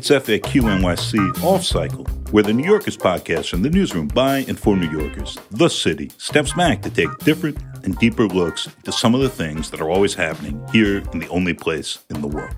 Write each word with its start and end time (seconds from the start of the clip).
It's 0.00 0.08
FAQ 0.08 0.62
NYC 0.62 1.44
Off 1.44 1.62
Cycle, 1.62 2.06
where 2.30 2.42
the 2.42 2.54
New 2.54 2.64
Yorkers 2.64 2.96
podcast 2.96 3.50
from 3.50 3.60
the 3.60 3.68
newsroom 3.68 4.08
by 4.08 4.38
and 4.48 4.58
for 4.58 4.74
New 4.74 4.90
Yorkers, 4.90 5.38
the 5.50 5.68
city, 5.68 6.10
steps 6.16 6.54
back 6.54 6.80
to 6.80 6.88
take 6.88 7.14
different 7.18 7.58
and 7.84 7.98
deeper 7.98 8.26
looks 8.26 8.66
into 8.78 8.92
some 8.92 9.14
of 9.14 9.20
the 9.20 9.28
things 9.28 9.70
that 9.70 9.78
are 9.78 9.90
always 9.90 10.14
happening 10.14 10.66
here 10.72 11.02
in 11.12 11.18
the 11.18 11.28
only 11.28 11.52
place 11.52 11.98
in 12.08 12.22
the 12.22 12.28
world. 12.28 12.56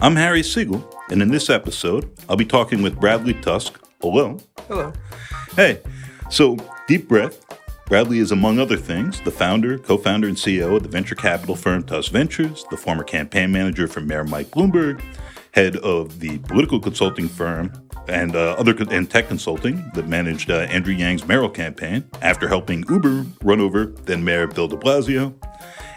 I'm 0.00 0.16
Harry 0.16 0.42
Siegel, 0.42 0.84
and 1.10 1.22
in 1.22 1.28
this 1.28 1.48
episode, 1.48 2.10
I'll 2.28 2.34
be 2.34 2.44
talking 2.44 2.82
with 2.82 2.98
Bradley 2.98 3.34
Tusk. 3.34 3.78
Oh, 4.02 4.10
Hello. 4.10 4.38
Hello. 4.66 4.92
Hey, 5.54 5.80
so 6.28 6.56
deep 6.88 7.06
breath. 7.06 7.38
Bradley 7.86 8.18
is, 8.18 8.32
among 8.32 8.58
other 8.58 8.76
things, 8.76 9.20
the 9.20 9.30
founder, 9.30 9.78
co 9.78 9.96
founder, 9.96 10.26
and 10.26 10.36
CEO 10.36 10.74
of 10.74 10.82
the 10.82 10.88
venture 10.88 11.14
capital 11.14 11.54
firm 11.54 11.84
Tusk 11.84 12.10
Ventures, 12.10 12.64
the 12.72 12.76
former 12.76 13.04
campaign 13.04 13.52
manager 13.52 13.86
for 13.86 14.00
Mayor 14.00 14.24
Mike 14.24 14.50
Bloomberg, 14.50 15.00
head 15.52 15.76
of 15.76 16.20
the 16.20 16.38
political 16.38 16.80
consulting 16.80 17.28
firm 17.28 17.72
and 18.08 18.34
uh, 18.34 18.52
other 18.58 18.74
co- 18.74 18.90
and 18.90 19.10
tech 19.10 19.28
consulting 19.28 19.90
that 19.94 20.08
managed 20.08 20.50
uh, 20.50 20.60
Andrew 20.60 20.94
Yang's 20.94 21.26
mayoral 21.26 21.50
campaign 21.50 22.04
after 22.22 22.48
helping 22.48 22.84
Uber 22.88 23.26
run 23.42 23.60
over 23.60 23.86
then 23.86 24.24
Mayor 24.24 24.46
Bill 24.46 24.68
de 24.68 24.76
Blasio, 24.76 25.34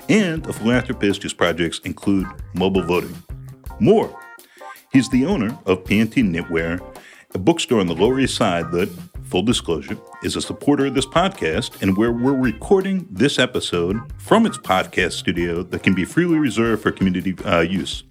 and 0.10 0.46
a 0.48 0.54
philanthropist 0.54 1.24
whose 1.24 1.34
projects 1.34 1.80
include 1.80 2.28
mobile 2.54 2.84
voting. 2.84 3.16
More. 3.80 4.18
He's 4.92 5.10
the 5.10 5.26
owner 5.26 5.58
of 5.66 5.86
P&T 5.86 6.22
Knitwear, 6.22 6.82
a 7.34 7.40
bookstore 7.40 7.80
on 7.80 7.88
the 7.88 7.96
Lower 7.96 8.20
East 8.20 8.36
Side 8.36 8.72
that, 8.72 8.90
full 9.24 9.42
disclosure, 9.42 9.98
is 10.22 10.36
a 10.36 10.42
supporter 10.42 10.88
of 10.88 10.96
this 10.96 11.06
podcast 11.06 11.82
and 11.82 11.96
where 11.96 12.12
we're 12.12 12.34
recording 12.34 13.08
this 13.10 13.40
episode 13.40 13.98
from 14.18 14.46
its 14.46 14.58
podcast 14.58 15.14
studio 15.14 15.64
that 15.64 15.82
can 15.82 15.96
be 15.96 16.04
freely 16.04 16.38
reserved 16.38 16.84
for 16.84 16.92
community 16.92 17.34
uh, 17.46 17.62
use. 17.62 18.04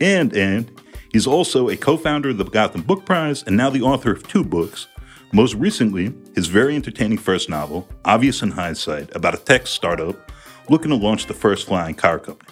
And, 0.00 0.34
and, 0.34 0.70
he's 1.12 1.26
also 1.26 1.68
a 1.68 1.76
co 1.76 1.96
founder 1.96 2.30
of 2.30 2.38
the 2.38 2.44
Gotham 2.44 2.82
Book 2.82 3.04
Prize 3.04 3.42
and 3.42 3.56
now 3.56 3.70
the 3.70 3.82
author 3.82 4.12
of 4.12 4.26
two 4.26 4.44
books. 4.44 4.86
Most 5.32 5.54
recently, 5.54 6.12
his 6.34 6.48
very 6.48 6.74
entertaining 6.74 7.18
first 7.18 7.48
novel, 7.48 7.88
Obvious 8.04 8.42
in 8.42 8.50
Hindsight, 8.50 9.14
about 9.14 9.34
a 9.34 9.38
tech 9.38 9.66
startup 9.66 10.32
looking 10.68 10.90
to 10.90 10.96
launch 10.96 11.26
the 11.26 11.34
first 11.34 11.66
flying 11.66 11.94
car 11.94 12.18
company. 12.18 12.50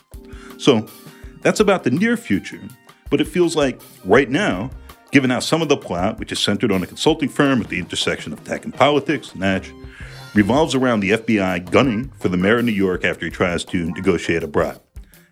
So, 0.59 0.87
that's 1.41 1.61
about 1.61 1.85
the 1.85 1.91
near 1.91 2.17
future, 2.17 2.61
but 3.11 3.21
it 3.21 3.27
feels 3.27 3.57
like 3.57 3.81
right 4.05 4.29
now, 4.29 4.71
given 5.13 5.31
how 5.31 5.41
some 5.41 5.63
of 5.63 5.69
the 5.69 5.77
plot, 5.77 6.19
which 6.19 6.33
is 6.33 6.39
centered 6.39 6.73
on 6.73 6.83
a 6.83 6.87
consulting 6.87 7.29
firm 7.29 7.61
at 7.63 7.69
the 7.69 7.79
intersection 7.79 8.33
of 8.33 8.43
tech 8.45 8.65
and 8.65 8.75
politics, 8.75 9.35
Natch, 9.35 9.73
revolves 10.35 10.75
around 10.75 11.01
the 11.01 11.11
FBI 11.11 11.71
gunning 11.71 12.11
for 12.19 12.29
the 12.29 12.37
mayor 12.37 12.59
of 12.59 12.65
New 12.65 12.73
York 12.73 13.05
after 13.05 13.25
he 13.25 13.31
tries 13.31 13.65
to 13.67 13.91
negotiate 13.93 14.43
a 14.43 14.49
bribe. 14.49 14.81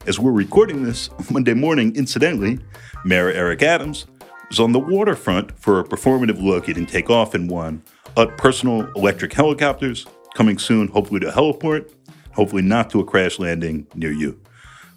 As 0.06 0.20
we're 0.20 0.30
recording 0.30 0.84
this 0.84 1.10
Monday 1.32 1.52
morning, 1.52 1.96
incidentally, 1.96 2.60
Mayor 3.04 3.28
Eric 3.28 3.64
Adams 3.64 4.06
was 4.48 4.60
on 4.60 4.70
the 4.70 4.78
waterfront 4.78 5.58
for 5.58 5.80
a 5.80 5.84
performative 5.84 6.40
look 6.40 6.66
he 6.66 6.72
didn't 6.72 6.90
take 6.90 7.10
off 7.10 7.34
in 7.34 7.48
one 7.48 7.82
at 8.16 8.38
personal 8.38 8.88
electric 8.94 9.32
helicopters, 9.32 10.06
coming 10.36 10.58
soon, 10.58 10.86
hopefully 10.86 11.18
to 11.18 11.28
a 11.28 11.32
heliport, 11.32 11.92
hopefully 12.34 12.62
not 12.62 12.88
to 12.90 13.00
a 13.00 13.04
crash 13.04 13.40
landing 13.40 13.84
near 13.96 14.12
you. 14.12 14.40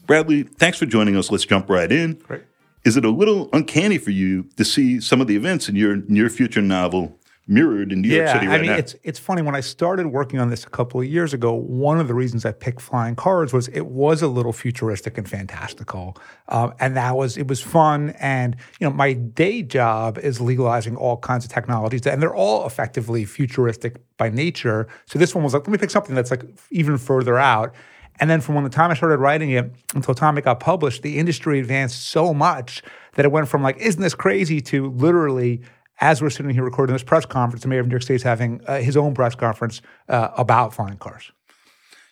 Bradley, 0.05 0.43
thanks 0.43 0.77
for 0.77 0.85
joining 0.85 1.15
us. 1.15 1.31
Let's 1.31 1.45
jump 1.45 1.71
right 1.71 1.91
in. 1.91 2.13
Great. 2.13 2.43
Is 2.85 2.95
it 2.95 3.03
a 3.03 3.09
little 3.09 3.49
uncanny 3.51 3.97
for 3.97 4.11
you 4.11 4.43
to 4.57 4.63
see 4.63 5.01
some 5.01 5.21
of 5.21 5.25
the 5.27 5.35
events 5.35 5.67
in 5.67 5.75
your 5.75 5.95
near 6.07 6.29
future 6.29 6.61
novel 6.61 7.18
mirrored 7.49 7.91
in 7.91 8.01
New 8.01 8.09
York 8.09 8.27
City 8.29 8.47
right 8.47 8.59
I 8.59 8.61
mean, 8.61 8.71
now? 8.71 8.77
it's 8.77 8.95
it's 9.03 9.19
funny 9.19 9.41
when 9.41 9.55
I 9.55 9.59
started 9.59 10.07
working 10.07 10.39
on 10.39 10.49
this 10.49 10.63
a 10.63 10.69
couple 10.69 11.01
of 11.01 11.07
years 11.07 11.33
ago. 11.33 11.51
One 11.53 11.99
of 11.99 12.07
the 12.07 12.13
reasons 12.13 12.45
I 12.45 12.51
picked 12.51 12.79
flying 12.79 13.15
cars 13.15 13.51
was 13.51 13.67
it 13.69 13.87
was 13.87 14.21
a 14.21 14.27
little 14.27 14.53
futuristic 14.53 15.17
and 15.17 15.27
fantastical, 15.27 16.15
um, 16.47 16.73
and 16.79 16.95
that 16.95 17.17
was 17.17 17.37
it 17.37 17.47
was 17.47 17.61
fun. 17.61 18.11
And 18.19 18.55
you 18.79 18.87
know, 18.87 18.93
my 18.93 19.13
day 19.13 19.63
job 19.63 20.19
is 20.19 20.39
legalizing 20.39 20.95
all 20.95 21.17
kinds 21.17 21.43
of 21.43 21.51
technologies, 21.51 22.05
and 22.05 22.21
they're 22.21 22.35
all 22.35 22.65
effectively 22.67 23.25
futuristic 23.25 23.97
by 24.17 24.29
nature. 24.29 24.87
So 25.07 25.17
this 25.17 25.33
one 25.33 25.43
was 25.43 25.53
like, 25.53 25.63
let 25.63 25.71
me 25.71 25.77
pick 25.79 25.89
something 25.89 26.15
that's 26.15 26.31
like 26.31 26.43
even 26.69 26.97
further 26.97 27.37
out. 27.37 27.73
And 28.19 28.29
then 28.29 28.41
from 28.41 28.55
when 28.55 28.63
the 28.63 28.69
time 28.69 28.91
I 28.91 28.95
started 28.95 29.17
writing 29.17 29.51
it 29.51 29.71
until 29.95 30.13
the 30.13 30.19
time 30.19 30.37
it 30.37 30.43
got 30.43 30.59
published, 30.59 31.03
the 31.03 31.17
industry 31.17 31.59
advanced 31.59 32.09
so 32.09 32.33
much 32.33 32.83
that 33.15 33.25
it 33.25 33.31
went 33.31 33.47
from 33.47 33.63
like, 33.63 33.77
isn't 33.77 34.01
this 34.01 34.13
crazy 34.13 34.59
to 34.61 34.91
literally, 34.91 35.61
as 35.99 36.21
we're 36.21 36.29
sitting 36.29 36.51
here 36.51 36.63
recording 36.63 36.93
this 36.93 37.03
press 37.03 37.25
conference, 37.25 37.63
the 37.63 37.67
mayor 37.67 37.81
of 37.81 37.87
New 37.87 37.91
York 37.91 38.03
State 38.03 38.15
is 38.15 38.23
having 38.23 38.61
uh, 38.67 38.79
his 38.79 38.95
own 38.95 39.13
press 39.13 39.35
conference 39.35 39.81
uh, 40.07 40.29
about 40.37 40.73
flying 40.73 40.97
cars. 40.97 41.31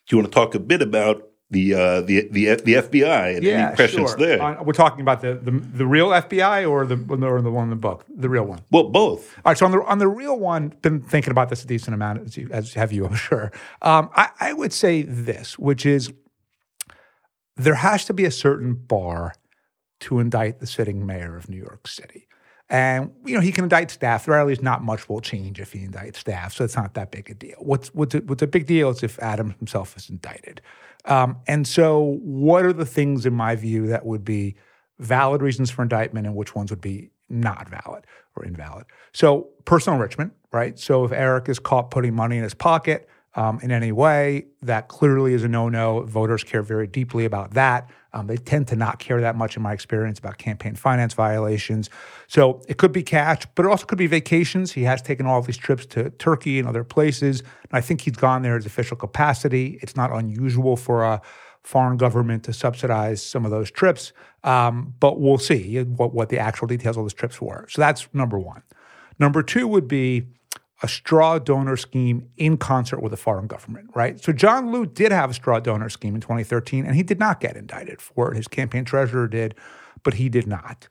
Do 0.07 0.15
you 0.15 0.21
want 0.21 0.31
to 0.31 0.35
talk 0.35 0.55
a 0.55 0.59
bit 0.59 0.81
about 0.81 1.23
the 1.49 1.73
uh, 1.73 2.01
the 2.01 2.27
the 2.29 2.55
the 2.55 2.73
FBI 2.73 3.37
and 3.37 3.45
any 3.45 3.75
questions 3.75 4.09
sure. 4.09 4.17
there? 4.17 4.41
Uh, 4.41 4.63
we're 4.63 4.73
talking 4.73 5.01
about 5.01 5.21
the, 5.21 5.35
the 5.35 5.51
the 5.51 5.85
real 5.85 6.09
FBI 6.09 6.69
or 6.69 6.85
the 6.85 6.95
or 7.25 7.41
the 7.41 7.51
one 7.51 7.65
in 7.65 7.69
the 7.69 7.75
book, 7.75 8.05
the 8.09 8.29
real 8.29 8.43
one. 8.43 8.61
well, 8.71 8.89
both. 8.89 9.37
All 9.37 9.51
right, 9.51 9.57
so 9.57 9.65
on 9.65 9.71
the 9.71 9.81
on 9.83 9.99
the 9.99 10.07
real 10.07 10.37
one, 10.37 10.73
been 10.81 11.01
thinking 11.01 11.31
about 11.31 11.49
this 11.49 11.63
a 11.63 11.67
decent 11.67 11.93
amount, 11.93 12.25
as, 12.25 12.37
you, 12.37 12.49
as 12.51 12.73
have 12.73 12.91
you, 12.91 13.05
I'm 13.05 13.15
sure. 13.29 13.51
Um, 13.81 14.09
I, 14.15 14.29
I 14.39 14.53
would 14.53 14.73
say 14.73 15.03
this, 15.03 15.57
which 15.57 15.85
is 15.85 16.11
there 17.55 17.75
has 17.75 18.05
to 18.05 18.13
be 18.13 18.25
a 18.25 18.31
certain 18.31 18.73
bar 18.75 19.33
to 19.99 20.19
indict 20.19 20.59
the 20.59 20.67
sitting 20.67 21.05
mayor 21.05 21.35
of 21.35 21.49
New 21.49 21.57
York 21.57 21.87
City. 21.87 22.27
And 22.69 23.11
you 23.25 23.33
know 23.33 23.39
he 23.39 23.51
can 23.53 23.63
indict 23.63 23.91
staff. 23.91 24.25
There 24.25 24.37
at 24.37 24.45
least 24.45 24.61
not 24.61 24.83
much 24.83 25.07
will 25.07 25.21
change 25.21 25.59
if 25.59 25.71
he 25.71 25.79
indicts 25.79 26.17
staff, 26.17 26.53
so 26.53 26.65
it's 26.65 26.75
not 26.75 26.95
that 26.95 27.11
big 27.11 27.29
a 27.29 27.33
deal. 27.33 27.55
What's 27.59 27.93
what's 27.93 28.13
a, 28.13 28.19
what's 28.19 28.41
a 28.41 28.47
big 28.47 28.65
deal 28.65 28.89
is 28.89 29.03
if 29.03 29.17
Adams 29.19 29.55
himself 29.57 29.95
is 29.95 30.09
indicted. 30.09 30.61
Um, 31.05 31.37
and 31.47 31.65
so, 31.65 32.19
what 32.21 32.65
are 32.65 32.73
the 32.73 32.85
things 32.85 33.25
in 33.25 33.33
my 33.33 33.55
view 33.55 33.87
that 33.87 34.05
would 34.05 34.25
be 34.25 34.55
valid 34.99 35.41
reasons 35.41 35.71
for 35.71 35.81
indictment, 35.81 36.27
and 36.27 36.35
which 36.35 36.55
ones 36.55 36.69
would 36.69 36.81
be 36.81 37.09
not 37.29 37.69
valid 37.69 38.05
or 38.35 38.43
invalid? 38.43 38.85
So, 39.13 39.47
personal 39.63 39.95
enrichment, 39.95 40.33
right? 40.51 40.77
So, 40.77 41.05
if 41.05 41.13
Eric 41.13 41.47
is 41.47 41.59
caught 41.59 41.89
putting 41.89 42.13
money 42.13 42.37
in 42.37 42.43
his 42.43 42.53
pocket 42.53 43.07
um, 43.37 43.59
in 43.61 43.71
any 43.71 43.91
way, 43.91 44.47
that 44.63 44.87
clearly 44.87 45.33
is 45.33 45.43
a 45.43 45.47
no-no. 45.47 46.01
Voters 46.01 46.43
care 46.43 46.63
very 46.63 46.87
deeply 46.87 47.23
about 47.23 47.53
that. 47.53 47.89
Um, 48.11 48.25
they 48.25 48.37
tend 48.37 48.67
to 48.69 48.75
not 48.75 48.97
care 48.97 49.21
that 49.21 49.35
much, 49.35 49.55
in 49.55 49.61
my 49.61 49.73
experience, 49.73 50.17
about 50.17 50.39
campaign 50.39 50.73
finance 50.73 51.13
violations. 51.13 51.91
So 52.27 52.63
it 52.67 52.77
could 52.77 52.91
be 52.91 53.03
cash, 53.03 53.43
but 53.53 53.63
it 53.65 53.69
also 53.69 53.85
could 53.85 53.99
be 53.99 54.07
vacations. 54.07 54.71
He 54.71 54.83
has 54.83 55.03
taken 55.03 55.27
all 55.27 55.41
these 55.43 55.55
trips 55.55 55.85
to 55.87 56.09
Turkey 56.09 56.57
and 56.57 56.67
other 56.67 56.83
places. 56.83 57.41
And 57.41 57.73
I 57.73 57.81
think 57.81 58.01
he's 58.01 58.15
gone 58.15 58.41
there 58.41 58.57
as 58.57 58.65
official 58.65 58.97
capacity. 58.97 59.77
It's 59.83 59.95
not 59.95 60.11
unusual 60.11 60.75
for 60.75 61.03
a 61.03 61.21
foreign 61.63 61.97
government 61.97 62.43
to 62.45 62.53
subsidize 62.53 63.21
some 63.21 63.45
of 63.45 63.51
those 63.51 63.69
trips, 63.69 64.13
um, 64.45 64.95
but 64.99 65.19
we'll 65.19 65.37
see 65.37 65.83
what, 65.83 66.13
what 66.13 66.29
the 66.29 66.39
actual 66.39 66.65
details 66.65 66.97
of 66.97 67.03
those 67.03 67.13
trips 67.13 67.39
were. 67.39 67.67
So 67.69 67.81
that's 67.81 68.07
number 68.13 68.39
one. 68.39 68.63
Number 69.19 69.43
two 69.43 69.67
would 69.67 69.87
be 69.87 70.27
a 70.83 70.87
straw 70.87 71.39
donor 71.39 71.75
scheme 71.75 72.29
in 72.37 72.57
concert 72.57 73.01
with 73.01 73.11
a 73.11 73.17
foreign 73.17 73.47
government, 73.47 73.89
right? 73.95 74.23
So 74.23 74.31
John 74.31 74.71
Liu 74.71 74.85
did 74.85 75.11
have 75.11 75.31
a 75.31 75.33
straw 75.33 75.59
donor 75.59 75.89
scheme 75.89 76.15
in 76.15 76.21
2013, 76.21 76.85
and 76.85 76.95
he 76.95 77.03
did 77.03 77.19
not 77.19 77.39
get 77.39 77.57
indicted 77.57 78.01
for 78.01 78.31
it. 78.31 78.37
His 78.37 78.47
campaign 78.47 78.85
treasurer 78.85 79.27
did, 79.27 79.55
but 80.03 80.15
he 80.15 80.29
did 80.29 80.45
not. 80.45 80.87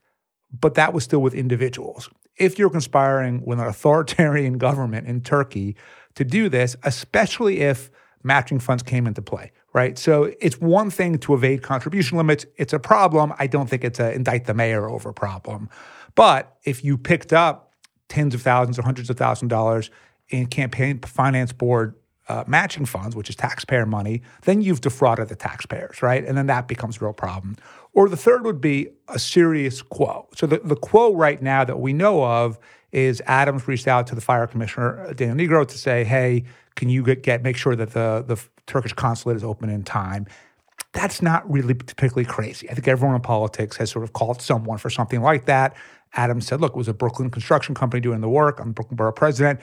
But 0.51 0.75
that 0.75 0.93
was 0.93 1.03
still 1.03 1.21
with 1.21 1.33
individuals. 1.33 2.09
If 2.35 2.59
you're 2.59 2.69
conspiring 2.69 3.43
with 3.45 3.59
an 3.59 3.67
authoritarian 3.67 4.57
government 4.57 5.07
in 5.07 5.21
Turkey 5.21 5.75
to 6.15 6.25
do 6.25 6.49
this, 6.49 6.75
especially 6.83 7.61
if 7.61 7.89
matching 8.23 8.59
funds 8.59 8.83
came 8.83 9.07
into 9.07 9.21
play, 9.21 9.51
right? 9.73 9.97
So 9.97 10.33
it's 10.41 10.59
one 10.59 10.89
thing 10.89 11.17
to 11.19 11.33
evade 11.33 11.63
contribution 11.63 12.17
limits. 12.17 12.45
It's 12.57 12.73
a 12.73 12.79
problem. 12.79 13.33
I 13.39 13.47
don't 13.47 13.69
think 13.69 13.83
it's 13.83 13.99
a 13.99 14.11
indict 14.11 14.45
the 14.45 14.53
mayor 14.53 14.89
over 14.89 15.13
problem. 15.13 15.69
But 16.15 16.57
if 16.63 16.83
you 16.83 16.97
picked 16.97 17.31
up 17.31 17.66
tens 18.09 18.33
of 18.33 18.41
thousands 18.41 18.79
or 18.79 18.83
hundreds 18.83 19.09
of 19.09 19.17
thousands 19.17 19.43
of 19.43 19.49
dollars 19.49 19.89
in 20.29 20.45
campaign 20.47 20.99
finance 20.99 21.51
board 21.51 21.95
uh, 22.29 22.43
matching 22.47 22.85
funds, 22.85 23.15
which 23.15 23.29
is 23.29 23.35
taxpayer 23.35 23.85
money, 23.85 24.21
then 24.43 24.61
you've 24.61 24.81
defrauded 24.81 25.29
the 25.29 25.35
taxpayers, 25.35 26.01
right? 26.01 26.25
And 26.25 26.37
then 26.37 26.47
that 26.47 26.67
becomes 26.67 26.97
a 26.97 27.05
real 27.05 27.13
problem. 27.13 27.55
Or 27.93 28.09
the 28.09 28.17
third 28.17 28.43
would 28.43 28.59
be 28.61 28.89
a 29.07 29.17
serious 29.17 29.81
quo. 29.81 30.27
So 30.35 30.45
the, 30.45 30.59
the 30.59 30.75
quo 30.75 31.15
right 31.15 31.41
now 31.41 31.63
that 31.63 31.79
we 31.79 31.93
know 31.93 32.23
of 32.23 32.59
is 32.91 33.21
Adams 33.25 33.67
reached 33.67 33.87
out 33.87 34.07
to 34.07 34.15
the 34.15 34.21
fire 34.21 34.47
commissioner, 34.47 35.13
Daniel 35.13 35.37
Nigro, 35.37 35.67
to 35.67 35.77
say, 35.77 36.03
hey, 36.03 36.43
can 36.75 36.89
you 36.89 37.03
get, 37.03 37.23
get 37.23 37.43
make 37.43 37.57
sure 37.57 37.75
that 37.75 37.91
the, 37.91 38.23
the 38.27 38.41
Turkish 38.65 38.93
consulate 38.93 39.37
is 39.37 39.43
open 39.43 39.69
in 39.69 39.83
time? 39.83 40.25
That's 40.93 41.21
not 41.21 41.49
really 41.51 41.73
particularly 41.73 42.25
crazy. 42.25 42.69
I 42.69 42.73
think 42.73 42.87
everyone 42.87 43.15
in 43.15 43.21
politics 43.21 43.77
has 43.77 43.91
sort 43.91 44.03
of 44.03 44.13
called 44.13 44.41
someone 44.41 44.77
for 44.77 44.89
something 44.89 45.21
like 45.21 45.45
that. 45.45 45.75
Adams 46.13 46.47
said, 46.47 46.61
look, 46.61 46.73
it 46.73 46.77
was 46.77 46.87
a 46.87 46.93
Brooklyn 46.93 47.29
construction 47.29 47.75
company 47.75 48.01
doing 48.01 48.21
the 48.21 48.29
work. 48.29 48.59
I'm 48.59 48.69
the 48.69 48.73
Brooklyn 48.73 48.95
Borough 48.95 49.11
president. 49.11 49.59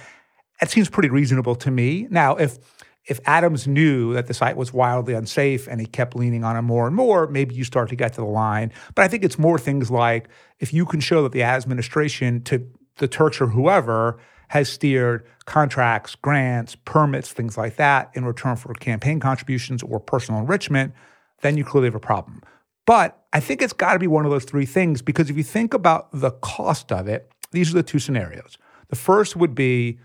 That 0.60 0.70
seems 0.70 0.88
pretty 0.88 1.10
reasonable 1.10 1.56
to 1.56 1.70
me. 1.70 2.06
Now, 2.10 2.36
if 2.36 2.58
if 3.06 3.20
Adams 3.26 3.66
knew 3.66 4.14
that 4.14 4.28
the 4.28 4.34
site 4.34 4.56
was 4.56 4.72
wildly 4.72 5.12
unsafe 5.12 5.68
and 5.68 5.78
he 5.78 5.86
kept 5.86 6.16
leaning 6.16 6.42
on 6.42 6.56
it 6.56 6.62
more 6.62 6.86
and 6.86 6.96
more, 6.96 7.26
maybe 7.26 7.54
you 7.54 7.62
start 7.62 7.90
to 7.90 7.96
get 7.96 8.14
to 8.14 8.22
the 8.22 8.26
line. 8.26 8.72
But 8.94 9.04
I 9.04 9.08
think 9.08 9.24
it's 9.24 9.38
more 9.38 9.58
things 9.58 9.90
like 9.90 10.28
if 10.58 10.72
you 10.72 10.86
can 10.86 11.00
show 11.00 11.22
that 11.22 11.32
the 11.32 11.42
administration 11.42 12.42
to 12.44 12.66
the 12.96 13.08
Turks 13.08 13.40
or 13.40 13.48
whoever 13.48 14.18
has 14.48 14.70
steered 14.70 15.26
contracts, 15.44 16.14
grants, 16.14 16.76
permits, 16.84 17.32
things 17.32 17.58
like 17.58 17.76
that 17.76 18.10
in 18.14 18.24
return 18.24 18.56
for 18.56 18.72
campaign 18.74 19.20
contributions 19.20 19.82
or 19.82 20.00
personal 20.00 20.40
enrichment, 20.40 20.94
then 21.42 21.56
you 21.58 21.64
clearly 21.64 21.88
have 21.88 21.94
a 21.94 22.00
problem. 22.00 22.40
But 22.86 23.24
I 23.32 23.40
think 23.40 23.62
it's 23.62 23.72
got 23.72 23.94
to 23.94 23.98
be 23.98 24.06
one 24.06 24.24
of 24.24 24.30
those 24.30 24.44
three 24.44 24.66
things 24.66 25.02
because 25.02 25.30
if 25.30 25.36
you 25.36 25.42
think 25.42 25.74
about 25.74 26.08
the 26.12 26.30
cost 26.30 26.92
of 26.92 27.08
it, 27.08 27.30
these 27.52 27.70
are 27.70 27.74
the 27.74 27.82
two 27.82 27.98
scenarios. 27.98 28.58
The 28.88 28.96
first 28.96 29.36
would 29.36 29.54
be 29.54 29.98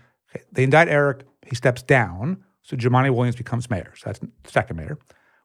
they 0.52 0.64
indict 0.64 0.88
Eric, 0.88 1.24
he 1.46 1.54
steps 1.54 1.82
down, 1.82 2.44
so 2.62 2.76
Jumaane 2.76 3.10
Williams 3.14 3.36
becomes 3.36 3.68
mayor. 3.68 3.92
So 3.96 4.04
that's 4.06 4.20
the 4.20 4.28
second 4.46 4.76
mayor. 4.76 4.98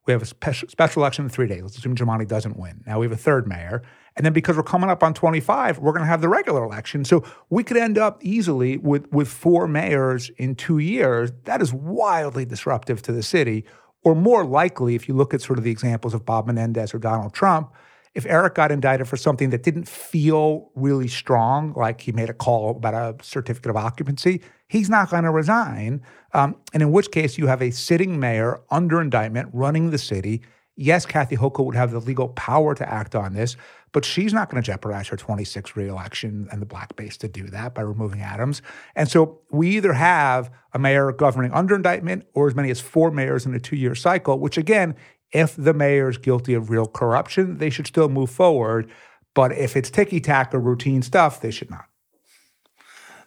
We 0.05 0.13
have 0.13 0.21
a 0.21 0.25
special, 0.25 1.01
election 1.01 1.25
in 1.25 1.29
three 1.29 1.47
days. 1.47 1.63
Let's 1.63 1.77
assume 1.77 1.95
Jumaane 1.95 2.27
doesn't 2.27 2.57
win. 2.57 2.83
Now 2.85 2.99
we 2.99 3.07
have 3.07 3.11
a 3.11 3.17
third 3.17 3.47
mayor. 3.47 3.81
And 4.15 4.23
then 4.23 4.33
because 4.33 4.55
we're 4.55 4.63
coming 4.63 4.89
up 4.89 5.01
on 5.01 5.15
25, 5.15 5.79
we're 5.79 5.91
going 5.91 6.03
to 6.03 6.07
have 6.07 6.21
the 6.21 6.29
regular 6.29 6.63
election. 6.63 7.03
So 7.03 7.23
we 7.49 7.63
could 7.63 7.77
end 7.77 7.97
up 7.97 8.23
easily 8.23 8.77
with, 8.77 9.11
with 9.11 9.27
four 9.27 9.67
mayors 9.67 10.29
in 10.37 10.53
two 10.55 10.77
years. 10.77 11.31
That 11.45 11.61
is 11.61 11.73
wildly 11.73 12.45
disruptive 12.45 13.01
to 13.03 13.11
the 13.11 13.23
city. 13.23 13.65
Or 14.05 14.15
more 14.15 14.45
likely, 14.45 14.93
if 14.93 15.07
you 15.09 15.15
look 15.15 15.33
at 15.33 15.41
sort 15.41 15.57
of 15.57 15.65
the 15.65 15.71
examples 15.71 16.13
of 16.13 16.25
Bob 16.25 16.45
Menendez 16.45 16.93
or 16.93 16.99
Donald 16.99 17.33
Trump, 17.33 17.73
if 18.13 18.25
Eric 18.27 18.53
got 18.53 18.71
indicted 18.71 19.07
for 19.07 19.17
something 19.17 19.49
that 19.49 19.63
didn't 19.63 19.89
feel 19.89 20.69
really 20.75 21.07
strong, 21.07 21.73
like 21.73 21.99
he 21.99 22.11
made 22.13 22.29
a 22.29 22.33
call 22.33 22.69
about 22.69 22.93
a 22.93 23.21
certificate 23.23 23.71
of 23.71 23.75
occupancy, 23.75 24.41
he's 24.67 24.91
not 24.91 25.09
going 25.09 25.23
to 25.23 25.31
resign. 25.31 26.01
Um, 26.33 26.55
and 26.71 26.83
in 26.83 26.91
which 26.91 27.11
case, 27.11 27.37
you 27.37 27.47
have 27.47 27.63
a 27.63 27.71
sitting 27.71 28.19
mayor 28.19 28.61
under 28.69 29.01
indictment 29.01 29.49
running 29.51 29.89
the 29.89 29.97
city. 29.97 30.43
Yes, 30.77 31.05
Kathy 31.05 31.35
Hochul 31.35 31.65
would 31.65 31.75
have 31.75 31.91
the 31.91 31.99
legal 31.99 32.29
power 32.29 32.75
to 32.75 32.87
act 32.87 33.15
on 33.15 33.33
this, 33.33 33.57
but 33.95 34.03
she's 34.03 34.33
not 34.33 34.49
going 34.49 34.61
to 34.61 34.65
jeopardize 34.65 35.07
her 35.07 35.15
26 35.15 35.77
reelection 35.77 36.49
and 36.51 36.61
the 36.61 36.65
black 36.65 36.93
base 36.97 37.15
to 37.15 37.29
do 37.29 37.47
that 37.47 37.73
by 37.73 37.81
removing 37.81 38.19
Adams. 38.19 38.61
And 38.93 39.09
so 39.09 39.39
we 39.51 39.69
either 39.69 39.93
have 39.93 40.51
a 40.73 40.79
mayor 40.79 41.13
governing 41.13 41.53
under 41.53 41.77
indictment 41.77 42.25
or 42.33 42.49
as 42.49 42.55
many 42.55 42.69
as 42.69 42.81
four 42.81 43.09
mayors 43.09 43.45
in 43.45 43.53
a 43.53 43.59
two 43.59 43.77
year 43.77 43.95
cycle, 43.95 44.37
which 44.37 44.57
again, 44.57 44.97
if 45.31 45.55
the 45.55 45.73
mayor 45.73 46.09
is 46.09 46.17
guilty 46.17 46.53
of 46.53 46.69
real 46.69 46.87
corruption, 46.87 47.59
they 47.59 47.69
should 47.69 47.87
still 47.87 48.09
move 48.09 48.29
forward. 48.29 48.91
But 49.33 49.53
if 49.53 49.77
it's 49.77 49.89
ticky 49.89 50.19
tack 50.19 50.53
or 50.53 50.59
routine 50.59 51.01
stuff, 51.01 51.39
they 51.39 51.51
should 51.51 51.71
not. 51.71 51.85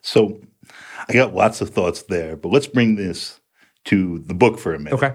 So 0.03 0.39
I 1.09 1.15
got 1.15 1.33
lots 1.33 1.63
of 1.63 1.71
thoughts 1.71 2.03
there, 2.03 2.37
but 2.37 2.51
let's 2.51 2.67
bring 2.67 2.97
this 2.97 3.41
to 3.87 4.19
the 4.19 4.35
book 4.35 4.59
for 4.59 4.75
a 4.75 4.79
minute. 4.79 4.93
Okay. 4.93 5.15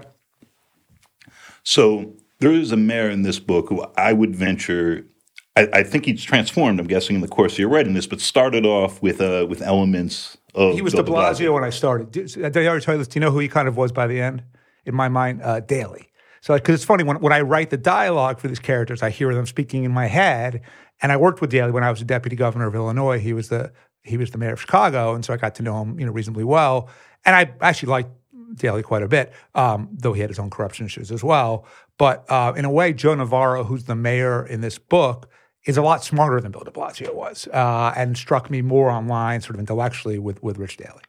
So 1.62 2.16
there 2.40 2.50
is 2.50 2.72
a 2.72 2.76
mayor 2.76 3.08
in 3.08 3.22
this 3.22 3.38
book 3.38 3.68
who 3.68 3.86
I 3.96 4.12
would 4.12 4.34
venture. 4.34 5.06
I, 5.56 5.68
I 5.72 5.82
think 5.82 6.06
he's 6.06 6.22
transformed. 6.22 6.80
I'm 6.80 6.86
guessing 6.86 7.16
in 7.16 7.22
the 7.22 7.28
course 7.28 7.52
of 7.52 7.58
your 7.58 7.68
writing 7.68 7.94
this, 7.94 8.06
but 8.06 8.20
started 8.20 8.66
off 8.66 9.00
with 9.00 9.20
uh, 9.20 9.46
with 9.48 9.62
elements 9.62 10.36
of. 10.54 10.74
He 10.74 10.82
was 10.82 10.94
De 10.94 11.02
Blasio 11.02 11.54
when 11.54 11.64
I 11.64 11.70
started. 11.70 12.10
Did, 12.10 12.32
did 12.32 12.56
I 12.56 12.66
already 12.66 12.84
tell 12.84 12.94
you 12.94 12.98
this? 12.98 13.08
Do 13.08 13.18
you 13.18 13.20
know 13.20 13.30
who 13.30 13.38
he 13.38 13.48
kind 13.48 13.68
of 13.68 13.76
was 13.76 13.92
by 13.92 14.06
the 14.06 14.20
end? 14.20 14.42
In 14.84 14.94
my 14.94 15.08
mind, 15.08 15.42
uh, 15.42 15.60
Daley. 15.60 16.10
So, 16.40 16.54
because 16.54 16.74
it's 16.74 16.84
funny 16.84 17.04
when 17.04 17.20
when 17.20 17.32
I 17.32 17.40
write 17.40 17.70
the 17.70 17.76
dialogue 17.76 18.38
for 18.38 18.48
these 18.48 18.58
characters, 18.58 19.02
I 19.02 19.10
hear 19.10 19.34
them 19.34 19.46
speaking 19.46 19.84
in 19.84 19.92
my 19.92 20.06
head. 20.06 20.62
And 21.02 21.10
I 21.10 21.16
worked 21.16 21.40
with 21.40 21.50
Daley 21.50 21.72
when 21.72 21.82
I 21.82 21.90
was 21.90 22.00
a 22.00 22.04
deputy 22.04 22.36
governor 22.36 22.66
of 22.66 22.74
Illinois. 22.74 23.18
He 23.18 23.32
was 23.32 23.48
the 23.48 23.72
he 24.02 24.16
was 24.16 24.30
the 24.30 24.38
mayor 24.38 24.52
of 24.52 24.60
Chicago, 24.60 25.14
and 25.14 25.24
so 25.24 25.32
I 25.32 25.36
got 25.36 25.54
to 25.56 25.62
know 25.62 25.80
him, 25.82 25.98
you 25.98 26.06
know, 26.06 26.12
reasonably 26.12 26.44
well. 26.44 26.88
And 27.24 27.34
I 27.34 27.52
actually 27.60 27.90
liked 27.90 28.10
Daley 28.56 28.82
quite 28.82 29.02
a 29.02 29.08
bit, 29.08 29.32
um, 29.54 29.88
though 29.92 30.12
he 30.12 30.20
had 30.20 30.30
his 30.30 30.38
own 30.38 30.50
corruption 30.50 30.86
issues 30.86 31.10
as 31.10 31.24
well. 31.24 31.66
But 31.96 32.30
uh, 32.30 32.52
in 32.56 32.64
a 32.64 32.70
way, 32.70 32.92
Joe 32.92 33.14
Navarro, 33.14 33.64
who's 33.64 33.84
the 33.84 33.94
mayor 33.94 34.44
in 34.46 34.60
this 34.60 34.78
book, 34.78 35.30
is 35.66 35.76
a 35.76 35.82
lot 35.82 36.04
smarter 36.04 36.40
than 36.40 36.52
Bill 36.52 36.62
De 36.62 36.70
Blasio 36.70 37.14
was, 37.14 37.48
uh, 37.48 37.92
and 37.96 38.16
struck 38.16 38.50
me 38.50 38.62
more 38.62 38.90
online, 38.90 39.40
sort 39.40 39.56
of 39.56 39.60
intellectually, 39.60 40.18
with 40.18 40.42
with 40.42 40.58
Rich 40.58 40.76
Daley. 40.76 41.02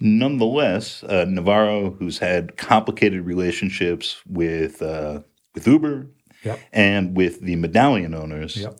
Nonetheless, 0.00 1.02
uh, 1.04 1.24
Navarro, 1.28 1.90
who's 1.90 2.18
had 2.18 2.56
complicated 2.56 3.24
relationships 3.24 4.20
with 4.26 4.82
uh, 4.82 5.20
with 5.54 5.66
Uber 5.66 6.06
yep. 6.44 6.60
and 6.72 7.16
with 7.16 7.40
the 7.40 7.56
medallion 7.56 8.14
owners, 8.14 8.56
yep. 8.56 8.78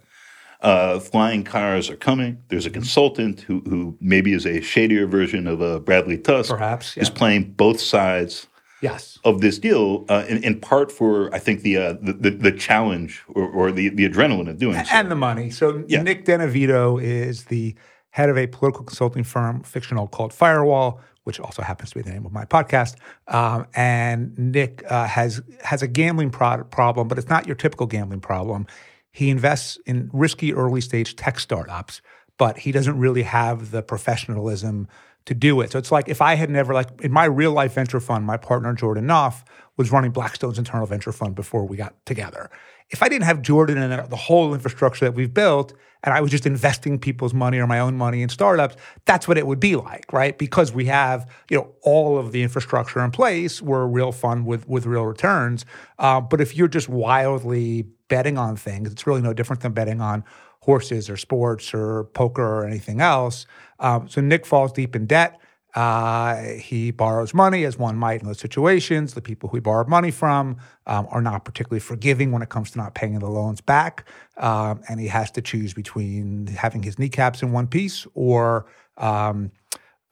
Uh, 0.61 0.99
flying 0.99 1.45
cars 1.45 1.91
are 1.91 1.97
coming. 1.97 2.43
There's 2.49 2.65
a 2.65 2.71
mm-hmm. 2.71 2.81
consultant 2.81 3.43
who, 3.43 3.61
who 3.69 3.99
maybe 4.01 4.33
is 4.33 4.47
a 4.47 4.63
shadier 4.63 5.07
version 5.07 5.47
of 5.47 5.61
uh, 5.61 5.79
Bradley 5.81 6.17
Tusk. 6.17 6.49
Perhaps 6.49 6.97
yeah. 6.97 7.03
is 7.03 7.11
playing 7.11 7.53
both 7.53 7.83
sides. 7.83 8.47
Yes. 8.85 9.19
Of 9.25 9.41
this 9.41 9.59
deal, 9.59 10.05
uh, 10.11 10.27
in, 10.29 10.45
in, 10.45 10.61
part 10.61 10.93
for 10.93 11.35
I 11.35 11.39
think 11.39 11.63
the 11.63 11.79
uh, 11.79 11.93
the, 12.03 12.13
the, 12.13 12.31
the, 12.31 12.53
challenge 12.53 13.23
or, 13.29 13.49
or, 13.49 13.73
the, 13.73 13.89
the 13.89 14.07
adrenaline 14.07 14.51
of 14.51 14.59
doing 14.59 14.77
and 14.77 14.87
so. 14.87 14.95
and 14.95 15.11
the 15.11 15.17
money. 15.17 15.49
So 15.49 15.83
yeah. 15.89 16.03
Nick 16.03 16.27
DeNavito 16.27 17.03
is 17.03 17.47
the 17.47 17.75
head 18.11 18.29
of 18.29 18.37
a 18.37 18.47
political 18.47 18.85
consulting 18.85 19.25
firm, 19.25 19.63
fictional 19.63 20.07
called 20.07 20.35
Firewall, 20.35 21.01
which 21.23 21.41
also 21.41 21.63
happens 21.63 21.91
to 21.91 21.97
be 21.97 22.03
the 22.03 22.11
name 22.11 22.27
of 22.27 22.33
my 22.33 22.45
podcast. 22.45 22.97
Um, 23.29 23.67
and 23.75 24.39
Nick 24.39 24.85
uh, 24.91 25.07
has 25.07 25.41
has 25.63 25.81
a 25.83 25.89
gambling 25.89 26.29
pro- 26.29 26.65
problem, 26.65 27.09
but 27.09 27.17
it's 27.17 27.31
not 27.31 27.47
your 27.47 27.57
typical 27.57 27.87
gambling 27.87 28.21
problem. 28.21 28.67
He 29.13 29.31
invests 29.31 29.79
in 29.87 30.11
risky 30.13 30.53
early 30.53 30.83
stage 30.83 31.17
tech 31.17 31.41
startups, 31.41 32.03
but 32.37 32.59
he 32.59 32.71
doesn't 32.71 32.99
really 32.99 33.23
have 33.23 33.71
the 33.71 33.83
professionalism 33.83 34.89
to 35.27 35.35
do 35.35 35.61
it. 35.61 35.73
So 35.73 35.79
it's 35.79 35.91
like 35.91 36.09
if 36.09 36.21
I 36.21 36.35
had 36.35 36.51
never, 36.51 36.75
like 36.75 37.01
in 37.01 37.13
my 37.13 37.25
real 37.25 37.53
life 37.53 37.75
venture 37.75 38.01
fund, 38.01 38.27
my 38.27 38.37
partner 38.37 38.73
Jordan 38.75 39.07
Nof 39.07 39.43
was 39.77 39.91
running 39.91 40.11
Blackstone's 40.11 40.59
internal 40.59 40.87
venture 40.87 41.13
fund 41.13 41.35
before 41.35 41.67
we 41.67 41.77
got 41.77 41.95
together. 42.07 42.51
If 42.91 43.03
I 43.03 43.09
didn't 43.09 43.25
have 43.25 43.41
Jordan 43.43 43.79
and 43.79 44.11
the 44.11 44.17
whole 44.17 44.53
infrastructure 44.53 45.07
that 45.07 45.13
we've 45.13 45.33
built, 45.33 45.73
and 46.03 46.13
I 46.13 46.21
was 46.21 46.31
just 46.31 46.45
investing 46.45 46.99
people's 46.99 47.33
money 47.33 47.59
or 47.59 47.67
my 47.67 47.81
own 47.81 47.97
money 47.97 48.21
in 48.21 48.29
startups, 48.29 48.77
that's 49.07 49.27
what 49.27 49.39
it 49.39 49.47
would 49.47 49.59
be 49.59 49.75
like, 49.75 50.13
right? 50.13 50.37
Because 50.37 50.71
we 50.71 50.85
have, 50.85 51.29
you 51.49 51.57
know, 51.57 51.73
all 51.81 52.19
of 52.19 52.31
the 52.31 52.43
infrastructure 52.43 53.03
in 53.03 53.11
place, 53.11 53.63
we're 53.63 53.83
a 53.83 53.87
real 53.87 54.13
fund 54.13 54.45
with 54.45 54.69
with 54.69 54.85
real 54.85 55.07
returns. 55.07 55.65
Uh, 55.99 56.21
but 56.21 56.43
if 56.43 56.55
you're 56.55 56.69
just 56.69 56.91
wildly 56.91 57.87
betting 58.09 58.39
on 58.39 58.57
things. 58.57 58.91
It's 58.91 59.07
really 59.07 59.23
no 59.23 59.33
different 59.33 59.63
than 59.63 59.73
betting 59.73 60.01
on 60.01 60.25
horses 60.65 61.11
or 61.11 61.17
sports 61.17 61.75
or 61.75 62.05
poker 62.15 62.43
or 62.43 62.67
anything 62.67 63.01
else. 63.01 63.47
Um, 63.81 64.09
so 64.09 64.21
Nick 64.23 64.47
falls 64.47 64.73
deep 64.73 64.97
in 64.97 65.07
debt. 65.07 65.39
Uh, 65.75 66.37
he 66.55 66.91
borrows 66.93 67.35
money, 67.35 67.65
as 67.65 67.77
one 67.77 67.97
might 67.97 68.21
in 68.21 68.27
those 68.27 68.39
situations. 68.39 69.15
The 69.15 69.21
people 69.21 69.49
who 69.49 69.57
he 69.57 69.61
borrowed 69.61 69.89
money 69.89 70.11
from 70.11 70.57
um, 70.87 71.07
are 71.11 71.21
not 71.21 71.45
particularly 71.45 71.81
forgiving 71.81 72.31
when 72.33 72.43
it 72.43 72.49
comes 72.49 72.71
to 72.71 72.79
not 72.79 72.95
paying 72.95 73.19
the 73.19 73.29
loans 73.29 73.61
back. 73.61 74.09
Um, 74.39 74.83
and 74.89 75.01
he 75.01 75.09
has 75.09 75.31
to 75.33 75.43
choose 75.43 75.75
between 75.75 76.47
having 76.47 76.83
his 76.83 76.99
kneecaps 76.99 77.43
in 77.43 77.53
one 77.53 77.67
piece 77.67 78.07
or 78.15 78.67
um, 78.99 79.51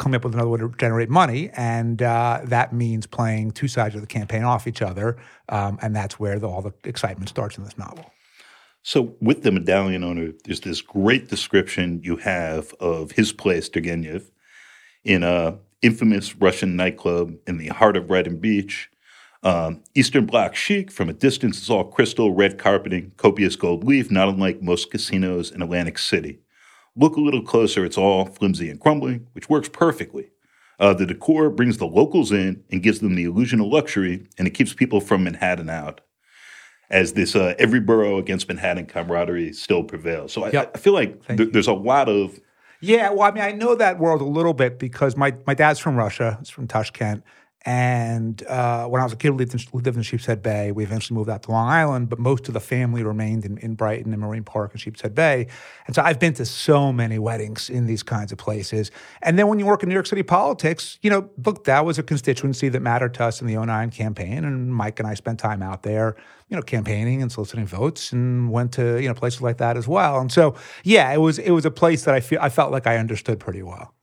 coming 0.01 0.17
up 0.17 0.25
with 0.25 0.35
another 0.35 0.51
way 0.51 0.59
to 0.59 0.73
generate 0.79 1.09
money. 1.09 1.49
And 1.55 2.03
uh, 2.03 2.41
that 2.45 2.73
means 2.73 3.07
playing 3.07 3.53
two 3.53 3.69
sides 3.69 3.95
of 3.95 4.01
the 4.01 4.07
campaign 4.09 4.43
off 4.43 4.67
each 4.67 4.83
other. 4.83 5.17
Um, 5.49 5.79
and 5.81 5.95
that's 5.95 6.19
where 6.19 6.41
the, 6.41 6.49
all 6.49 6.61
the 6.61 6.75
excitement 6.85 7.29
starts 7.29 7.57
in 7.57 7.63
this 7.63 7.79
novel. 7.79 8.13
So, 8.85 9.15
with 9.21 9.43
the 9.43 9.53
medallion 9.53 10.03
owner, 10.03 10.33
there's 10.45 10.61
this 10.61 10.81
great 10.81 11.29
description 11.29 12.01
you 12.03 12.17
have 12.17 12.73
of 12.81 13.13
his 13.13 13.33
place, 13.33 13.69
Turgenev, 13.69 14.31
in 15.05 15.23
a 15.23 15.59
infamous 15.83 16.35
Russian 16.37 16.75
nightclub 16.75 17.35
in 17.47 17.59
the 17.59 17.69
heart 17.69 17.97
of 17.97 18.07
Brighton 18.09 18.39
Beach. 18.39 18.91
Um, 19.45 19.83
Eastern 19.95 20.27
Bloc 20.27 20.55
chic, 20.55 20.91
from 20.91 21.09
a 21.09 21.13
distance, 21.13 21.61
is 21.61 21.71
all 21.71 21.85
crystal, 21.85 22.33
red 22.33 22.59
carpeting, 22.59 23.13
copious 23.17 23.57
gold 23.57 23.85
leaf, 23.85 24.11
not 24.11 24.29
unlike 24.29 24.63
most 24.63 24.91
casinos 24.91 25.51
in 25.51 25.63
Atlantic 25.63 25.99
City. 25.99 26.41
Look 26.97 27.17
a 27.17 27.21
little 27.21 27.43
closer, 27.43 27.85
it's 27.85 27.99
all 27.99 28.27
flimsy 28.27 28.69
and 28.69 28.81
crumbling, 28.81 29.27
which 29.33 29.49
works 29.49 29.69
perfectly. 29.69 30.31
Uh, 30.79 30.95
the 30.95 31.07
decor 31.07 31.51
brings 31.51 31.79
the 31.79 31.87
locals 31.87 32.33
in 32.33 32.65
and 32.71 32.83
gives 32.83 33.01
them 33.01 33.15
the 33.15 33.25
illusion 33.25 33.61
of 33.61 33.67
luxury, 33.67 34.27
and 34.39 34.47
it 34.47 34.55
keeps 34.55 34.75
people 34.75 35.01
from 35.01 35.25
Manhattan 35.25 35.71
out. 35.71 36.01
As 36.93 37.15
this 37.15 37.35
uh, 37.35 37.55
every 37.59 37.81
borough 37.81 38.19
against 38.19 38.47
Manhattan 38.49 38.87
camaraderie 38.87 39.53
still 39.55 39.83
prevails. 39.83 40.33
So 40.33 40.45
I, 40.45 40.51
yep. 40.51 40.73
I 40.75 40.79
feel 40.79 40.93
like 40.93 41.27
th- 41.27 41.51
there's 41.53 41.67
a 41.67 41.73
lot 41.73 42.09
of. 42.09 42.39
Yeah, 42.81 43.11
well, 43.11 43.23
I 43.23 43.31
mean, 43.31 43.43
I 43.43 43.53
know 43.53 43.75
that 43.75 43.99
world 43.99 44.21
a 44.21 44.27
little 44.27 44.55
bit 44.55 44.79
because 44.79 45.17
my, 45.17 45.35
my 45.47 45.55
dad's 45.55 45.79
from 45.79 45.97
Russia, 45.97 46.37
he's 46.39 46.51
from 46.51 46.69
Tashkent. 46.69 47.23
And 47.65 48.45
uh, 48.47 48.87
when 48.87 49.01
I 49.01 49.05
was 49.05 49.13
a 49.13 49.17
kid, 49.17 49.31
we 49.31 49.39
lived 49.39 49.55
in, 49.55 49.61
lived 49.73 49.97
in 49.97 50.03
Sheepshead 50.03 50.43
Bay. 50.43 50.73
We 50.73 50.83
eventually 50.83 51.17
moved 51.17 51.31
out 51.31 51.45
to 51.45 51.53
Long 51.53 51.69
Island, 51.69 52.09
but 52.09 52.19
most 52.19 52.49
of 52.49 52.55
the 52.55 52.61
family 52.61 53.05
remained 53.05 53.45
in, 53.45 53.57
in 53.59 53.75
Brighton 53.77 54.13
and 54.13 54.21
Marine 54.21 54.43
Park 54.43 54.73
and 54.73 54.81
Sheepshead 54.81 55.15
Bay. 55.15 55.47
And 55.87 55.95
so 55.95 56.03
I've 56.03 56.19
been 56.19 56.35
to 56.35 56.45
so 56.45 56.93
many 56.93 57.21
weddings 57.21 57.71
in 57.71 57.87
these 57.87 58.03
kinds 58.03 58.33
of 58.33 58.39
places. 58.39 58.91
And 59.23 59.39
then 59.39 59.47
when 59.47 59.61
you 59.61 59.67
work 59.67 59.85
in 59.85 59.89
New 59.89 59.95
York 59.95 60.07
City 60.07 60.25
politics, 60.25 60.99
you 61.03 61.11
know, 61.11 61.31
look, 61.45 61.65
that 61.65 61.85
was 61.85 62.01
a 62.01 62.03
constituency 62.03 62.69
that 62.69 62.81
mattered 62.81 63.15
to 63.15 63.25
us 63.25 63.41
in 63.41 63.47
the 63.47 63.55
09 63.55 63.91
campaign. 63.91 64.45
And 64.45 64.75
Mike 64.75 64.99
and 64.99 65.07
I 65.07 65.15
spent 65.15 65.39
time 65.39 65.63
out 65.63 65.85
there, 65.85 66.17
you 66.49 66.57
know, 66.57 66.63
campaigning 66.63 67.23
and 67.23 67.31
soliciting 67.31 67.67
votes 67.67 68.13
and 68.13 68.51
went 68.51 68.73
to, 68.73 69.01
you 69.01 69.07
know, 69.07 69.15
places 69.15 69.41
like 69.41 69.59
that 69.59 69.77
as 69.77 69.87
well. 69.87 70.19
And 70.19 70.33
so, 70.33 70.57
yeah, 70.83 71.13
it 71.13 71.19
was, 71.19 71.39
it 71.39 71.53
was 71.53 71.65
a 71.65 71.71
place 71.71 72.05
that 72.07 72.15
I, 72.15 72.21
feel, 72.21 72.41
I 72.43 72.49
felt 72.49 72.73
like 72.73 72.89
I 72.89 72.97
understood 72.97 73.39
pretty 73.39 73.63
well. 73.63 73.95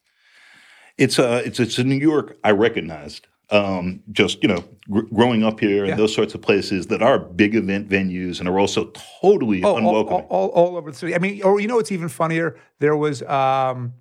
It's 0.97 1.19
a, 1.19 1.45
it's, 1.45 1.59
it's 1.59 1.77
a 1.77 1.83
New 1.83 1.95
York 1.95 2.37
I 2.41 2.51
recognized 2.51 3.27
um, 3.51 4.01
just 4.11 4.41
you 4.43 4.49
know 4.49 4.63
gr- 4.89 5.07
growing 5.13 5.43
up 5.43 5.59
here 5.59 5.85
yeah. 5.85 5.91
and 5.91 5.99
those 5.99 6.13
sorts 6.13 6.35
of 6.35 6.41
places 6.41 6.87
that 6.87 7.01
are 7.01 7.19
big 7.19 7.55
event 7.55 7.89
venues 7.89 8.39
and 8.39 8.47
are 8.47 8.59
also 8.59 8.91
totally 9.21 9.63
oh, 9.63 9.77
unwelcoming. 9.77 10.25
All, 10.25 10.49
all, 10.49 10.67
all, 10.67 10.77
over 10.77 10.91
the 10.91 10.97
city. 10.97 11.15
I 11.15 11.19
mean, 11.19 11.41
or 11.43 11.59
you 11.59 11.67
know, 11.67 11.79
it's 11.79 11.91
even 11.91 12.09
funnier. 12.09 12.57
There 12.79 12.95
was 12.95 13.21
um, 13.23 13.93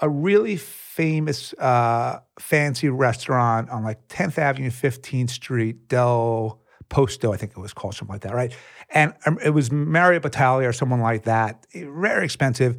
a 0.00 0.08
really 0.08 0.56
famous 0.56 1.52
uh, 1.54 2.20
fancy 2.38 2.88
restaurant 2.88 3.70
on 3.70 3.84
like 3.84 4.08
10th 4.08 4.38
Avenue, 4.38 4.70
15th 4.70 5.30
Street, 5.30 5.88
Del 5.88 6.60
Posto, 6.88 7.32
I 7.32 7.36
think 7.36 7.52
it 7.52 7.58
was 7.58 7.74
called 7.74 7.94
something 7.94 8.14
like 8.14 8.22
that, 8.22 8.34
right? 8.34 8.52
And 8.90 9.12
um, 9.26 9.38
it 9.44 9.50
was 9.50 9.70
Mario 9.70 10.20
Batali 10.20 10.66
or 10.66 10.72
someone 10.72 11.00
like 11.00 11.24
that, 11.24 11.66
very 11.74 12.24
expensive. 12.24 12.76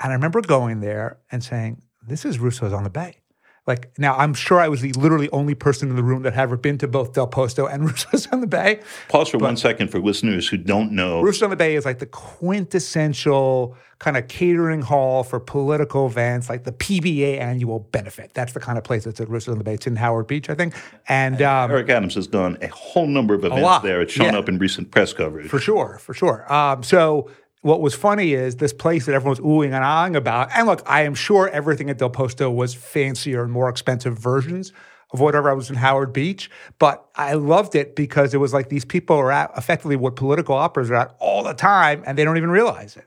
And 0.00 0.12
I 0.12 0.14
remember 0.14 0.40
going 0.40 0.80
there 0.80 1.18
and 1.32 1.42
saying, 1.42 1.82
"This 2.06 2.24
is 2.24 2.38
Russo's 2.38 2.72
on 2.72 2.84
the 2.84 2.90
Bay." 2.90 3.20
Like 3.68 3.90
now, 3.98 4.16
I'm 4.16 4.34
sure 4.34 4.58
I 4.58 4.66
was 4.68 4.80
the 4.80 4.92
literally 4.94 5.28
only 5.30 5.54
person 5.54 5.90
in 5.90 5.94
the 5.96 6.02
room 6.02 6.22
that 6.22 6.32
had 6.34 6.42
ever 6.42 6.56
been 6.56 6.78
to 6.78 6.88
both 6.88 7.12
Del 7.12 7.26
Posto 7.28 7.66
and 7.66 7.84
Russo's 7.90 8.26
on 8.32 8.40
the 8.40 8.46
Bay. 8.48 8.80
Pause 9.08 9.28
for 9.28 9.38
one 9.38 9.56
second 9.56 9.88
for 9.88 10.00
listeners 10.00 10.48
who 10.48 10.56
don't 10.56 10.90
know. 10.92 11.22
Russo's 11.22 11.42
on 11.44 11.50
the 11.50 11.56
Bay 11.56 11.76
is 11.76 11.84
like 11.84 11.98
the 12.00 12.06
quintessential 12.06 13.76
kind 13.98 14.16
of 14.16 14.28
catering 14.28 14.80
hall 14.82 15.24
for 15.24 15.40
political 15.40 16.06
events, 16.06 16.48
like 16.48 16.64
the 16.64 16.72
PBA 16.72 17.38
annual 17.40 17.80
benefit. 17.80 18.30
That's 18.32 18.52
the 18.52 18.60
kind 18.60 18.78
of 18.78 18.84
place 18.84 19.04
that's 19.04 19.20
at 19.20 19.28
Russo's 19.28 19.52
on 19.52 19.58
the 19.58 19.64
Bay. 19.64 19.74
It's 19.74 19.86
in 19.86 19.96
Howard 19.96 20.26
Beach, 20.28 20.48
I 20.48 20.54
think. 20.54 20.74
And 21.08 21.42
um, 21.42 21.70
Eric 21.70 21.88
Adams 21.90 22.14
has 22.14 22.26
done 22.26 22.56
a 22.62 22.68
whole 22.68 23.06
number 23.08 23.34
of 23.34 23.44
events 23.44 23.82
there. 23.82 24.00
It's 24.00 24.12
shown 24.12 24.32
Yeah. 24.34 24.38
up 24.38 24.48
in 24.48 24.58
recent 24.58 24.90
press 24.92 25.12
coverage. 25.12 25.48
For 25.48 25.58
sure, 25.58 25.98
for 26.00 26.14
sure. 26.14 26.50
Um, 26.52 26.82
so 26.82 27.28
what 27.68 27.82
was 27.82 27.94
funny 27.94 28.32
is 28.32 28.56
this 28.56 28.72
place 28.72 29.04
that 29.04 29.14
everyone 29.14 29.36
was 29.36 29.40
oohing 29.40 29.74
and 29.74 29.84
ahhing 29.84 30.16
about. 30.16 30.48
And 30.54 30.66
look, 30.66 30.82
I 30.86 31.02
am 31.02 31.14
sure 31.14 31.48
everything 31.50 31.90
at 31.90 31.98
Del 31.98 32.08
Posto 32.08 32.50
was 32.50 32.72
fancier 32.72 33.42
and 33.42 33.52
more 33.52 33.68
expensive 33.68 34.18
versions 34.18 34.72
of 35.12 35.20
whatever 35.20 35.50
I 35.50 35.52
was 35.52 35.68
in 35.68 35.76
Howard 35.76 36.14
Beach. 36.14 36.50
But 36.78 37.06
I 37.14 37.34
loved 37.34 37.74
it 37.74 37.94
because 37.94 38.32
it 38.32 38.38
was 38.38 38.54
like 38.54 38.70
these 38.70 38.86
people 38.86 39.16
are 39.16 39.30
at 39.30 39.50
effectively 39.54 39.96
what 39.96 40.16
political 40.16 40.54
operas 40.54 40.90
are 40.90 40.94
at 40.94 41.14
all 41.18 41.42
the 41.44 41.52
time, 41.52 42.02
and 42.06 42.16
they 42.16 42.24
don't 42.24 42.38
even 42.38 42.50
realize 42.50 42.96
it. 42.96 43.06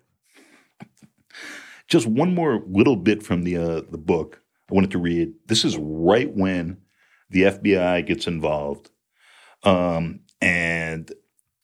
Just 1.88 2.06
one 2.06 2.36
more 2.36 2.64
little 2.68 2.96
bit 2.96 3.24
from 3.24 3.42
the 3.42 3.58
uh, 3.58 3.82
the 3.90 3.98
book 3.98 4.42
I 4.70 4.76
wanted 4.76 4.92
to 4.92 5.00
read. 5.00 5.34
This 5.48 5.66
is 5.66 5.76
right 5.78 6.32
when 6.32 6.78
the 7.32 7.44
FBI 7.44 8.06
gets 8.06 8.28
involved, 8.28 8.92
um, 9.64 10.20
and 10.40 11.12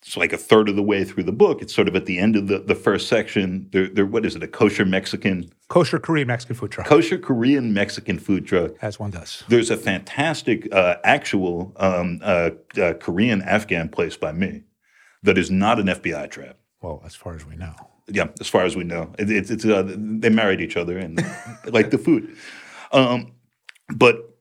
it's 0.07 0.15
like 0.15 0.31
a 0.31 0.37
third 0.37 0.69
of 0.69 0.77
the 0.77 0.83
way 0.83 1.03
through 1.03 1.23
the 1.23 1.33
book. 1.33 1.61
It's 1.61 1.75
sort 1.75 1.89
of 1.89 1.95
at 1.95 2.05
the 2.05 2.17
end 2.17 2.37
of 2.37 2.47
the, 2.47 2.59
the 2.59 2.75
first 2.75 3.09
section. 3.09 3.67
They're, 3.73 3.89
they're, 3.89 4.05
what 4.05 4.25
is 4.25 4.37
it? 4.37 4.43
A 4.43 4.47
kosher 4.47 4.85
Mexican, 4.85 5.51
Kosher 5.67 5.99
Korean 5.99 6.27
Mexican 6.27 6.55
food 6.55 6.71
truck, 6.71 6.87
kosher 6.87 7.17
Korean 7.17 7.73
Mexican 7.73 8.17
food 8.17 8.47
truck. 8.47 8.71
as 8.81 8.99
one 8.99 9.11
does. 9.11 9.43
There's 9.49 9.69
a 9.69 9.75
fantastic 9.75 10.73
uh, 10.73 10.95
actual 11.03 11.73
um, 11.75 12.21
uh, 12.23 12.51
uh, 12.81 12.93
Korean 12.93 13.41
Afghan 13.41 13.89
place 13.89 14.15
by 14.15 14.31
me 14.31 14.63
that 15.23 15.37
is 15.37 15.51
not 15.51 15.77
an 15.77 15.87
FBI 15.87 16.31
trap. 16.31 16.55
Well, 16.81 17.01
as 17.05 17.13
far 17.13 17.35
as 17.35 17.45
we 17.45 17.57
know. 17.57 17.75
Yeah, 18.07 18.29
as 18.39 18.47
far 18.47 18.63
as 18.63 18.77
we 18.77 18.85
know, 18.85 19.13
it, 19.19 19.29
it's 19.29 19.51
it's 19.51 19.65
uh, 19.65 19.83
they 19.85 20.29
married 20.29 20.61
each 20.61 20.77
other 20.77 20.97
and 20.97 21.17
like 21.65 21.89
the 21.89 21.97
food, 21.97 22.33
um, 22.93 23.33
but 23.93 24.37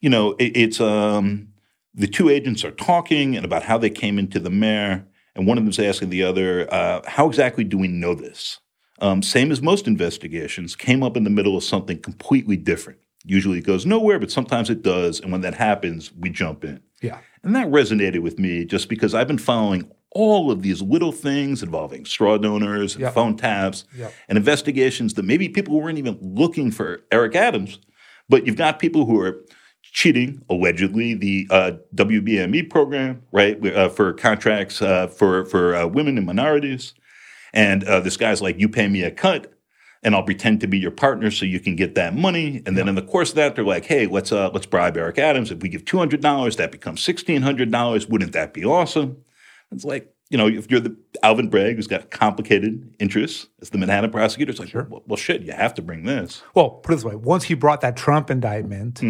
you 0.00 0.10
know 0.10 0.34
it, 0.34 0.56
it's 0.56 0.80
um, 0.80 1.48
the 1.96 2.06
two 2.06 2.28
agents 2.28 2.64
are 2.64 2.70
talking 2.70 3.34
and 3.36 3.44
about 3.44 3.62
how 3.64 3.78
they 3.78 3.90
came 3.90 4.18
into 4.18 4.38
the 4.38 4.50
mayor, 4.50 5.06
and 5.34 5.46
one 5.46 5.58
of 5.58 5.64
them's 5.64 5.78
asking 5.78 6.10
the 6.10 6.22
other, 6.22 6.72
uh, 6.72 7.00
"How 7.06 7.26
exactly 7.26 7.64
do 7.64 7.78
we 7.78 7.88
know 7.88 8.14
this?" 8.14 8.58
Um, 9.00 9.22
same 9.22 9.50
as 9.50 9.60
most 9.60 9.86
investigations, 9.86 10.76
came 10.76 11.02
up 11.02 11.16
in 11.16 11.24
the 11.24 11.30
middle 11.30 11.56
of 11.56 11.64
something 11.64 11.98
completely 11.98 12.56
different. 12.56 12.98
Usually 13.24 13.58
it 13.58 13.66
goes 13.66 13.84
nowhere, 13.84 14.18
but 14.18 14.30
sometimes 14.30 14.70
it 14.70 14.82
does, 14.82 15.20
and 15.20 15.32
when 15.32 15.40
that 15.40 15.54
happens, 15.54 16.12
we 16.18 16.30
jump 16.30 16.64
in. 16.64 16.80
Yeah. 17.02 17.18
And 17.42 17.54
that 17.56 17.68
resonated 17.68 18.20
with 18.20 18.38
me 18.38 18.64
just 18.64 18.88
because 18.88 19.14
I've 19.14 19.26
been 19.26 19.38
following 19.38 19.90
all 20.12 20.50
of 20.50 20.62
these 20.62 20.80
little 20.80 21.12
things 21.12 21.62
involving 21.62 22.06
straw 22.06 22.38
donors 22.38 22.94
and 22.94 23.02
Yep. 23.02 23.14
phone 23.14 23.36
taps 23.36 23.84
Yep. 23.98 24.12
and 24.28 24.38
investigations 24.38 25.14
that 25.14 25.24
maybe 25.24 25.48
people 25.48 25.78
weren't 25.78 25.98
even 25.98 26.16
looking 26.22 26.70
for 26.70 27.02
Eric 27.12 27.34
Adams, 27.36 27.78
but 28.28 28.46
you've 28.46 28.56
got 28.56 28.78
people 28.78 29.04
who 29.04 29.20
are 29.20 29.44
cheating 29.96 30.42
allegedly 30.50 31.14
the 31.14 31.48
uh, 31.50 31.72
WBME 31.94 32.68
program, 32.68 33.22
right, 33.32 33.66
uh, 33.66 33.88
for 33.88 34.12
contracts 34.12 34.82
uh, 34.82 35.06
for 35.06 35.46
for 35.46 35.74
uh, 35.74 35.86
women 35.86 36.18
and 36.18 36.26
minorities, 36.26 36.92
and 37.54 37.82
uh, 37.84 37.98
this 38.00 38.18
guy's 38.18 38.42
like, 38.42 38.60
"You 38.60 38.68
pay 38.68 38.88
me 38.88 39.02
a 39.02 39.10
cut." 39.10 39.52
And 40.02 40.14
I'll 40.14 40.22
pretend 40.22 40.60
to 40.60 40.68
be 40.68 40.78
your 40.78 40.92
partner 40.92 41.32
so 41.32 41.46
you 41.46 41.58
can 41.58 41.74
get 41.74 41.96
that 41.96 42.14
money. 42.14 42.62
And 42.64 42.76
then 42.76 42.86
in 42.86 42.94
the 42.94 43.02
course 43.02 43.30
of 43.30 43.36
that, 43.36 43.56
they're 43.56 43.64
like, 43.64 43.86
"Hey, 43.86 44.06
let's 44.06 44.30
uh, 44.30 44.50
let's 44.50 44.66
bribe 44.66 44.96
Eric 44.98 45.18
Adams. 45.18 45.50
If 45.50 45.62
we 45.62 45.70
give 45.70 45.86
two 45.86 45.96
hundred 45.98 46.20
dollars, 46.20 46.56
that 46.56 46.70
becomes 46.70 47.00
sixteen 47.00 47.40
hundred 47.40 47.72
dollars. 47.72 48.06
Wouldn't 48.06 48.32
that 48.32 48.52
be 48.52 48.64
awesome?" 48.64 49.24
It's 49.72 49.84
like, 49.84 50.14
you 50.30 50.36
know, 50.38 50.48
if 50.48 50.70
you're 50.70 50.80
the 50.80 50.96
Alvin 51.22 51.48
Bragg 51.48 51.76
who's 51.76 51.86
got 51.86 52.10
complicated 52.10 52.94
interests 52.98 53.46
as 53.62 53.70
the 53.70 53.78
Manhattan 53.78 54.10
prosecutor, 54.10 54.50
it's 54.50 54.58
like, 54.60 54.74
well, 54.74 55.02
well, 55.06 55.16
shit, 55.16 55.42
you 55.42 55.52
have 55.52 55.72
to 55.74 55.82
bring 55.82 56.04
this. 56.04 56.42
Well, 56.54 56.70
put 56.70 56.92
it 56.92 56.96
this 56.96 57.04
way: 57.04 57.14
once 57.14 57.44
he 57.44 57.54
brought 57.54 57.80
that 57.82 57.96
Trump 57.96 58.30
indictment, 58.30 59.02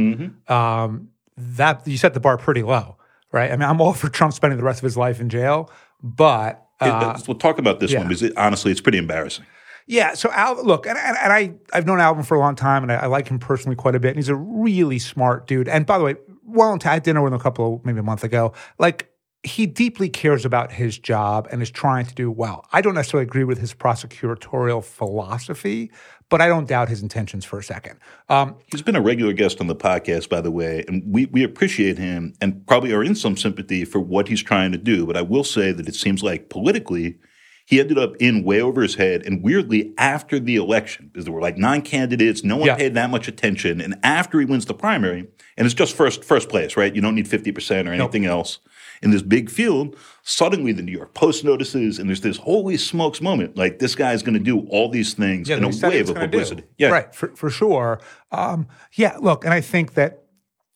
um, 0.51 1.09
that 1.37 1.87
you 1.87 1.97
set 1.97 2.15
the 2.15 2.21
bar 2.21 2.39
pretty 2.39 2.63
low, 2.63 2.97
right? 3.33 3.51
I 3.51 3.57
mean, 3.57 3.69
I'm 3.69 3.81
all 3.81 3.93
for 3.95 4.09
Trump 4.09 4.33
spending 4.35 4.59
the 4.59 4.65
rest 4.65 4.81
of 4.81 4.85
his 4.85 4.97
life 4.97 5.21
in 5.21 5.29
jail, 5.29 5.71
but 6.03 6.63
It- 6.81 6.89
uh, 6.89 7.19
we'll 7.27 7.39
talk 7.39 7.59
about 7.59 7.81
this 7.81 7.93
yeah. 7.93 7.99
one 8.01 8.09
because 8.09 8.23
it, 8.23 8.37
honestly, 8.37 8.71
it's 8.71 8.81
pretty 8.81 8.99
embarrassing. 8.99 9.47
yeah. 9.87 10.15
So 10.15 10.31
Al, 10.33 10.63
look, 10.65 10.87
and, 10.87 10.99
and, 10.99 11.17
and 11.17 11.33
I 11.33 11.55
I've 11.73 11.87
known 11.87 12.01
Alvin 12.01 12.25
for 12.25 12.37
a 12.37 12.41
long 12.41 12.57
time, 12.57 12.83
and 12.83 12.93
I, 12.93 12.97
I 12.97 13.07
like 13.07 13.29
him 13.29 13.39
personally 13.39 13.77
quite 13.77 13.95
a 13.95 14.01
bit. 14.01 14.09
And 14.11 14.17
he's 14.17 14.29
a 14.29 14.35
really 14.37 14.99
smart 14.99 15.47
dude. 15.47 15.69
And 15.69 15.87
by 15.87 15.97
the 15.99 16.05
way, 16.05 16.17
well, 16.45 16.77
I 16.85 16.89
had 16.95 17.03
dinner 17.03 17.23
with 17.23 17.33
him 17.33 17.41
a 17.41 17.43
couple, 17.43 17.81
maybe 17.85 17.99
a 17.99 18.03
month 18.03 18.23
ago. 18.25 18.53
Like 18.79 19.11
he 19.47 19.65
deeply 19.67 20.09
cares 20.09 20.45
about 20.45 20.73
his 20.73 20.99
job 20.99 21.49
and 21.51 21.63
is 21.63 21.71
trying 21.71 22.05
to 22.05 22.15
do 22.15 22.31
well. 22.31 22.67
I 22.73 22.81
don't 22.81 22.95
necessarily 22.95 23.23
agree 23.27 23.45
with 23.45 23.59
his 23.59 23.73
prosecutorial 23.73 24.85
philosophy, 24.85 25.91
but 26.29 26.41
I 26.41 26.49
don't 26.49 26.67
doubt 26.69 26.89
his 26.89 27.01
intentions 27.03 27.45
for 27.45 27.59
a 27.59 27.63
second. 27.63 27.99
Um, 28.29 28.57
He's 28.67 28.83
been 28.83 28.97
a 28.97 29.01
regular 29.01 29.33
guest 29.33 29.61
on 29.61 29.69
the 29.69 29.77
podcast, 29.77 30.29
by 30.29 30.41
the 30.41 30.51
way, 30.51 30.85
and 30.89 31.03
we, 31.07 31.27
we 31.27 31.45
appreciate 31.45 31.97
him 31.97 32.35
and 32.41 32.67
probably 32.67 32.93
are 32.93 33.05
in 33.05 33.15
some 33.15 33.37
sympathy 33.37 33.85
for 33.85 34.01
what 34.01 34.29
he's 34.29 34.43
trying 34.43 34.73
to 34.73 34.79
do. 34.79 35.07
But 35.07 35.17
I 35.17 35.23
will 35.23 35.45
say 35.45 35.73
that 35.73 35.89
it 35.89 35.95
seems 35.95 36.23
like 36.23 36.49
politically, 36.51 37.19
he 37.67 37.81
ended 37.81 37.99
up 37.99 38.15
in 38.21 38.45
way 38.45 38.61
over 38.61 38.83
his 38.83 38.95
head. 38.95 39.25
And 39.27 39.43
weirdly, 39.43 39.93
after 39.99 40.39
the 40.39 40.57
election, 40.57 41.11
because 41.13 41.25
there 41.25 41.35
were 41.35 41.41
like 41.41 41.57
nine 41.57 41.83
candidates, 41.83 42.45
no 42.45 42.57
one 42.57 42.67
Yeah. 42.67 42.77
paid 42.77 42.95
that 42.95 43.11
much 43.11 43.27
attention. 43.27 43.81
And 43.81 43.97
after 44.05 44.39
he 44.39 44.45
wins 44.47 44.67
the 44.67 44.75
primary, 44.75 45.27
and 45.57 45.65
it's 45.67 45.75
just 45.75 45.95
first 45.97 46.23
first 46.25 46.49
place, 46.49 46.77
right? 46.77 46.95
You 46.95 47.01
don't 47.01 47.15
need 47.15 47.27
50% 47.27 47.89
or 47.89 47.93
anything 47.93 48.25
else. 48.27 48.59
In 49.03 49.11
this 49.11 49.23
big 49.23 49.51
field, 49.51 49.97
suddenly 50.23 50.73
the 50.73 50.83
New 50.83 50.93
York 50.93 51.15
Post 51.15 51.45
notices, 51.45 51.99
and 51.99 52.09
there's 52.09 52.21
this 52.21 52.39
holy 52.39 52.77
smokes 52.77 53.21
moment. 53.21 53.57
Like 53.57 53.79
this 53.79 53.95
guy's 53.95 54.23
going 54.23 54.39
to 54.39 54.45
do 54.45 54.61
all 54.69 54.89
these 54.89 55.15
things 55.15 55.49
in 55.51 55.63
a 55.63 55.67
he 55.67 55.73
said 55.73 55.93
he 55.93 55.99
wave 55.99 56.09
of 56.09 56.15
gonna 56.15 56.27
do. 56.27 56.31
publicity. 56.31 56.65
Yeah, 56.79 56.91
Right, 56.91 57.15
for, 57.15 57.35
for 57.37 57.51
sure. 57.51 58.01
Um, 58.33 58.69
yeah, 58.93 59.17
look, 59.21 59.45
and 59.45 59.53
I 59.53 59.61
think 59.61 59.95
that 59.95 60.23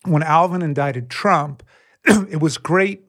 when 0.05 0.23
Alvin 0.23 0.61
indicted 0.61 1.09
Trump, 1.09 1.63
it 2.05 2.41
was 2.41 2.57
great 2.57 3.03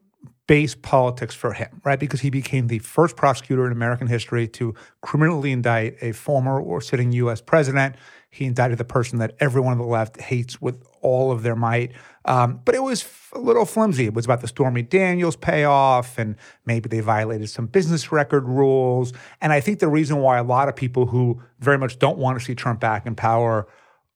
base 0.47 0.75
politics 0.75 1.35
for 1.35 1.53
him, 1.53 1.81
right? 1.85 1.99
Because 1.99 2.21
he 2.21 2.31
became 2.31 2.67
the 2.67 2.81
first 2.81 3.17
prosecutor 3.17 3.65
in 3.67 3.73
American 3.73 4.07
history 4.07 4.49
to 4.49 4.75
criminally 5.01 5.53
indict 5.53 5.97
a 6.03 6.13
former 6.13 6.61
or 6.61 6.81
sitting 6.81 7.13
U.S. 7.13 7.41
president. 7.41 7.97
He 8.29 8.45
indicted 8.45 8.79
the 8.79 8.85
person 8.85 9.19
that 9.19 9.35
everyone 9.41 9.73
on 9.73 9.79
the 9.79 9.85
left 9.85 10.21
hates 10.21 10.61
with 10.61 10.83
all 11.03 11.31
of 11.31 11.43
their 11.43 11.57
might. 11.57 11.93
Um, 12.25 12.61
but 12.65 12.75
it 12.75 12.83
was 12.83 13.05
a 13.33 13.39
little 13.39 13.65
flimsy. 13.65 14.07
It 14.07 14.15
was 14.15 14.25
about 14.25 14.41
the 14.41 14.49
Stormy 14.49 14.83
Daniels 14.83 15.37
payoff, 15.37 16.19
and 16.19 16.37
maybe 16.65 16.89
they 16.89 17.01
violated 17.01 17.51
some 17.51 17.67
business 17.67 18.13
record 18.13 18.49
rules. 18.49 19.13
And 19.41 19.53
I 19.53 19.61
think 19.61 19.81
the 19.81 19.89
reason 19.89 20.19
why 20.19 20.39
a 20.39 20.45
lot 20.45 20.69
of 20.69 20.77
people 20.77 21.07
who 21.07 21.43
very 21.59 21.79
much 21.79 21.99
don't 21.99 22.19
want 22.19 22.39
to 22.39 22.45
see 22.45 22.55
Trump 22.55 22.81
back 22.81 23.07
in 23.07 23.15
power 23.15 23.67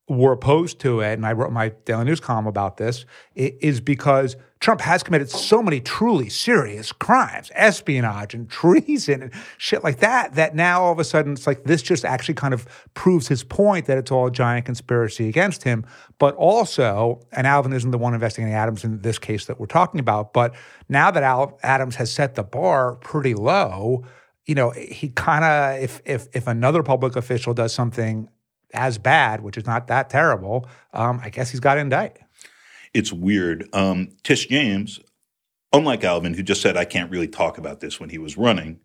were 0.09 0.33
opposed 0.33 0.78
to 0.81 1.00
it, 1.00 1.14
and 1.14 1.26
I 1.26 1.33
wrote 1.33 1.52
my 1.52 1.71
Daily 1.85 2.05
News 2.05 2.21
column 2.21 2.47
about 2.47 2.76
this, 2.76 3.05
is 3.35 3.81
because 3.81 4.37
Trump 4.67 4.81
has 4.81 5.05
committed 5.05 5.31
so 5.31 5.63
many 5.63 5.79
truly 5.79 6.29
serious 6.29 6.91
crimes, 6.91 7.53
espionage 7.55 8.35
and 8.35 8.51
treason 8.51 9.23
and 9.23 9.33
shit 9.59 9.85
like 9.85 9.99
that, 10.01 10.35
that 10.35 10.57
now 10.57 10.83
all 10.83 10.91
of 10.91 10.99
a 10.99 11.05
sudden 11.05 11.35
it's 11.35 11.47
like 11.47 11.63
this 11.63 11.83
just 11.83 12.05
actually 12.05 12.35
kind 12.35 12.53
of 12.53 12.67
proves 12.93 13.29
his 13.29 13.45
point 13.45 13.87
that 13.87 13.97
it's 13.97 14.11
all 14.11 14.27
a 14.27 14.31
giant 14.33 14.67
conspiracy 14.67 15.29
against 15.29 15.63
him. 15.63 15.87
But 16.19 16.35
also, 16.35 17.21
and 17.31 17.47
Alvin 17.47 17.73
isn't 17.75 17.93
the 17.93 17.97
one 17.97 18.13
investigating 18.13 18.55
Adams 18.55 18.83
in 18.83 19.03
this 19.03 19.21
case 19.21 19.45
that 19.45 19.61
we're 19.61 19.67
talking 19.67 20.01
about, 20.01 20.33
but 20.33 20.53
now 20.89 21.13
that 21.13 21.23
Al 21.23 21.61
Adams 21.63 21.95
has 21.95 22.11
set 22.11 22.35
the 22.35 22.43
bar 22.43 22.97
pretty 22.97 23.35
low, 23.35 24.03
you 24.47 24.57
know, 24.57 24.71
he 24.71 25.11
kind 25.11 25.45
of 25.45 25.81
if 25.81 26.01
if 26.05 26.27
if 26.33 26.49
another 26.49 26.83
public 26.83 27.15
official 27.15 27.55
does 27.55 27.73
something 27.73 28.29
as 28.75 28.99
bad, 28.99 29.43
which 29.43 29.57
is 29.57 29.65
not 29.65 29.87
that 29.87 30.11
terrible, 30.11 30.69
um, 30.93 31.21
I 31.23 31.31
guess 31.31 31.51
he's 31.51 31.61
got 31.61 31.75
to 31.75 31.81
indict. 31.83 32.19
It's 32.97 33.12
weird. 33.12 33.69
Um, 33.75 34.09
Tish 34.23 34.47
James, 34.47 34.99
unlike 35.71 36.03
Alvin, 36.03 36.33
who 36.33 36.43
just 36.43 36.62
said, 36.62 36.79
I 36.79 36.87
can't 36.87 37.11
really 37.11 37.29
talk 37.29 37.59
about 37.59 37.81
this 37.81 38.00
when 38.00 38.09
he 38.09 38.17
was 38.17 38.38
running, 38.38 38.81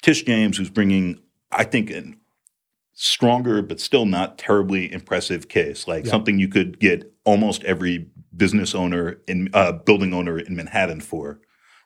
Tish 0.00 0.22
James, 0.22 0.56
who's 0.56 0.70
bringing, 0.70 1.20
I 1.50 1.64
think, 1.64 1.90
a 1.90 2.04
stronger 2.92 3.60
but 3.60 3.80
still 3.80 4.06
not 4.06 4.38
terribly 4.38 4.92
impressive 4.92 5.48
case, 5.48 5.88
like 5.88 6.06
something 6.06 6.38
you 6.38 6.48
could 6.48 6.78
get 6.78 7.12
almost 7.24 7.64
every 7.64 8.08
business 8.36 8.76
owner 8.76 9.20
in 9.26 9.50
uh, 9.52 9.72
building 9.72 10.14
owner 10.14 10.38
in 10.38 10.54
Manhattan 10.54 11.00
for, 11.00 11.40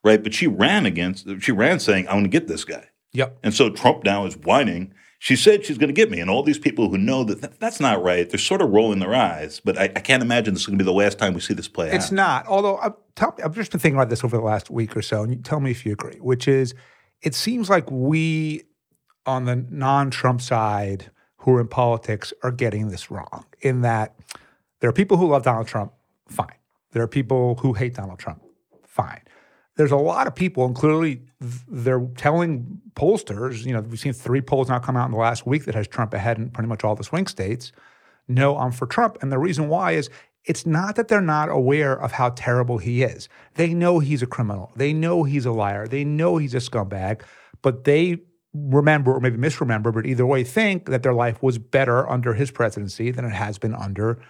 right? 0.05 0.23
But 0.23 0.35
she 0.35 0.47
ran 0.47 0.85
against, 0.85 1.27
she 1.41 1.53
ran 1.53 1.81
saying, 1.81 2.07
I 2.07 2.15
want 2.15 2.25
to 2.25 2.31
get 2.31 2.49
this 2.49 2.65
guy. 2.65 2.89
Yep. 3.15 3.39
And 3.43 3.55
so 3.55 3.71
Trump 3.71 4.05
now 4.05 4.27
is 4.27 4.37
whining. 4.37 4.93
She 5.25 5.37
said 5.37 5.65
she's 5.65 5.79
going 5.79 5.87
to 5.87 5.93
get 5.95 6.11
me. 6.11 6.19
And 6.19 6.29
all 6.29 6.43
these 6.43 6.59
people 6.59 6.89
who 6.89 6.99
know 6.99 7.23
that 7.23 7.41
th- 7.41 7.53
that's 7.61 7.79
not 7.79 8.03
right, 8.03 8.29
they're 8.29 8.41
sort 8.41 8.61
of 8.61 8.71
rolling 8.71 8.99
their 8.99 9.15
eyes. 9.15 9.61
But 9.65 9.79
I, 9.79 9.85
I 9.85 10.01
can't 10.01 10.21
imagine 10.21 10.53
this 10.53 10.63
is 10.63 10.67
going 10.67 10.77
to 10.77 10.85
be 10.85 10.87
the 10.87 10.93
last 10.93 11.17
time 11.17 11.33
we 11.33 11.39
see 11.39 11.55
this 11.55 11.69
play 11.69 11.93
It's 11.93 12.07
out. 12.07 12.13
not. 12.13 12.47
Although 12.49 12.79
I've, 12.79 12.95
tell, 13.15 13.37
I've 13.45 13.55
just 13.55 13.71
been 13.71 13.79
thinking 13.79 13.97
about 13.97 14.11
this 14.11 14.25
over 14.25 14.37
the 14.37 14.43
last 14.43 14.69
week 14.69 14.97
or 14.97 15.01
so, 15.03 15.23
and 15.23 15.31
you 15.33 15.39
tell 15.41 15.61
me 15.61 15.71
if 15.71 15.87
you 15.87 15.93
agree. 15.93 16.17
Which 16.17 16.49
is, 16.49 16.75
it 17.21 17.37
seems 17.37 17.71
like 17.71 17.89
we 17.89 18.65
on 19.25 19.45
the 19.45 19.55
non-Trump 19.71 20.41
side 20.43 21.13
who 21.37 21.55
are 21.55 21.61
in 21.61 21.69
politics 21.69 22.33
are 22.43 22.51
getting 22.51 22.89
this 22.89 23.09
wrong. 23.09 23.45
In 23.61 23.83
that 23.83 24.17
there 24.81 24.91
are 24.91 24.93
people 24.93 25.19
who 25.19 25.29
love 25.29 25.45
Donald 25.45 25.69
Trump, 25.69 25.93
fine. 26.27 26.57
There 26.91 27.03
are 27.05 27.07
people 27.09 27.55
who 27.61 27.75
hate 27.75 27.95
Donald 27.95 28.19
Trump, 28.19 28.43
fine. 28.85 29.21
There's 29.77 29.93
a 29.93 29.97
lot 29.97 30.27
of 30.27 30.35
people, 30.35 30.67
and 30.67 30.75
clearly 30.75 31.23
they're 31.41 32.07
telling 32.17 32.81
pollsters. 32.95 33.65
You 33.65 33.73
know, 33.73 33.81
we've 33.81 33.99
seen 33.99 34.13
three 34.13 34.43
polls 34.43 34.69
now 34.69 34.79
come 34.79 34.97
out 34.97 35.07
in 35.07 35.13
the 35.13 35.19
last 35.19 35.47
week 35.47 35.65
that 35.65 35.75
has 35.75 35.89
Trump 35.89 36.13
ahead 36.13 36.39
in 36.39 36.51
pretty 36.51 36.69
much 36.69 36.85
all 36.85 36.95
the 36.95 37.05
swing 37.05 37.27
states. 37.27 37.73
No, 38.29 38.59
I'm 38.59 38.73
for 38.73 38.87
Trump, 38.87 39.19
and 39.23 39.33
the 39.33 39.39
reason 39.39 39.69
why 39.69 39.93
is 39.93 40.11
it's 40.45 40.67
not 40.67 40.97
that 40.97 41.09
they're 41.09 41.21
not 41.21 41.49
aware 41.49 41.95
of 41.95 42.13
how 42.13 42.31
terrible 42.31 42.79
he 42.79 43.03
is. 43.03 43.29
They 43.55 43.75
know 43.75 43.99
he's 44.01 44.23
a 44.23 44.27
criminal. 44.27 44.73
They 44.77 44.93
know 44.93 45.23
he's 45.23 45.47
a 45.47 45.53
liar. 45.53 45.87
They 45.87 46.05
know 46.05 46.37
he's 46.37 46.55
a 46.55 46.59
scumbag, 46.59 47.23
but 47.63 47.85
they 47.85 48.19
remember 48.53 49.15
or 49.15 49.21
maybe 49.21 49.37
misremember, 49.37 49.93
but 49.93 50.07
either 50.07 50.27
way, 50.27 50.45
think 50.45 50.87
that 50.87 51.03
their 51.03 51.15
life 51.15 51.43
was 51.43 51.59
better 51.59 52.09
under 52.09 52.35
his 52.35 52.51
presidency 52.51 53.11
than 53.11 53.25
it 53.25 53.33
has 53.33 53.59
been 53.59 53.75
under 53.75 54.21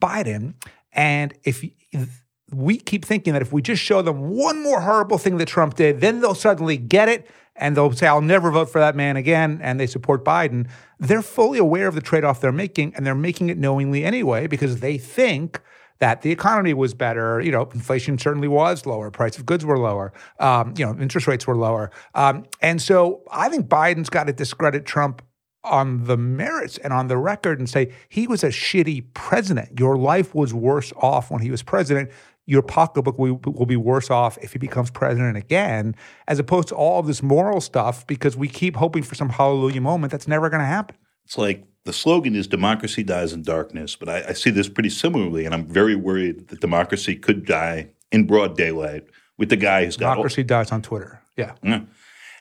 Biden. 0.00 0.54
And 0.92 1.34
if, 1.44 1.64
if 1.90 2.21
we 2.52 2.76
keep 2.76 3.04
thinking 3.04 3.32
that 3.32 3.42
if 3.42 3.52
we 3.52 3.62
just 3.62 3.82
show 3.82 4.02
them 4.02 4.30
one 4.36 4.62
more 4.62 4.80
horrible 4.80 5.18
thing 5.18 5.38
that 5.38 5.48
Trump 5.48 5.74
did, 5.74 6.00
then 6.00 6.20
they'll 6.20 6.34
suddenly 6.34 6.76
get 6.76 7.08
it 7.08 7.28
and 7.56 7.76
they'll 7.76 7.92
say, 7.92 8.06
I'll 8.06 8.20
never 8.20 8.50
vote 8.50 8.70
for 8.70 8.78
that 8.78 8.96
man 8.96 9.16
again. 9.16 9.60
And 9.62 9.78
they 9.78 9.86
support 9.86 10.24
Biden. 10.24 10.68
They're 10.98 11.22
fully 11.22 11.58
aware 11.58 11.86
of 11.86 11.94
the 11.94 12.00
trade 12.00 12.24
off 12.24 12.40
they're 12.40 12.52
making 12.52 12.94
and 12.94 13.06
they're 13.06 13.14
making 13.14 13.50
it 13.50 13.58
knowingly 13.58 14.04
anyway 14.04 14.46
because 14.46 14.80
they 14.80 14.98
think 14.98 15.60
that 15.98 16.22
the 16.22 16.32
economy 16.32 16.74
was 16.74 16.94
better. 16.94 17.40
You 17.40 17.52
know, 17.52 17.68
inflation 17.72 18.18
certainly 18.18 18.48
was 18.48 18.86
lower. 18.86 19.10
Price 19.10 19.38
of 19.38 19.46
goods 19.46 19.64
were 19.64 19.78
lower. 19.78 20.12
Um, 20.40 20.74
you 20.76 20.84
know, 20.84 20.96
interest 21.00 21.26
rates 21.26 21.46
were 21.46 21.56
lower. 21.56 21.90
Um, 22.14 22.44
and 22.60 22.82
so 22.82 23.22
I 23.30 23.48
think 23.48 23.68
Biden's 23.68 24.10
got 24.10 24.26
to 24.26 24.32
discredit 24.32 24.84
Trump 24.84 25.22
on 25.64 26.04
the 26.04 26.16
merits 26.16 26.76
and 26.78 26.92
on 26.92 27.06
the 27.06 27.16
record 27.16 27.58
and 27.58 27.68
say 27.70 27.92
he 28.08 28.26
was 28.26 28.42
a 28.42 28.48
shitty 28.48 29.04
president. 29.14 29.78
Your 29.78 29.96
life 29.96 30.34
was 30.34 30.52
worse 30.52 30.92
off 30.96 31.30
when 31.30 31.40
he 31.40 31.50
was 31.50 31.62
president. 31.62 32.10
Your 32.46 32.62
pocketbook 32.62 33.18
will, 33.18 33.40
will 33.44 33.66
be 33.66 33.76
worse 33.76 34.10
off 34.10 34.36
if 34.42 34.52
he 34.52 34.58
becomes 34.58 34.90
president 34.90 35.36
again, 35.36 35.94
as 36.26 36.38
opposed 36.38 36.68
to 36.68 36.74
all 36.74 36.98
of 36.98 37.06
this 37.06 37.22
moral 37.22 37.60
stuff 37.60 38.06
because 38.06 38.36
we 38.36 38.48
keep 38.48 38.76
hoping 38.76 39.02
for 39.02 39.14
some 39.14 39.28
hallelujah 39.28 39.80
moment 39.80 40.10
that's 40.10 40.26
never 40.26 40.50
going 40.50 40.60
to 40.60 40.66
happen. 40.66 40.96
It's 41.24 41.38
like 41.38 41.64
the 41.84 41.92
slogan 41.92 42.34
is 42.34 42.46
democracy 42.46 43.02
dies 43.02 43.32
in 43.32 43.42
darkness, 43.42 43.96
but 43.96 44.08
I, 44.08 44.24
I 44.28 44.32
see 44.32 44.50
this 44.50 44.68
pretty 44.68 44.90
similarly, 44.90 45.44
and 45.44 45.54
I'm 45.54 45.66
very 45.66 45.94
worried 45.94 46.48
that 46.48 46.60
democracy 46.60 47.16
could 47.16 47.46
die 47.46 47.90
in 48.10 48.26
broad 48.26 48.56
daylight 48.56 49.04
with 49.38 49.48
the 49.48 49.56
guy 49.56 49.84
who's 49.84 49.96
got 49.96 50.14
Democracy 50.14 50.42
dies 50.42 50.70
on 50.72 50.82
Twitter. 50.82 51.20
Yeah. 51.36 51.54
Yeah. 51.62 51.82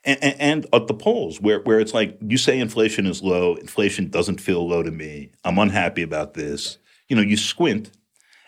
And, 0.03 0.23
and, 0.23 0.35
and 0.39 0.65
at 0.73 0.87
the 0.87 0.93
polls, 0.93 1.39
where, 1.39 1.59
where 1.61 1.79
it's 1.79 1.93
like 1.93 2.17
you 2.21 2.37
say 2.37 2.59
inflation 2.59 3.05
is 3.05 3.21
low, 3.21 3.55
inflation 3.55 4.09
doesn't 4.09 4.41
feel 4.41 4.67
low 4.67 4.83
to 4.83 4.91
me. 4.91 5.31
I'm 5.43 5.59
unhappy 5.59 6.01
about 6.01 6.33
this. 6.33 6.77
You 7.07 7.15
know, 7.15 7.21
you 7.21 7.37
squint, 7.37 7.91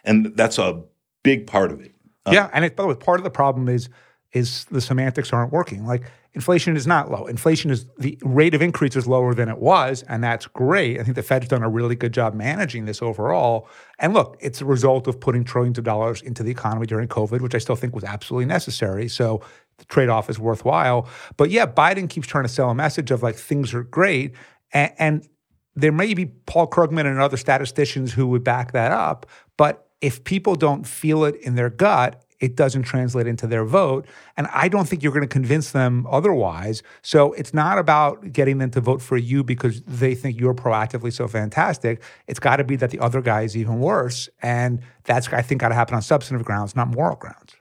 and 0.03 0.35
that's 0.35 0.57
a 0.57 0.83
big 1.23 1.47
part 1.47 1.71
of 1.71 1.81
it. 1.81 1.93
Um, 2.25 2.33
yeah, 2.33 2.49
and 2.53 2.63
it, 2.63 2.75
by 2.75 2.83
the 2.83 2.89
way, 2.89 2.95
part 2.95 3.19
of 3.19 3.23
the 3.23 3.29
problem 3.29 3.67
is 3.67 3.89
is 4.33 4.65
the 4.65 4.81
semantics 4.81 5.31
aren't 5.31 5.51
working. 5.51 5.85
Like 5.85 6.11
inflation 6.33 6.75
is 6.75 6.87
not 6.87 7.11
low. 7.11 7.27
Inflation 7.27 7.69
is 7.69 7.85
the 7.99 8.17
rate 8.23 8.55
of 8.55 8.63
increase 8.63 8.95
is 8.95 9.05
lower 9.05 9.35
than 9.35 9.47
it 9.47 9.59
was, 9.59 10.03
and 10.09 10.23
that's 10.23 10.47
great. 10.47 10.99
I 10.99 11.03
think 11.03 11.15
the 11.15 11.21
Fed's 11.21 11.47
done 11.47 11.61
a 11.61 11.69
really 11.69 11.95
good 11.95 12.13
job 12.13 12.33
managing 12.33 12.85
this 12.85 13.01
overall. 13.01 13.67
And 13.99 14.13
look, 14.13 14.37
it's 14.39 14.59
a 14.59 14.65
result 14.65 15.07
of 15.07 15.19
putting 15.19 15.43
trillions 15.43 15.77
of 15.77 15.83
dollars 15.83 16.21
into 16.21 16.41
the 16.41 16.49
economy 16.49 16.87
during 16.87 17.07
COVID, 17.07 17.41
which 17.41 17.53
I 17.53 17.59
still 17.59 17.75
think 17.75 17.93
was 17.93 18.03
absolutely 18.03 18.47
necessary. 18.47 19.07
So 19.07 19.41
the 19.77 19.85
trade-off 19.85 20.29
is 20.29 20.39
worthwhile. 20.39 21.07
But 21.37 21.51
yeah, 21.51 21.67
Biden 21.67 22.09
keeps 22.09 22.27
trying 22.27 22.45
to 22.45 22.49
sell 22.49 22.71
a 22.71 22.75
message 22.75 23.11
of 23.11 23.21
like 23.21 23.35
things 23.35 23.73
are 23.73 23.83
great, 23.83 24.33
and, 24.73 24.91
and 24.97 25.27
there 25.75 25.91
may 25.91 26.13
be 26.15 26.25
Paul 26.25 26.67
Krugman 26.67 27.05
and 27.05 27.19
other 27.19 27.37
statisticians 27.37 28.13
who 28.13 28.27
would 28.27 28.43
back 28.43 28.71
that 28.71 28.91
up, 28.91 29.27
but 29.57 29.82
if 30.03 30.23
people 30.25 30.55
don't 30.55 30.85
feel 30.85 31.23
it 31.23 31.35
in 31.37 31.55
their 31.55 31.69
gut, 31.69 32.21
it 32.41 32.57
doesn't 32.57 32.83
translate 32.83 33.25
into 33.25 33.47
their 33.47 33.63
vote. 33.63 34.05
And 34.35 34.47
I 34.53 34.67
don't 34.67 34.85
think 34.85 35.01
you're 35.01 35.13
going 35.13 35.21
to 35.23 35.29
convince 35.29 35.71
them 35.71 36.05
otherwise. 36.09 36.83
So 37.01 37.31
it's 37.33 37.53
not 37.53 37.77
about 37.77 38.33
getting 38.33 38.57
them 38.57 38.69
to 38.71 38.81
vote 38.81 39.01
for 39.01 39.15
you 39.15 39.45
because 39.45 39.81
they 39.83 40.13
think 40.13 40.37
you're 40.37 40.53
proactively 40.53 41.13
so 41.13 41.29
fantastic. 41.29 42.03
It's 42.27 42.39
got 42.39 42.57
to 42.57 42.65
be 42.65 42.75
that 42.75 42.89
the 42.89 42.99
other 42.99 43.21
guy 43.21 43.43
is 43.43 43.55
even 43.55 43.79
worse. 43.79 44.27
And 44.41 44.81
that's, 45.05 45.29
I 45.31 45.41
think, 45.41 45.61
got 45.61 45.69
to 45.69 45.75
happen 45.75 45.95
on 45.95 46.01
substantive 46.01 46.45
grounds, 46.45 46.75
not 46.75 46.89
moral 46.89 47.15
grounds. 47.15 47.55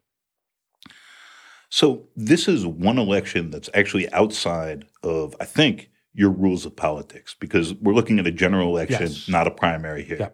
So 1.71 2.09
this 2.17 2.49
is 2.49 2.67
one 2.67 2.99
election 2.99 3.51
that's 3.51 3.71
actually 3.75 4.13
outside 4.13 4.85
of, 5.05 5.37
I 5.39 5.45
think, 5.45 5.91
your 6.13 6.31
rules 6.31 6.67
of 6.67 6.75
politics 6.75 7.37
because 7.39 7.73
we're 7.75 7.95
looking 7.95 8.19
at 8.19 8.27
a 8.27 8.33
general 8.33 8.69
election, 8.69 9.03
Yes. 9.03 9.29
not 9.29 9.47
a 9.47 9.51
primary 9.53 10.03
here. 10.03 10.17
Yeah. 10.19 10.29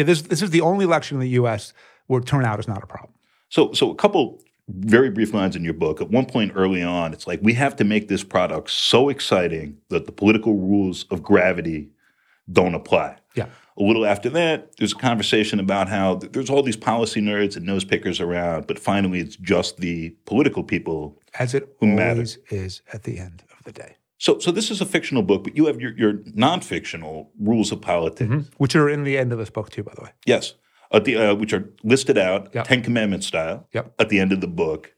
Yeah, 0.00 0.04
this, 0.04 0.22
this 0.22 0.40
is 0.40 0.48
the 0.48 0.62
only 0.62 0.86
election 0.86 1.16
in 1.16 1.20
the 1.20 1.28
U.S. 1.40 1.74
where 2.06 2.22
turnout 2.22 2.58
is 2.58 2.66
not 2.66 2.82
a 2.82 2.86
problem. 2.86 3.12
So, 3.50 3.74
so 3.74 3.90
a 3.90 3.94
couple 3.94 4.40
very 4.66 5.10
brief 5.10 5.34
lines 5.34 5.56
in 5.56 5.62
your 5.62 5.74
book. 5.74 6.00
At 6.00 6.08
one 6.08 6.24
point 6.24 6.52
early 6.54 6.82
on, 6.82 7.12
it's 7.12 7.26
like 7.26 7.38
we 7.42 7.52
have 7.52 7.76
to 7.76 7.84
make 7.84 8.08
this 8.08 8.24
product 8.24 8.70
so 8.70 9.10
exciting 9.10 9.76
that 9.90 10.06
the 10.06 10.12
political 10.12 10.54
rules 10.56 11.04
of 11.10 11.22
gravity 11.22 11.90
don't 12.50 12.74
apply. 12.74 13.16
Yeah. 13.34 13.48
A 13.76 13.82
little 13.82 14.06
after 14.06 14.30
that, 14.30 14.74
there's 14.78 14.92
a 14.92 14.96
conversation 14.96 15.60
about 15.60 15.86
how 15.90 16.16
th- 16.16 16.32
there's 16.32 16.48
all 16.48 16.62
these 16.62 16.78
policy 16.78 17.20
nerds 17.20 17.54
and 17.54 17.66
nose 17.66 17.84
pickers 17.84 18.22
around, 18.22 18.66
but 18.68 18.78
finally 18.78 19.20
it's 19.20 19.36
just 19.36 19.76
the 19.78 20.16
political 20.24 20.64
people. 20.64 21.20
As 21.38 21.52
it 21.52 21.76
Who 21.80 21.88
matter. 21.88 22.12
always 22.12 22.38
is 22.48 22.80
at 22.94 23.02
the 23.02 23.18
end 23.18 23.42
of 23.58 23.64
the 23.64 23.72
day, 23.72 23.96
So, 24.20 24.38
so 24.38 24.50
this 24.50 24.70
is 24.70 24.82
a 24.82 24.86
fictional 24.86 25.22
book, 25.22 25.44
but 25.44 25.56
you 25.56 25.64
have 25.64 25.80
your, 25.80 25.96
your 25.96 26.20
non-fictional 26.34 27.30
rules 27.40 27.72
of 27.72 27.80
politics. 27.80 28.50
which 28.58 28.76
are 28.76 28.86
in 28.88 29.02
the 29.04 29.16
end 29.16 29.32
of 29.32 29.38
this 29.38 29.48
book, 29.48 29.70
too, 29.70 29.82
by 29.82 29.94
the 29.96 30.02
way. 30.02 30.10
Yes, 30.26 30.54
at 30.92 31.04
the 31.06 31.16
uh, 31.16 31.34
which 31.34 31.54
are 31.54 31.72
listed 31.84 32.18
out, 32.18 32.50
Yep. 32.54 32.66
Ten 32.66 32.82
Commandments 32.82 33.26
style, 33.26 33.66
Yep. 33.72 33.94
at 33.98 34.10
the 34.10 34.20
end 34.20 34.32
of 34.32 34.42
the 34.42 34.46
book. 34.46 34.92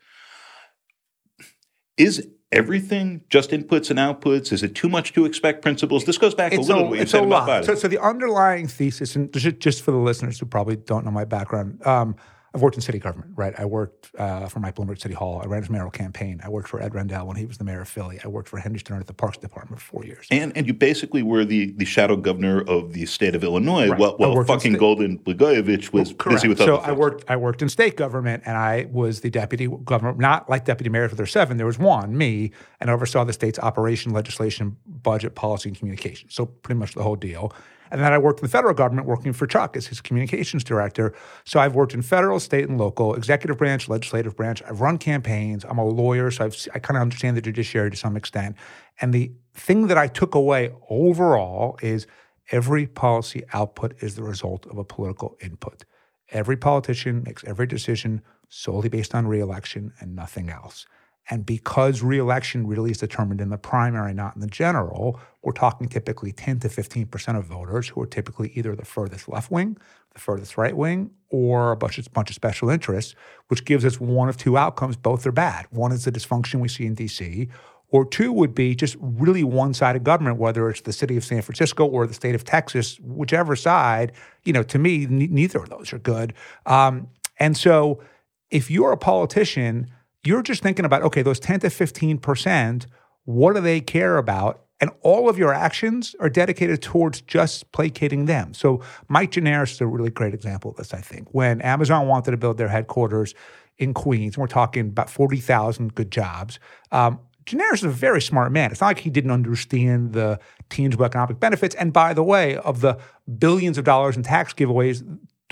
Is 1.96 2.26
everything 2.50 3.22
just 3.30 3.50
inputs 3.50 3.90
and 3.90 3.98
outputs? 4.00 4.52
Is 4.52 4.64
it 4.64 4.74
too 4.74 4.88
much 4.88 5.12
to 5.12 5.24
expect 5.24 5.62
principles? 5.62 6.04
This 6.04 6.18
goes 6.18 6.35
back 6.35 6.52
a 6.52 6.61
little 6.61 6.88
what 6.88 6.98
it's 6.98 7.14
a 7.14 7.22
lot. 7.22 7.64
So, 7.64 7.76
so 7.76 7.87
the 7.87 8.02
underlying 8.02 8.66
thesis, 8.66 9.14
and 9.14 9.32
just, 9.32 9.61
just 9.61 9.82
for 9.82 9.92
the 9.92 9.98
listeners 9.98 10.40
who 10.40 10.46
probably 10.46 10.74
don't 10.74 11.04
know 11.04 11.12
my 11.12 11.24
background, 11.26 11.87
um, 11.87 12.16
I've 12.54 12.60
worked 12.60 12.76
in 12.76 12.82
city 12.82 12.98
government, 12.98 13.32
right? 13.34 13.54
I 13.58 13.64
worked 13.64 14.10
uh, 14.18 14.46
for 14.46 14.60
Mike 14.60 14.74
Bloomberg 14.76 15.00
City 15.00 15.14
Hall. 15.14 15.40
I 15.42 15.46
ran 15.46 15.62
his 15.62 15.70
mayoral 15.70 15.90
campaign. 15.90 16.38
I 16.44 16.50
worked 16.50 16.68
for 16.68 16.82
Ed 16.82 16.94
Rendell 16.94 17.26
when 17.26 17.36
he 17.36 17.46
was 17.46 17.56
the 17.56 17.64
mayor 17.64 17.80
of 17.80 17.88
Philly. 17.88 18.20
I 18.22 18.28
worked 18.28 18.50
for 18.50 18.58
Henry 18.58 18.78
Stern 18.78 19.00
at 19.00 19.06
the 19.06 19.14
Parks 19.14 19.38
Department 19.38 19.80
for 19.80 19.86
four 19.86 20.04
years. 20.04 20.26
and 20.30 20.54
and 20.54 20.66
you 20.66 20.74
basically 20.74 21.22
were 21.22 21.44
the, 21.46 21.72
the 21.72 21.86
shadow 21.86 22.14
governor 22.16 22.60
of 22.62 22.92
the 22.92 23.06
state 23.06 23.34
of 23.34 23.42
Illinois, 23.42 23.88
Right. 23.88 23.98
while, 23.98 24.16
while 24.18 24.44
fucking 24.44 24.74
Golden 24.74 25.18
Blagojevich 25.18 25.92
was 25.94 26.12
busy 26.12 26.48
with 26.48 26.60
other 26.60 26.72
so 26.72 26.76
I 26.78 26.92
worked. 26.92 27.24
I 27.28 27.36
worked 27.36 27.62
in 27.62 27.68
state 27.70 27.96
government, 27.96 28.42
and 28.44 28.56
I 28.56 28.86
was 28.90 29.20
the 29.22 29.30
deputy 29.30 29.68
governor, 29.84 30.12
not 30.14 30.50
like 30.50 30.66
deputy 30.66 30.90
mayor 30.90 31.08
for 31.08 31.14
their 31.16 31.26
seven. 31.26 31.56
There 31.56 31.66
was 31.66 31.78
one, 31.78 32.16
me, 32.18 32.52
and 32.80 32.90
I 32.90 32.92
oversaw 32.92 33.24
the 33.24 33.32
state's 33.32 33.58
operation, 33.58 34.12
legislation, 34.12 34.76
budget, 34.86 35.34
policy, 35.34 35.70
and 35.70 35.78
communication. 35.78 36.28
So 36.30 36.44
pretty 36.46 36.78
much 36.78 36.92
the 36.94 37.02
whole 37.02 37.16
deal. 37.16 37.52
And 37.92 38.00
then 38.00 38.11
I 38.14 38.16
worked 38.16 38.40
in 38.40 38.46
the 38.46 38.50
federal 38.50 38.72
government, 38.72 39.07
working 39.07 39.35
for 39.35 39.46
Chuck 39.46 39.76
as 39.76 39.87
his 39.87 40.00
communications 40.00 40.64
director. 40.64 41.14
So 41.44 41.61
I've 41.61 41.74
worked 41.74 41.92
in 41.92 42.00
federal, 42.00 42.40
state, 42.40 42.66
and 42.66 42.78
local, 42.78 43.14
executive 43.14 43.59
branch, 43.59 43.87
legislative 43.87 44.35
branch. 44.35 44.62
I've 44.66 44.81
run 44.81 44.96
campaigns. 44.96 45.62
I'm 45.64 45.76
a 45.76 45.85
lawyer, 45.85 46.31
so 46.31 46.46
I've, 46.46 46.57
I 46.74 46.78
kind 46.78 46.96
of 46.96 47.02
understand 47.02 47.37
the 47.37 47.42
judiciary 47.42 47.90
to 47.90 47.96
some 47.96 48.16
extent. 48.16 48.57
And 49.02 49.12
the 49.12 49.31
thing 49.52 49.88
that 49.88 49.98
I 49.98 50.07
took 50.07 50.35
away 50.35 50.72
overall 50.88 51.78
is 51.83 52.07
every 52.50 52.87
policy 52.87 53.42
output 53.52 53.94
is 54.02 54.14
the 54.14 54.22
result 54.22 54.64
of 54.66 54.78
a 54.78 54.85
political 54.85 55.37
input. 55.42 55.85
Every 56.31 56.57
politician 56.57 57.22
makes 57.26 57.44
every 57.44 57.66
decision 57.66 58.22
solely 58.48 58.88
based 58.88 59.14
on 59.14 59.26
reelection 59.26 59.92
and 60.00 60.16
nothing 60.16 60.48
else. 60.48 60.87
And 61.30 61.46
because 61.46 62.02
reelection 62.02 62.66
really 62.66 62.90
is 62.90 62.98
determined 62.98 63.40
in 63.40 63.50
the 63.50 63.58
primary, 63.58 64.12
not 64.12 64.35
in 64.35 64.40
the 64.40 64.48
general, 64.48 65.20
we're 65.42 65.52
talking 65.52 65.88
typically 65.88 66.32
10 66.32 66.61
to 66.61 66.68
15% 66.68 67.38
of 67.38 67.44
voters 67.44 67.88
who 67.88 68.02
are 68.02 68.06
typically 68.06 68.52
either 68.54 68.74
the 68.74 68.85
furthest 68.85 69.28
left 69.28 69.50
wing, 69.50 69.76
the 70.14 70.20
furthest 70.20 70.58
right 70.58 70.76
wing, 70.76 71.11
or 71.30 71.72
a 71.72 71.76
bunch 71.76 71.98
of, 71.98 72.12
bunch 72.12 72.30
of 72.30 72.35
special 72.35 72.68
interests, 72.68 73.14
which 73.48 73.64
gives 73.64 73.85
us 73.85 74.00
one 74.00 74.28
of 74.28 74.37
two 74.37 74.56
outcomes. 74.56 74.96
Both 74.96 75.26
are 75.26 75.32
bad. 75.32 75.66
One 75.70 75.92
is 75.92 76.04
the 76.04 76.12
dysfunction 76.12 76.61
we 76.61 76.68
see 76.68 76.87
in 76.87 76.96
DC, 76.96 77.48
or 77.92 78.06
two 78.06 78.32
would 78.32 78.54
be 78.54 78.74
just 78.74 78.96
really 79.00 79.44
one 79.44 79.74
sided 79.74 80.02
government, 80.02 80.38
whether 80.38 80.68
it's 80.70 80.80
the 80.80 80.92
city 80.92 81.16
of 81.16 81.24
San 81.24 81.42
Francisco 81.42 81.85
or 81.85 82.06
the 82.06 82.14
state 82.14 82.35
of 82.35 82.42
Texas, 82.42 82.98
whichever 83.00 83.54
side, 83.54 84.12
you 84.44 84.52
know, 84.52 84.62
to 84.64 84.78
me, 84.78 85.04
n- 85.04 85.28
neither 85.30 85.61
of 85.61 85.68
those 85.68 85.92
are 85.92 85.98
good. 85.98 86.32
Um, 86.66 87.08
and 87.38 87.56
so 87.56 88.02
if 88.50 88.70
you're 88.70 88.92
a 88.92 88.96
politician, 88.96 89.90
you're 90.24 90.42
just 90.42 90.62
thinking 90.62 90.85
about, 90.85 91.02
okay, 91.02 91.22
those 91.22 91.40
10 91.40 91.61
to 91.61 91.68
15%, 91.68 92.87
what 93.24 93.54
do 93.54 93.61
they 93.61 93.80
care 93.80 94.18
about? 94.18 94.62
and 94.82 94.90
all 95.02 95.28
of 95.28 95.38
your 95.38 95.54
actions 95.54 96.16
are 96.18 96.28
dedicated 96.28 96.82
towards 96.82 97.20
just 97.20 97.70
placating 97.70 98.24
them. 98.24 98.52
So 98.52 98.82
Mike 99.06 99.30
Gianaris 99.30 99.70
is 99.70 99.80
a 99.80 99.87
really 99.87 100.11
great 100.11 100.35
example 100.35 100.72
of 100.72 100.76
this, 100.76 100.92
I 100.92 101.00
think. 101.00 101.28
When 101.30 101.61
Amazon 101.61 102.08
wanted 102.08 102.32
to 102.32 102.37
build 102.37 102.58
their 102.58 102.66
headquarters 102.66 103.32
in 103.78 103.94
Queens, 103.94 104.37
we're 104.37 104.48
talking 104.48 104.88
about 104.88 105.08
40,000 105.08 105.94
good 105.94 106.11
jobs. 106.11 106.58
Um, 106.90 107.20
is 107.46 107.85
a 107.85 107.88
very 107.88 108.20
smart 108.20 108.50
man. 108.50 108.72
It's 108.72 108.80
not 108.80 108.88
like 108.88 108.98
he 108.98 109.11
didn't 109.11 109.30
understand 109.30 110.14
the 110.14 110.40
tangible 110.68 111.04
economic 111.04 111.38
benefits. 111.38 111.76
And 111.76 111.92
by 111.92 112.12
the 112.12 112.24
way, 112.24 112.56
of 112.56 112.80
the 112.80 112.98
billions 113.38 113.78
of 113.78 113.85
dollars 113.85 114.16
in 114.16 114.24
tax 114.24 114.52
giveaways, 114.52 115.04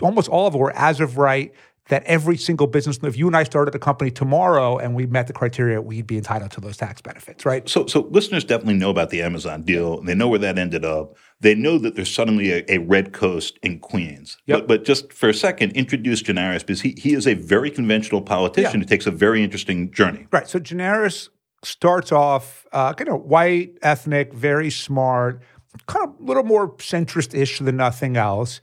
almost 0.02 0.28
all 0.28 0.48
of 0.48 0.54
them 0.54 0.60
were 0.60 0.72
as 0.76 1.00
of 1.00 1.18
right 1.18 1.54
that 1.90 2.02
every 2.04 2.36
single 2.36 2.66
business, 2.66 2.98
if 3.02 3.16
you 3.16 3.26
and 3.26 3.36
I 3.36 3.44
started 3.44 3.74
a 3.74 3.78
company 3.78 4.10
tomorrow 4.10 4.78
and 4.78 4.94
we 4.94 5.06
met 5.06 5.26
the 5.26 5.32
criteria, 5.32 5.80
we'd 5.82 6.06
be 6.06 6.16
entitled 6.16 6.50
to 6.52 6.60
those 6.60 6.76
tax 6.76 7.00
benefits, 7.00 7.44
right? 7.44 7.68
So, 7.68 7.86
so 7.86 8.08
listeners 8.10 8.42
definitely 8.44 8.74
know 8.74 8.90
about 8.90 9.10
the 9.10 9.22
Amazon 9.22 9.62
deal. 9.62 10.00
They 10.02 10.14
know 10.14 10.28
where 10.28 10.38
that 10.38 10.58
ended 10.58 10.84
up. 10.84 11.16
They 11.40 11.54
know 11.54 11.78
that 11.78 11.94
there's 11.96 12.12
suddenly 12.12 12.52
a, 12.52 12.64
a 12.68 12.78
red 12.78 13.12
coast 13.12 13.58
in 13.62 13.78
Queens. 13.78 14.38
Yep. 14.46 14.60
But, 14.60 14.68
but 14.68 14.84
just 14.84 15.12
for 15.12 15.28
a 15.28 15.34
second, 15.34 15.72
introduce 15.72 16.22
Gianaris 16.22 16.60
because 16.60 16.80
he, 16.80 16.94
he 16.98 17.12
is 17.14 17.26
a 17.26 17.34
very 17.34 17.70
conventional 17.70 18.22
politician 18.22 18.72
Yeah. 18.74 18.78
who 18.80 18.84
takes 18.84 19.06
a 19.06 19.10
very 19.10 19.44
interesting 19.44 19.90
journey. 19.92 20.26
Right. 20.32 20.48
So 20.48 20.58
Gianaris 20.58 21.28
starts 21.62 22.10
off 22.12 22.66
uh, 22.72 22.94
kind 22.94 23.10
of 23.10 23.22
white, 23.22 23.78
ethnic, 23.82 24.32
very 24.32 24.70
smart, 24.70 25.42
kind 25.86 26.08
of 26.08 26.20
a 26.20 26.22
little 26.22 26.44
more 26.44 26.74
centrist-ish 26.76 27.58
than 27.58 27.76
nothing 27.76 28.16
else, 28.16 28.60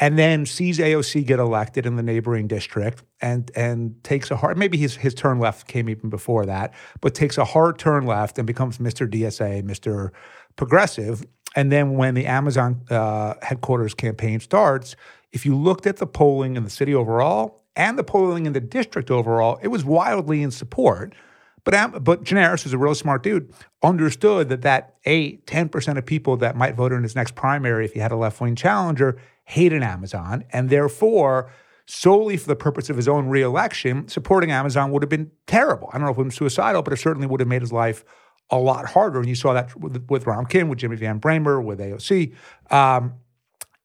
and 0.00 0.18
then 0.18 0.46
sees 0.46 0.78
AOC 0.78 1.26
get 1.26 1.38
elected 1.38 1.84
in 1.84 1.96
the 1.96 2.02
neighboring 2.02 2.48
district 2.48 3.04
and 3.20 3.50
and 3.54 4.02
takes 4.02 4.30
a 4.30 4.36
hard 4.36 4.58
maybe 4.58 4.78
his 4.78 4.96
his 4.96 5.14
turn 5.14 5.38
left 5.38 5.68
came 5.68 5.88
even 5.88 6.10
before 6.10 6.46
that, 6.46 6.74
but 7.00 7.14
takes 7.14 7.38
a 7.38 7.44
hard 7.44 7.78
turn 7.78 8.06
left 8.06 8.38
and 8.38 8.46
becomes 8.46 8.78
Mr. 8.78 9.08
DSA, 9.08 9.62
Mr. 9.62 10.10
Progressive. 10.56 11.24
And 11.54 11.70
then 11.70 11.96
when 11.96 12.14
the 12.14 12.26
Amazon 12.26 12.80
uh, 12.90 13.34
headquarters 13.42 13.92
campaign 13.92 14.40
starts, 14.40 14.96
if 15.32 15.44
you 15.44 15.54
looked 15.56 15.86
at 15.86 15.98
the 15.98 16.06
polling 16.06 16.56
in 16.56 16.64
the 16.64 16.70
city 16.70 16.94
overall 16.94 17.64
and 17.76 17.98
the 17.98 18.04
polling 18.04 18.46
in 18.46 18.52
the 18.52 18.60
district 18.60 19.10
overall, 19.10 19.58
it 19.62 19.68
was 19.68 19.84
wildly 19.84 20.42
in 20.42 20.50
support. 20.50 21.14
But 21.64 22.02
but 22.04 22.24
Gianaris, 22.24 22.62
who's 22.62 22.72
a 22.72 22.78
real 22.78 22.94
smart 22.94 23.22
dude, 23.22 23.52
understood 23.82 24.48
that 24.48 24.62
that 24.62 24.94
eight, 25.04 25.46
10% 25.46 25.98
of 25.98 26.06
people 26.06 26.36
that 26.38 26.56
might 26.56 26.74
vote 26.74 26.92
in 26.92 27.02
his 27.02 27.14
next 27.14 27.34
primary 27.34 27.84
if 27.84 27.92
he 27.92 28.00
had 28.00 28.12
a 28.12 28.16
left 28.16 28.40
wing 28.40 28.56
challenger 28.56 29.18
hated 29.44 29.82
Amazon. 29.82 30.44
And 30.50 30.70
therefore, 30.70 31.50
solely 31.86 32.36
for 32.36 32.46
the 32.46 32.56
purpose 32.56 32.88
of 32.88 32.96
his 32.96 33.08
own 33.08 33.28
reelection, 33.28 34.08
supporting 34.08 34.50
Amazon 34.50 34.92
would 34.92 35.02
have 35.02 35.10
been 35.10 35.30
terrible. 35.46 35.90
I 35.92 35.98
don't 35.98 36.06
know 36.06 36.12
if 36.12 36.18
it 36.18 36.24
was 36.24 36.34
suicidal, 36.34 36.82
but 36.82 36.92
it 36.92 36.98
certainly 36.98 37.26
would 37.26 37.40
have 37.40 37.48
made 37.48 37.62
his 37.62 37.72
life 37.72 38.04
a 38.50 38.58
lot 38.58 38.86
harder. 38.86 39.18
And 39.18 39.28
you 39.28 39.34
saw 39.34 39.52
that 39.52 39.74
with, 39.76 40.04
with 40.08 40.26
Ron 40.26 40.46
Kim, 40.46 40.68
with 40.68 40.78
Jimmy 40.78 40.96
Van 40.96 41.20
Bramer, 41.20 41.62
with 41.62 41.78
AOC. 41.78 42.34
Um, 42.70 43.14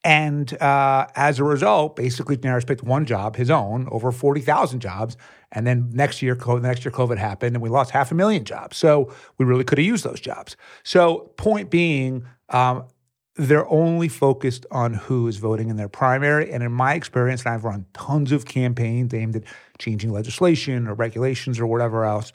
and 0.05 0.61
uh, 0.61 1.07
as 1.15 1.39
a 1.39 1.43
result, 1.43 1.95
basically, 1.95 2.37
Gianaris 2.37 2.67
picked 2.67 2.83
one 2.83 3.05
job, 3.05 3.35
his 3.35 3.49
own, 3.49 3.87
over 3.89 4.11
40,000 4.11 4.79
jobs. 4.79 5.17
And 5.51 5.65
then 5.65 5.89
next 5.93 6.21
year, 6.21 6.35
COVID, 6.35 6.61
the 6.61 6.67
next 6.67 6.85
year, 6.85 6.91
COVID 6.91 7.17
happened 7.17 7.55
and 7.55 7.63
we 7.63 7.69
lost 7.69 7.89
half 7.89 8.11
a 8.11 8.15
million 8.15 8.45
jobs. 8.45 8.77
So 8.77 9.11
we 9.39 9.45
really 9.45 9.63
could 9.63 9.79
have 9.79 9.85
used 9.85 10.05
those 10.05 10.19
jobs. 10.19 10.57
So, 10.83 11.31
point 11.37 11.71
being, 11.71 12.23
um, 12.49 12.85
they're 13.35 13.67
only 13.67 14.07
focused 14.07 14.67
on 14.69 14.93
who 14.93 15.27
is 15.27 15.37
voting 15.37 15.69
in 15.69 15.75
their 15.75 15.89
primary. 15.89 16.51
And 16.51 16.61
in 16.61 16.71
my 16.71 16.93
experience, 16.93 17.43
and 17.43 17.55
I've 17.55 17.63
run 17.63 17.87
tons 17.93 18.31
of 18.31 18.45
campaigns 18.45 19.11
aimed 19.11 19.35
at 19.35 19.43
changing 19.79 20.11
legislation 20.11 20.87
or 20.87 20.93
regulations 20.93 21.59
or 21.59 21.65
whatever 21.65 22.05
else, 22.05 22.31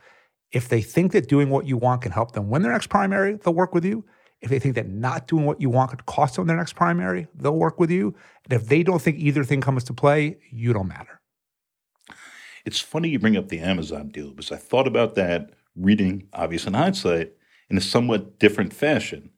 if 0.50 0.68
they 0.68 0.82
think 0.82 1.12
that 1.12 1.28
doing 1.28 1.50
what 1.50 1.66
you 1.66 1.76
want 1.76 2.02
can 2.02 2.10
help 2.10 2.32
them 2.32 2.50
win 2.50 2.62
their 2.62 2.72
next 2.72 2.88
primary, 2.88 3.34
they'll 3.36 3.54
work 3.54 3.72
with 3.72 3.84
you. 3.84 4.04
If 4.40 4.48
they 4.48 4.58
think 4.58 4.74
that 4.76 4.88
not 4.88 5.26
doing 5.26 5.44
what 5.44 5.60
you 5.60 5.68
want 5.68 5.90
could 5.90 6.06
cost 6.06 6.36
them 6.36 6.46
their 6.46 6.56
next 6.56 6.74
primary, 6.74 7.26
they'll 7.34 7.56
work 7.56 7.78
with 7.78 7.90
you. 7.90 8.14
And 8.44 8.52
if 8.54 8.68
they 8.68 8.82
don't 8.82 9.00
think 9.00 9.18
either 9.18 9.44
thing 9.44 9.60
comes 9.60 9.84
to 9.84 9.92
play, 9.92 10.38
you 10.50 10.72
don't 10.72 10.88
matter. 10.88 11.20
It's 12.64 12.80
funny 12.80 13.08
you 13.08 13.18
bring 13.18 13.36
up 13.36 13.48
the 13.48 13.60
Amazon 13.60 14.08
deal 14.08 14.30
because 14.30 14.52
I 14.52 14.56
thought 14.56 14.86
about 14.86 15.14
that 15.14 15.50
reading, 15.76 16.28
obvious 16.32 16.66
in 16.66 16.74
hindsight, 16.74 17.32
in 17.68 17.76
a 17.76 17.80
somewhat 17.80 18.38
different 18.38 18.72
fashion. 18.72 19.30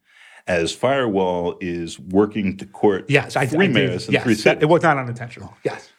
As 0.45 0.73
Firewall 0.73 1.57
is 1.61 1.97
working 1.97 2.57
to 2.57 2.65
court 2.65 3.05
Yes, 3.07 3.37
I, 3.37 3.45
three 3.45 3.67
I 3.67 3.69
mayors 3.69 4.07
and 4.07 4.13
Yes, 4.13 4.23
three 4.23 4.35
cities. 4.35 4.61
it 4.61 4.65
was 4.65 4.83
not 4.83 4.97
unintentional. 4.97 5.53
Yes. 5.63 5.89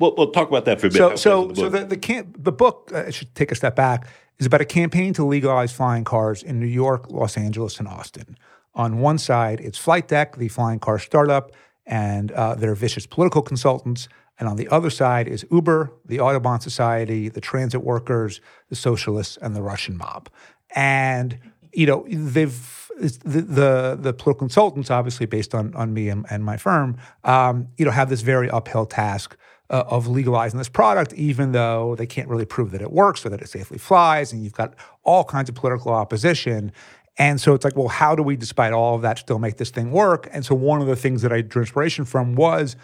Well, 0.00 0.14
we'll 0.16 0.32
talk 0.32 0.48
about 0.48 0.64
that 0.64 0.80
for 0.80 0.88
a 0.88 0.90
bit. 0.90 0.98
So, 0.98 1.14
so, 1.14 1.46
through 1.46 1.54
so 1.54 1.68
the 1.68 1.84
the, 1.84 1.96
camp, 1.96 2.36
the 2.42 2.50
book 2.50 2.90
uh, 2.92 3.04
I 3.06 3.10
should 3.10 3.32
take 3.36 3.52
a 3.52 3.54
step 3.54 3.76
back 3.76 4.08
is 4.38 4.46
about 4.46 4.60
a 4.60 4.66
campaign 4.66 5.12
to 5.14 5.24
legalize 5.24 5.72
flying 5.72 6.04
cars 6.04 6.42
in 6.42 6.58
New 6.58 6.66
York, 6.66 7.10
Los 7.10 7.36
Angeles, 7.36 7.78
and 7.78 7.88
Austin. 7.88 8.36
On 8.74 8.98
one 8.98 9.18
side, 9.18 9.60
it's 9.60 9.78
Flight 9.78 10.08
Deck, 10.08 10.36
the 10.36 10.48
flying 10.48 10.80
car 10.80 10.98
startup, 10.98 11.52
and 11.86 12.32
uh, 12.32 12.54
their 12.54 12.74
vicious 12.74 13.06
political 13.06 13.42
consultants. 13.42 14.08
And 14.38 14.48
on 14.48 14.56
the 14.56 14.68
other 14.68 14.90
side 14.90 15.28
is 15.28 15.46
Uber, 15.50 15.92
the 16.04 16.18
Audubon 16.18 16.60
Society, 16.60 17.28
the 17.28 17.40
transit 17.40 17.84
workers, 17.84 18.40
the 18.68 18.76
socialists, 18.76 19.36
and 19.36 19.54
the 19.54 19.62
Russian 19.62 19.96
mob. 19.96 20.28
And 20.74 21.38
you 21.72 21.86
know 21.86 22.04
they've 22.08 22.90
the, 22.98 23.40
the 23.42 23.98
the 24.00 24.12
political 24.12 24.34
consultants, 24.34 24.90
obviously 24.90 25.26
based 25.26 25.54
on 25.54 25.74
on 25.74 25.92
me 25.94 26.08
and, 26.08 26.26
and 26.30 26.44
my 26.44 26.56
firm, 26.56 26.96
um, 27.24 27.68
you 27.76 27.84
know, 27.84 27.90
have 27.90 28.08
this 28.08 28.22
very 28.22 28.50
uphill 28.50 28.86
task 28.86 29.36
uh, 29.70 29.84
of 29.86 30.06
legalizing 30.06 30.58
this 30.58 30.68
product, 30.68 31.12
even 31.14 31.52
though 31.52 31.94
they 31.96 32.06
can't 32.06 32.28
really 32.28 32.44
prove 32.44 32.70
that 32.72 32.82
it 32.82 32.92
works 32.92 33.24
or 33.24 33.30
that 33.30 33.40
it 33.40 33.48
safely 33.48 33.78
flies, 33.78 34.32
and 34.32 34.44
you've 34.44 34.52
got 34.52 34.74
all 35.02 35.24
kinds 35.24 35.48
of 35.48 35.54
political 35.54 35.92
opposition. 35.92 36.72
And 37.16 37.40
so 37.40 37.54
it's 37.54 37.64
like, 37.64 37.76
well, 37.76 37.88
how 37.88 38.14
do 38.14 38.22
we, 38.22 38.36
despite 38.36 38.72
all 38.72 38.96
of 38.96 39.02
that, 39.02 39.18
still 39.18 39.38
make 39.38 39.56
this 39.56 39.70
thing 39.70 39.90
work? 39.92 40.28
And 40.32 40.44
so 40.44 40.54
one 40.54 40.80
of 40.80 40.86
the 40.86 40.96
things 40.96 41.22
that 41.22 41.32
I 41.32 41.40
drew 41.42 41.62
inspiration 41.62 42.04
from 42.04 42.34
was 42.34 42.76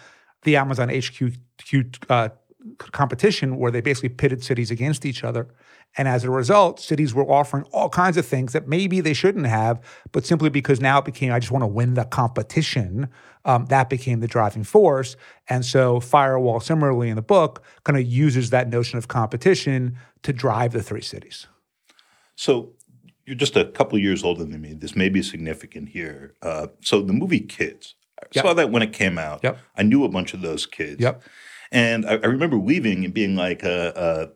the 0.43 0.55
Amazon 0.55 0.89
HQ 0.89 1.33
uh, 2.09 2.29
competition, 2.77 3.57
where 3.57 3.71
they 3.71 3.81
basically 3.81 4.09
pitted 4.09 4.43
cities 4.43 4.71
against 4.71 5.05
each 5.05 5.23
other. 5.23 5.47
And 5.97 6.07
as 6.07 6.23
a 6.23 6.29
result, 6.31 6.79
cities 6.79 7.13
were 7.13 7.29
offering 7.29 7.63
all 7.71 7.89
kinds 7.89 8.15
of 8.15 8.25
things 8.25 8.53
that 8.53 8.67
maybe 8.67 9.01
they 9.01 9.13
shouldn't 9.13 9.47
have, 9.47 9.81
but 10.13 10.25
simply 10.25 10.49
because 10.49 10.79
now 10.79 10.99
it 10.99 11.05
became, 11.05 11.33
I 11.33 11.39
just 11.39 11.51
want 11.51 11.63
to 11.63 11.67
win 11.67 11.95
the 11.95 12.05
competition, 12.05 13.09
um, 13.43 13.65
that 13.65 13.89
became 13.89 14.21
the 14.21 14.27
driving 14.27 14.63
force. 14.63 15.17
And 15.49 15.65
so 15.65 15.99
Firewall, 15.99 16.61
similarly 16.61 17.09
in 17.09 17.17
the 17.17 17.21
book, 17.21 17.63
kind 17.83 17.99
of 17.99 18.05
uses 18.05 18.51
that 18.51 18.69
notion 18.69 18.97
of 18.97 19.09
competition 19.09 19.97
to 20.23 20.31
drive 20.31 20.71
the 20.71 20.81
three 20.81 21.01
cities. 21.01 21.47
So 22.35 22.73
you're 23.25 23.35
just 23.35 23.57
a 23.57 23.65
couple 23.65 23.99
years 23.99 24.23
older 24.23 24.45
than 24.45 24.61
me. 24.61 24.73
This 24.73 24.95
may 24.95 25.09
be 25.09 25.21
significant 25.21 25.89
here. 25.89 26.35
Uh, 26.41 26.67
so 26.81 27.01
the 27.01 27.13
movie 27.13 27.41
Kids, 27.41 27.95
I 28.21 28.27
Yep. 28.33 28.45
saw 28.45 28.53
that 28.53 28.71
when 28.71 28.81
it 28.81 28.93
came 28.93 29.17
out. 29.17 29.41
Yep. 29.43 29.57
I 29.75 29.83
knew 29.83 30.03
a 30.05 30.09
bunch 30.09 30.33
of 30.33 30.41
those 30.41 30.65
kids. 30.65 31.01
Yep. 31.01 31.21
And 31.71 32.05
I, 32.05 32.13
I 32.13 32.25
remember 32.27 32.57
leaving 32.57 33.03
and 33.03 33.13
being 33.13 33.35
like, 33.35 33.63
uh, 33.63 33.67
uh, 33.95 34.27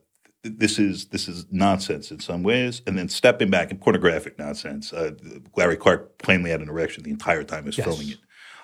"This 0.45 0.77
is 0.79 1.05
this 1.07 1.27
is 1.27 1.45
nonsense 1.51 2.11
in 2.11 2.19
some 2.19 2.43
ways," 2.43 2.81
and 2.87 2.97
then 2.97 3.09
stepping 3.09 3.49
back 3.49 3.71
and 3.71 3.81
pornographic 3.81 4.37
nonsense. 4.39 4.93
Uh, 4.93 5.11
Larry 5.57 5.75
Clark 5.77 6.17
plainly 6.19 6.51
had 6.51 6.61
an 6.61 6.69
erection 6.69 7.03
the 7.03 7.09
entire 7.09 7.43
time 7.43 7.63
he 7.63 7.67
was 7.69 7.77
Yes. 7.77 7.87
filming 7.87 8.09
it. 8.09 8.17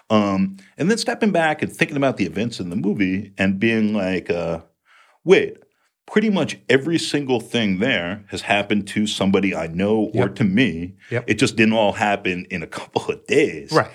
Um, 0.10 0.58
and 0.78 0.90
then 0.90 0.98
stepping 0.98 1.32
back 1.32 1.62
and 1.62 1.72
thinking 1.72 1.98
about 1.98 2.18
the 2.18 2.26
events 2.26 2.60
in 2.60 2.70
the 2.70 2.76
movie 2.76 3.34
and 3.38 3.60
being 3.60 3.94
like, 3.94 4.30
uh, 4.30 4.62
"Wait." 5.24 5.58
Pretty 6.08 6.30
much 6.30 6.58
every 6.68 6.98
single 7.00 7.40
thing 7.40 7.80
there 7.80 8.26
has 8.32 8.42
happened 8.42 8.86
to 8.90 9.08
somebody 9.08 9.56
I 9.56 9.68
know 9.68 10.12
or 10.14 10.26
Yep. 10.26 10.36
to 10.36 10.44
me. 10.44 10.96
Yep. 11.10 11.24
It 11.28 11.34
just 11.36 11.56
didn't 11.56 11.74
all 11.74 11.94
happen 11.94 12.46
in 12.50 12.62
a 12.64 12.68
couple 12.68 13.06
of 13.10 13.26
days. 13.28 13.72
Right. 13.72 13.90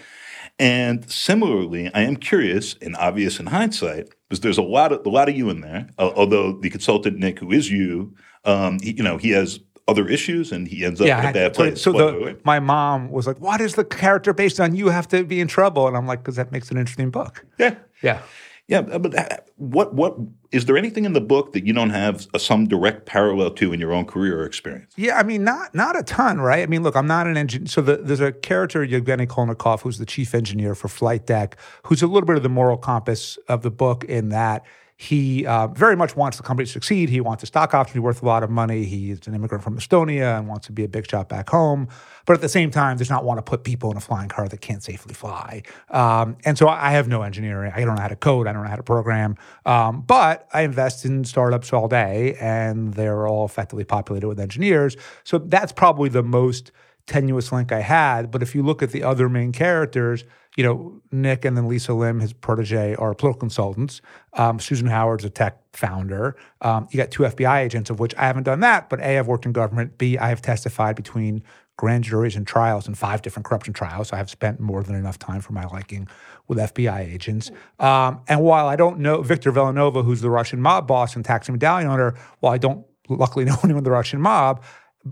And 0.58 1.10
similarly, 1.10 1.90
I 1.92 2.02
am 2.02 2.16
curious 2.16 2.74
and 2.80 2.96
obvious 2.96 3.38
in 3.38 3.46
hindsight 3.46 4.08
because 4.28 4.40
there's 4.40 4.58
a 4.58 4.62
lot 4.62 4.92
of 4.92 5.04
a 5.06 5.08
lot 5.08 5.28
of 5.28 5.36
you 5.36 5.50
in 5.50 5.60
there. 5.60 5.88
Uh, 5.98 6.10
although 6.16 6.52
the 6.52 6.70
consultant 6.70 7.18
Nick, 7.18 7.38
who 7.38 7.52
is 7.52 7.70
you, 7.70 8.14
um, 8.44 8.78
he, 8.80 8.92
you 8.92 9.02
know, 9.02 9.16
he 9.16 9.30
has 9.30 9.60
other 9.88 10.08
issues 10.08 10.50
and 10.50 10.66
he 10.66 10.84
ends 10.84 11.00
up 11.00 11.06
Yeah, 11.06 11.22
in 11.22 11.30
a 11.30 11.32
bad 11.32 11.42
had 11.42 11.54
to 11.54 11.58
put 11.58 11.66
it- 11.66 11.70
place. 11.72 11.82
so 11.82 11.92
the, 11.92 12.18
wait, 12.24 12.44
my 12.44 12.58
mom 12.58 13.10
was 13.10 13.26
like, 13.26 13.38
"Why 13.38 13.56
does 13.56 13.74
the 13.76 13.84
character 13.84 14.32
based 14.32 14.58
on 14.58 14.74
you 14.74 14.88
have 14.88 15.06
to 15.08 15.22
be 15.24 15.40
in 15.40 15.46
trouble?" 15.48 15.86
And 15.86 15.96
I'm 15.96 16.06
like, 16.06 16.20
"Because 16.20 16.36
that 16.36 16.50
makes 16.50 16.70
an 16.70 16.76
interesting 16.76 17.10
book." 17.10 17.44
yeah, 17.58 17.76
Yeah. 18.02 18.20
Yeah. 18.68 18.80
But 18.80 19.14
uh, 19.14 19.36
what 19.56 19.94
what 19.94 20.16
is 20.50 20.64
there 20.64 20.76
anything 20.76 21.04
in 21.04 21.12
the 21.12 21.20
book 21.20 21.52
that 21.52 21.64
you 21.64 21.72
don't 21.72 21.90
have 21.90 22.26
a, 22.34 22.38
some 22.38 22.66
direct 22.66 23.06
parallel 23.06 23.50
to 23.52 23.72
in 23.72 23.80
your 23.80 23.92
own 23.92 24.04
career 24.04 24.40
or 24.40 24.44
experience? 24.44 24.92
Yeah, 24.96 25.16
I 25.16 25.22
mean, 25.22 25.44
not 25.44 25.74
not 25.74 25.98
a 25.98 26.02
ton, 26.02 26.40
right? 26.40 26.62
I 26.62 26.66
mean, 26.66 26.82
look, 26.82 26.96
I'm 26.96 27.06
not 27.06 27.26
an 27.26 27.36
engineer. 27.36 27.68
So 27.68 27.80
the, 27.80 27.96
there's 27.98 28.20
a 28.20 28.32
character, 28.32 28.82
Yevgeny 28.82 29.26
Kolnikov, 29.26 29.82
who's 29.82 29.98
the 29.98 30.06
chief 30.06 30.34
engineer 30.34 30.74
for 30.74 30.88
Flight 30.88 31.26
Deck, 31.26 31.56
who's 31.84 32.02
a 32.02 32.06
little 32.06 32.26
bit 32.26 32.36
of 32.36 32.42
the 32.42 32.48
moral 32.48 32.76
compass 32.76 33.38
of 33.48 33.62
the 33.62 33.70
book 33.70 34.04
in 34.04 34.30
that 34.30 34.64
he 34.98 35.44
uh, 35.44 35.66
very 35.68 35.94
much 35.94 36.16
wants 36.16 36.38
the 36.38 36.42
company 36.42 36.64
to 36.64 36.72
succeed. 36.72 37.10
He 37.10 37.20
wants 37.20 37.42
a 37.42 37.46
stock 37.46 37.74
option 37.74 37.92
to 37.92 38.00
be 38.00 38.04
worth 38.04 38.22
a 38.22 38.26
lot 38.26 38.42
of 38.42 38.48
money. 38.48 38.84
He's 38.84 39.26
an 39.26 39.34
immigrant 39.34 39.62
from 39.62 39.78
Estonia 39.78 40.38
and 40.38 40.48
wants 40.48 40.66
to 40.68 40.72
be 40.72 40.84
a 40.84 40.88
big 40.88 41.08
shot 41.08 41.28
back 41.28 41.50
home. 41.50 41.88
But 42.24 42.32
at 42.32 42.40
the 42.40 42.48
same 42.48 42.70
time, 42.70 42.96
does 42.96 43.10
not 43.10 43.22
want 43.22 43.36
to 43.36 43.42
put 43.42 43.62
people 43.62 43.90
in 43.90 43.98
a 43.98 44.00
flying 44.00 44.30
car 44.30 44.48
that 44.48 44.60
can't 44.62 44.82
safely 44.82 45.12
fly. 45.12 45.62
Um, 45.90 46.38
and 46.46 46.56
so 46.56 46.66
I 46.66 46.92
have 46.92 47.08
no 47.08 47.20
engineering. 47.20 47.72
I 47.74 47.84
don't 47.84 47.96
know 47.96 48.00
how 48.00 48.08
to 48.08 48.16
code. 48.16 48.46
I 48.46 48.54
don't 48.54 48.62
know 48.62 48.70
how 48.70 48.76
to 48.76 48.82
program. 48.82 49.36
Um, 49.66 50.00
but 50.00 50.48
I 50.54 50.62
invest 50.62 51.04
in 51.04 51.24
startups 51.24 51.74
all 51.74 51.88
day, 51.88 52.34
and 52.40 52.94
they're 52.94 53.28
all 53.28 53.44
effectively 53.44 53.84
populated 53.84 54.28
with 54.28 54.40
engineers. 54.40 54.96
So 55.24 55.36
that's 55.36 55.72
probably 55.72 56.08
the 56.08 56.22
most 56.22 56.72
tenuous 57.06 57.52
link 57.52 57.72
I 57.72 57.80
had. 57.80 58.30
But 58.30 58.42
if 58.42 58.54
you 58.54 58.62
look 58.62 58.82
at 58.82 58.90
the 58.90 59.02
other 59.02 59.28
main 59.28 59.52
characters, 59.52 60.24
you 60.56 60.64
know, 60.64 61.00
Nick 61.12 61.44
and 61.44 61.56
then 61.56 61.68
Lisa 61.68 61.92
Lim, 61.92 62.20
his 62.20 62.32
protege, 62.32 62.94
are 62.96 63.14
political 63.14 63.40
consultants. 63.40 64.00
Um, 64.32 64.58
Susan 64.58 64.86
Howard's 64.86 65.24
a 65.24 65.30
tech 65.30 65.58
founder. 65.72 66.36
Um, 66.62 66.88
you 66.90 66.96
got 66.96 67.10
two 67.10 67.24
FBI 67.24 67.58
agents, 67.58 67.90
of 67.90 68.00
which 68.00 68.14
I 68.16 68.22
haven't 68.22 68.44
done 68.44 68.60
that, 68.60 68.88
but 68.88 69.00
A, 69.00 69.18
I've 69.18 69.26
worked 69.26 69.46
in 69.46 69.52
government. 69.52 69.98
B, 69.98 70.16
I 70.18 70.30
have 70.30 70.40
testified 70.40 70.96
between 70.96 71.42
grand 71.76 72.04
juries 72.04 72.36
and 72.36 72.46
trials 72.46 72.86
and 72.86 72.96
five 72.96 73.20
different 73.22 73.44
corruption 73.44 73.74
trials. 73.74 74.08
So 74.08 74.14
I 74.14 74.18
have 74.18 74.30
spent 74.30 74.60
more 74.60 74.82
than 74.82 74.94
enough 74.94 75.18
time 75.18 75.42
for 75.42 75.52
my 75.52 75.66
liking 75.66 76.08
with 76.48 76.58
FBI 76.58 77.00
agents. 77.00 77.50
Um, 77.78 78.22
and 78.28 78.40
while 78.40 78.66
I 78.66 78.76
don't 78.76 79.00
know 79.00 79.20
Victor 79.20 79.50
Villanova, 79.50 80.02
who's 80.02 80.22
the 80.22 80.30
Russian 80.30 80.60
mob 80.60 80.86
boss 80.86 81.16
and 81.16 81.24
taxi 81.24 81.52
medallion 81.52 81.90
owner, 81.90 82.14
while 82.40 82.54
I 82.54 82.58
don't 82.58 82.86
luckily 83.08 83.44
know 83.46 83.56
anyone 83.62 83.78
in 83.78 83.84
the 83.84 83.90
Russian 83.90 84.20
mob, 84.20 84.64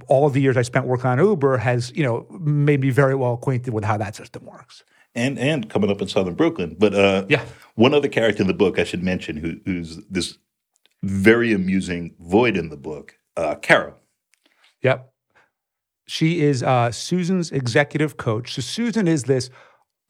all 0.09 0.28
the 0.30 0.40
years 0.40 0.57
I 0.57 0.62
spent 0.62 0.87
working 0.87 1.07
on 1.07 1.18
Uber 1.18 1.59
has, 1.59 1.92
you 1.94 2.02
know, 2.02 2.26
made 2.40 2.80
me 2.80 2.90
very 2.90 3.14
well 3.14 3.35
acquainted 3.35 3.72
with 3.74 3.85
how 3.85 3.96
that 3.96 4.16
system 4.16 4.44
works 4.44 4.85
and 5.14 5.38
and 5.38 5.70
coming 5.70 5.90
up 5.90 6.00
in 6.02 6.09
Southern 6.09 6.35
Brooklyn. 6.35 6.76
But 6.78 6.94
uh, 6.94 7.26
yeah, 7.28 7.44
one 7.74 7.94
other 7.94 8.09
character 8.09 8.42
in 8.42 8.48
the 8.48 8.54
book 8.54 8.78
I 8.78 8.85
should 8.85 9.02
mention 9.02 9.37
who, 9.37 9.61
who's 9.64 9.98
this 10.07 10.38
very 11.02 11.52
amusing 11.52 12.14
void 12.18 12.57
in 12.57 12.70
the 12.70 12.76
book, 12.76 13.18
uh, 13.37 13.57
Carol. 13.57 13.96
Yep, 14.83 15.12
she 16.07 16.42
is 16.42 16.62
uh, 16.62 16.90
Susan's 16.90 17.50
executive 17.50 18.16
coach. 18.16 18.54
So 18.54 18.62
Susan 18.62 19.09
is 19.09 19.24
this 19.24 19.50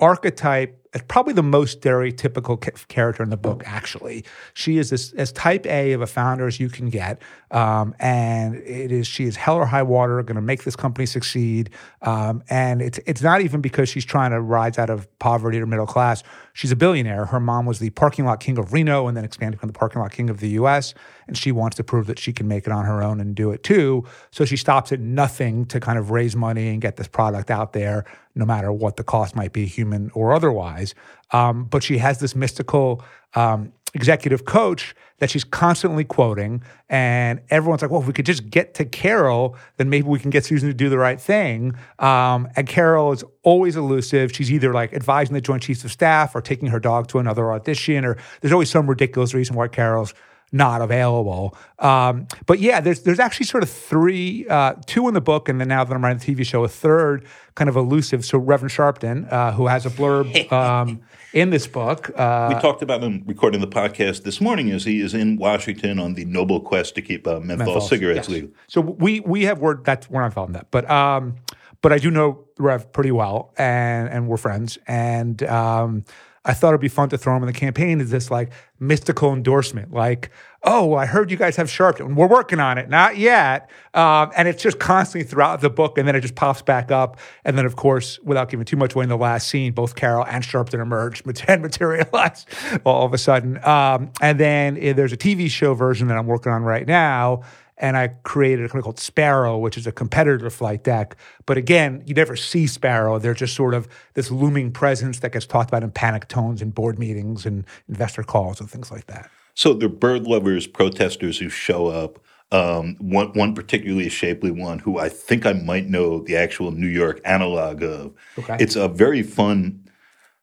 archetype 0.00 0.83
probably 1.02 1.32
the 1.32 1.42
most 1.42 1.80
stereotypical 1.80 2.60
character 2.88 3.22
in 3.22 3.30
the 3.30 3.36
book. 3.36 3.62
Actually, 3.66 4.24
she 4.52 4.78
is 4.78 4.90
this 4.90 5.12
as 5.14 5.32
type 5.32 5.66
A 5.66 5.92
of 5.92 6.00
a 6.00 6.06
founder 6.06 6.46
as 6.46 6.60
you 6.60 6.68
can 6.68 6.88
get, 6.88 7.20
um, 7.50 7.94
and 7.98 8.56
it 8.56 8.92
is 8.92 9.06
she 9.06 9.24
is 9.24 9.36
hell 9.36 9.56
or 9.56 9.66
high 9.66 9.82
water 9.82 10.22
going 10.22 10.36
to 10.36 10.42
make 10.42 10.64
this 10.64 10.76
company 10.76 11.06
succeed. 11.06 11.70
Um, 12.02 12.42
and 12.48 12.82
it's 12.82 12.98
it's 13.06 13.22
not 13.22 13.40
even 13.40 13.60
because 13.60 13.88
she's 13.88 14.04
trying 14.04 14.30
to 14.30 14.40
rise 14.40 14.78
out 14.78 14.90
of 14.90 15.06
poverty 15.18 15.60
or 15.60 15.66
middle 15.66 15.86
class. 15.86 16.22
She's 16.52 16.70
a 16.70 16.76
billionaire. 16.76 17.26
Her 17.26 17.40
mom 17.40 17.66
was 17.66 17.78
the 17.78 17.90
parking 17.90 18.24
lot 18.24 18.40
king 18.40 18.58
of 18.58 18.72
Reno, 18.72 19.08
and 19.08 19.16
then 19.16 19.24
expanded 19.24 19.60
from 19.60 19.68
the 19.68 19.72
parking 19.72 20.00
lot 20.00 20.12
king 20.12 20.30
of 20.30 20.40
the 20.40 20.50
U.S. 20.50 20.94
And 21.26 21.36
she 21.36 21.52
wants 21.52 21.76
to 21.76 21.84
prove 21.84 22.06
that 22.06 22.18
she 22.18 22.32
can 22.32 22.46
make 22.46 22.66
it 22.66 22.72
on 22.72 22.84
her 22.84 23.02
own 23.02 23.20
and 23.20 23.34
do 23.34 23.50
it 23.50 23.62
too. 23.62 24.04
So 24.30 24.44
she 24.44 24.56
stops 24.56 24.92
at 24.92 25.00
nothing 25.00 25.64
to 25.66 25.80
kind 25.80 25.98
of 25.98 26.10
raise 26.10 26.36
money 26.36 26.68
and 26.68 26.82
get 26.82 26.96
this 26.96 27.08
product 27.08 27.50
out 27.50 27.72
there, 27.72 28.04
no 28.34 28.44
matter 28.44 28.70
what 28.72 28.96
the 28.96 29.04
cost 29.04 29.34
might 29.34 29.52
be, 29.52 29.64
human 29.66 30.10
or 30.14 30.34
otherwise. 30.34 30.83
Um, 31.32 31.64
but 31.64 31.82
she 31.82 31.98
has 31.98 32.18
this 32.18 32.34
mystical 32.34 33.02
um, 33.34 33.72
executive 33.94 34.44
coach 34.44 34.94
that 35.18 35.30
she's 35.30 35.44
constantly 35.44 36.04
quoting. 36.04 36.62
And 36.88 37.40
everyone's 37.50 37.82
like, 37.82 37.90
well, 37.90 38.00
if 38.00 38.06
we 38.06 38.12
could 38.12 38.26
just 38.26 38.50
get 38.50 38.74
to 38.74 38.84
Carol, 38.84 39.56
then 39.76 39.88
maybe 39.88 40.08
we 40.08 40.18
can 40.18 40.30
get 40.30 40.44
Susan 40.44 40.68
to 40.68 40.74
do 40.74 40.88
the 40.88 40.98
right 40.98 41.20
thing. 41.20 41.74
Um, 42.00 42.48
and 42.56 42.68
Carol 42.68 43.12
is 43.12 43.24
always 43.42 43.76
elusive. 43.76 44.32
She's 44.32 44.50
either 44.50 44.72
like 44.72 44.92
advising 44.92 45.34
the 45.34 45.40
Joint 45.40 45.62
Chiefs 45.62 45.84
of 45.84 45.92
Staff 45.92 46.34
or 46.34 46.40
taking 46.40 46.68
her 46.68 46.80
dog 46.80 47.06
to 47.08 47.18
another 47.18 47.52
audition, 47.52 48.04
or 48.04 48.16
there's 48.40 48.52
always 48.52 48.70
some 48.70 48.88
ridiculous 48.88 49.34
reason 49.34 49.54
why 49.54 49.68
Carol's 49.68 50.12
not 50.54 50.80
available. 50.80 51.56
Um, 51.80 52.28
but 52.46 52.60
yeah, 52.60 52.80
there's 52.80 53.02
there's 53.02 53.18
actually 53.18 53.46
sort 53.46 53.64
of 53.64 53.68
three, 53.68 54.46
uh, 54.48 54.74
two 54.86 55.08
in 55.08 55.14
the 55.14 55.20
book, 55.20 55.48
and 55.48 55.60
then 55.60 55.66
now 55.66 55.82
that 55.82 55.92
I'm 55.92 56.02
writing 56.02 56.18
the 56.18 56.42
TV 56.42 56.46
show, 56.46 56.62
a 56.62 56.68
third 56.68 57.26
kind 57.56 57.68
of 57.68 57.74
elusive. 57.74 58.24
So 58.24 58.38
Reverend 58.38 58.70
Sharpton, 58.70 59.30
uh, 59.32 59.52
who 59.52 59.66
has 59.66 59.84
a 59.84 59.90
blurb 59.90 60.52
um, 60.52 61.00
in 61.32 61.50
this 61.50 61.66
book, 61.66 62.08
uh, 62.16 62.52
we 62.54 62.60
talked 62.60 62.82
about 62.82 63.02
him 63.02 63.24
recording 63.26 63.60
the 63.60 63.66
podcast 63.66 64.22
this 64.22 64.40
morning 64.40 64.70
as 64.70 64.84
he 64.84 65.00
is 65.00 65.12
in 65.12 65.36
Washington 65.36 65.98
on 65.98 66.14
the 66.14 66.24
noble 66.24 66.60
quest 66.60 66.94
to 66.94 67.02
keep 67.02 67.26
uh, 67.26 67.40
menthol, 67.40 67.56
menthol, 67.56 67.80
cigarettes 67.80 68.28
yes. 68.28 68.28
legal. 68.28 68.50
So 68.68 68.80
we 68.80 69.20
we 69.20 69.42
have 69.42 69.58
word 69.58 69.84
that 69.86 70.06
we're 70.08 70.20
not 70.20 70.26
involved 70.26 70.50
in 70.50 70.54
that, 70.54 70.70
but. 70.70 70.88
Um, 70.88 71.34
but 71.82 71.92
I 71.92 71.98
do 71.98 72.10
know 72.10 72.46
Rev 72.58 72.94
pretty 72.94 73.10
well, 73.10 73.52
and 73.58 74.08
and 74.08 74.26
we're 74.26 74.38
friends. 74.38 74.78
And 74.86 75.42
um, 75.42 76.06
I 76.44 76.52
thought 76.52 76.68
it'd 76.68 76.80
be 76.80 76.88
fun 76.88 77.08
to 77.08 77.18
throw 77.18 77.36
him 77.36 77.42
in 77.42 77.46
the 77.46 77.52
campaign 77.52 78.00
as 78.00 78.10
this 78.10 78.30
like 78.30 78.50
mystical 78.78 79.32
endorsement, 79.32 79.92
like, 79.92 80.30
oh, 80.62 80.94
I 80.94 81.06
heard 81.06 81.30
you 81.30 81.36
guys 81.36 81.56
have 81.56 81.68
Sharpton. 81.68 82.14
We're 82.14 82.26
working 82.26 82.60
on 82.60 82.78
it, 82.78 82.88
not 82.88 83.16
yet. 83.16 83.70
Um, 83.92 84.30
and 84.36 84.48
it's 84.48 84.62
just 84.62 84.78
constantly 84.78 85.28
throughout 85.28 85.60
the 85.60 85.70
book, 85.70 85.98
and 85.98 86.08
then 86.08 86.16
it 86.16 86.20
just 86.20 86.34
pops 86.34 86.62
back 86.62 86.90
up. 86.90 87.18
And 87.44 87.56
then, 87.56 87.66
of 87.66 87.76
course, 87.76 88.18
without 88.20 88.48
giving 88.48 88.64
too 88.64 88.76
much 88.76 88.94
away 88.94 89.04
in 89.04 89.08
the 89.08 89.16
last 89.16 89.48
scene, 89.48 89.72
both 89.72 89.94
Carol 89.94 90.24
and 90.26 90.42
Sharpton 90.42 90.80
emerge 90.80 91.22
and 91.48 91.62
materialize 91.62 92.46
all 92.84 93.06
of 93.06 93.14
a 93.14 93.18
sudden. 93.18 93.62
Um, 93.64 94.10
and 94.20 94.40
then 94.40 94.76
uh, 94.76 94.92
there's 94.94 95.12
a 95.12 95.18
TV 95.18 95.48
show 95.50 95.74
version 95.74 96.08
that 96.08 96.18
I'm 96.18 96.26
working 96.26 96.52
on 96.52 96.62
right 96.62 96.86
now 96.86 97.42
and 97.76 97.96
I 97.96 98.08
created 98.08 98.64
a 98.64 98.68
company 98.68 98.82
called 98.82 99.00
Sparrow, 99.00 99.58
which 99.58 99.76
is 99.76 99.86
a 99.86 99.92
competitor 99.92 100.38
to 100.38 100.50
Flight 100.50 100.84
Deck. 100.84 101.16
But 101.46 101.56
again, 101.56 102.02
you 102.06 102.14
never 102.14 102.36
see 102.36 102.66
Sparrow. 102.66 103.18
They're 103.18 103.34
just 103.34 103.54
sort 103.54 103.74
of 103.74 103.88
this 104.14 104.30
looming 104.30 104.72
presence 104.72 105.20
that 105.20 105.32
gets 105.32 105.46
talked 105.46 105.70
about 105.70 105.82
in 105.82 105.90
panic 105.90 106.28
tones 106.28 106.62
in 106.62 106.70
board 106.70 106.98
meetings 106.98 107.44
and 107.44 107.64
investor 107.88 108.22
calls 108.22 108.60
and 108.60 108.70
things 108.70 108.90
like 108.90 109.06
that. 109.06 109.28
So 109.54 109.72
they're 109.72 109.88
bird 109.88 110.24
lovers, 110.26 110.66
protesters 110.66 111.38
who 111.38 111.48
show 111.48 111.86
up. 111.86 112.18
Um, 112.52 112.96
one, 113.00 113.32
one 113.32 113.54
particularly 113.54 114.08
shapely 114.08 114.52
one 114.52 114.78
who 114.78 114.98
I 114.98 115.08
think 115.08 115.44
I 115.44 115.54
might 115.54 115.86
know 115.86 116.20
the 116.20 116.36
actual 116.36 116.70
New 116.70 116.86
York 116.86 117.20
analog 117.24 117.82
of. 117.82 118.14
Okay. 118.38 118.56
It's 118.60 118.76
a 118.76 118.86
very 118.86 119.22
fun, 119.24 119.88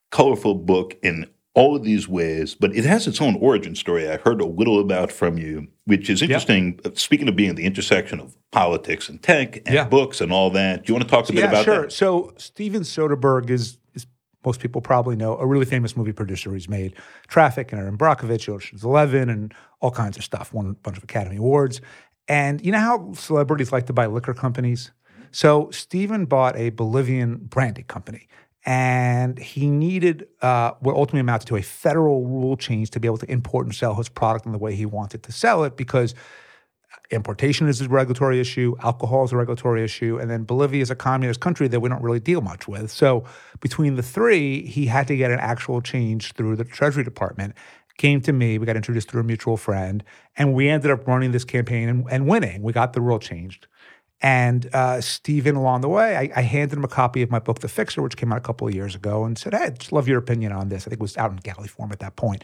colorful 0.10 0.56
book 0.56 0.98
in 1.04 1.30
all 1.54 1.76
of 1.76 1.84
these 1.84 2.08
ways, 2.08 2.56
but 2.56 2.74
it 2.76 2.86
has 2.86 3.08
its 3.08 3.20
own 3.22 3.36
origin 3.36 3.76
story. 3.76 4.10
I 4.10 4.18
heard 4.18 4.40
a 4.40 4.46
little 4.46 4.80
about 4.80 5.12
from 5.12 5.38
you, 5.38 5.68
which 5.86 6.10
is 6.10 6.22
interesting. 6.22 6.80
Yep. 6.86 6.98
Speaking 6.98 7.28
of 7.28 7.36
being 7.36 7.56
the 7.56 7.66
intersection 7.66 8.22
of 8.22 8.38
politics 8.52 9.10
and 9.10 9.22
tech 9.22 9.58
and 9.66 9.76
yeah. 9.76 9.84
books 9.84 10.22
and 10.22 10.32
all 10.32 10.50
that, 10.52 10.86
do 10.86 10.92
you 10.92 10.96
want 10.96 11.08
to 11.08 11.14
talk 11.14 11.30
a 11.30 11.34
bit 11.34 11.44
about? 11.44 11.52
yeah, 11.52 11.62
about 11.62 11.66
sure. 11.66 11.82
that? 11.84 11.92
So 11.92 12.34
Steven 12.38 12.84
Soderbergh 12.84 13.50
is, 13.50 13.78
is 13.94 14.08
most 14.46 14.62
people 14.62 14.80
probably 14.80 15.18
know 15.18 15.38
a 15.38 15.46
really 15.46 15.66
famous 15.66 15.98
movie 15.98 16.14
producer. 16.14 16.54
He's 16.54 16.70
made 16.70 16.96
Traffic 17.28 17.74
and 17.74 17.82
Erin 17.82 17.98
Brockovich, 17.98 18.48
Ocean's 18.48 18.86
Eleven, 18.86 19.30
and 19.30 19.54
all 19.82 19.92
kinds 19.92 20.16
of 20.16 20.24
stuff. 20.24 20.54
Won 20.54 20.70
a 20.70 20.74
bunch 20.74 20.98
of 20.98 21.04
Academy 21.04 21.36
Awards. 21.36 21.82
And 22.30 22.66
you 22.66 22.72
know 22.72 22.80
how 22.80 23.12
celebrities 23.14 23.74
like 23.74 23.88
to 23.88 23.94
buy 23.94 24.06
liquor 24.06 24.34
companies? 24.34 24.92
So 25.32 25.70
Steven 25.72 26.26
bought 26.26 26.56
a 26.56 26.70
Bolivian 26.70 27.38
brandy 27.38 27.84
company 27.84 28.28
and 28.66 29.40
he 29.40 29.70
needed 29.70 30.28
uh, 30.42 30.72
what 30.82 30.96
ultimately 30.96 31.22
amounted 31.22 31.48
to 31.48 31.56
a 31.56 31.62
federal 31.62 32.26
rule 32.26 32.56
change 32.56 32.92
to 32.92 33.00
be 33.00 33.08
able 33.08 33.18
to 33.18 33.32
import 33.32 33.66
and 33.66 33.74
sell 33.74 33.96
his 33.96 34.10
product 34.10 34.46
in 34.46 34.52
the 34.52 34.58
way 34.58 34.76
he 34.76 34.86
wanted 34.86 35.24
to 35.24 35.32
sell 35.32 35.64
it 35.64 35.76
because 35.76 36.14
importation 37.10 37.68
is 37.68 37.82
a 37.82 37.90
regulatory 37.90 38.40
issue, 38.40 38.76
alcohol 38.82 39.24
is 39.24 39.32
a 39.32 39.38
regulatory 39.38 39.84
issue, 39.84 40.18
and 40.20 40.30
then 40.30 40.44
Bolivia 40.44 40.82
is 40.82 40.90
a 40.92 40.96
communist 40.96 41.40
country 41.40 41.68
that 41.68 41.80
we 41.80 41.90
don't 41.90 42.02
really 42.02 42.20
deal 42.20 42.42
much 42.42 42.68
with. 42.68 42.90
So 42.92 43.26
between 43.60 43.96
the 43.96 44.04
three, 44.04 44.66
he 44.66 44.86
had 44.86 45.08
to 45.08 45.18
get 45.18 45.32
an 45.32 45.40
actual 45.40 45.82
change 45.82 46.34
through 46.34 46.56
the 46.56 46.64
Treasury 46.64 47.04
Department. 47.04 47.54
Came 47.98 48.22
to 48.22 48.34
me, 48.34 48.58
we 48.58 48.66
got 48.66 48.78
introduced 48.78 49.10
through 49.10 49.22
a 49.22 49.26
mutual 49.26 49.58
friend, 49.58 50.04
and 50.38 50.54
we 50.54 50.70
ended 50.70 50.90
up 50.90 51.06
running 51.08 51.32
this 51.32 51.44
campaign 51.44 51.90
and, 51.90 52.06
and 52.10 52.28
winning. 52.28 52.62
We 52.62 52.74
got 52.74 52.94
the 52.94 53.02
rule 53.02 53.20
changed. 53.20 53.68
And 54.22 54.70
uh, 54.74 55.02
Steven, 55.02 55.56
along 55.56 55.82
the 55.82 55.90
way, 55.90 56.16
I, 56.16 56.40
I, 56.40 56.42
handed 56.44 56.78
him 56.78 56.84
a 56.84 56.88
copy 56.88 57.24
of 57.24 57.32
my 57.32 57.40
book, 57.40 57.60
The 57.60 57.68
Fixer, 57.68 58.04
which 58.04 58.18
came 58.18 58.32
out 58.32 58.38
a 58.38 58.42
couple 58.42 58.68
of 58.68 58.76
years 58.76 58.94
ago, 58.94 59.26
and 59.26 59.36
said, 59.36 59.54
Hey, 59.54 59.64
I 59.64 59.70
just 59.72 59.92
love 59.92 60.08
your 60.08 60.20
opinion 60.20 60.52
on 60.52 60.70
this. 60.70 60.84
I 60.84 60.90
think 60.90 61.00
it 61.00 61.02
was 61.02 61.18
out 61.18 61.32
in 61.32 61.38
galley 61.38 61.68
form 61.68 61.92
at 61.92 62.00
that 62.00 62.16
point. 62.16 62.44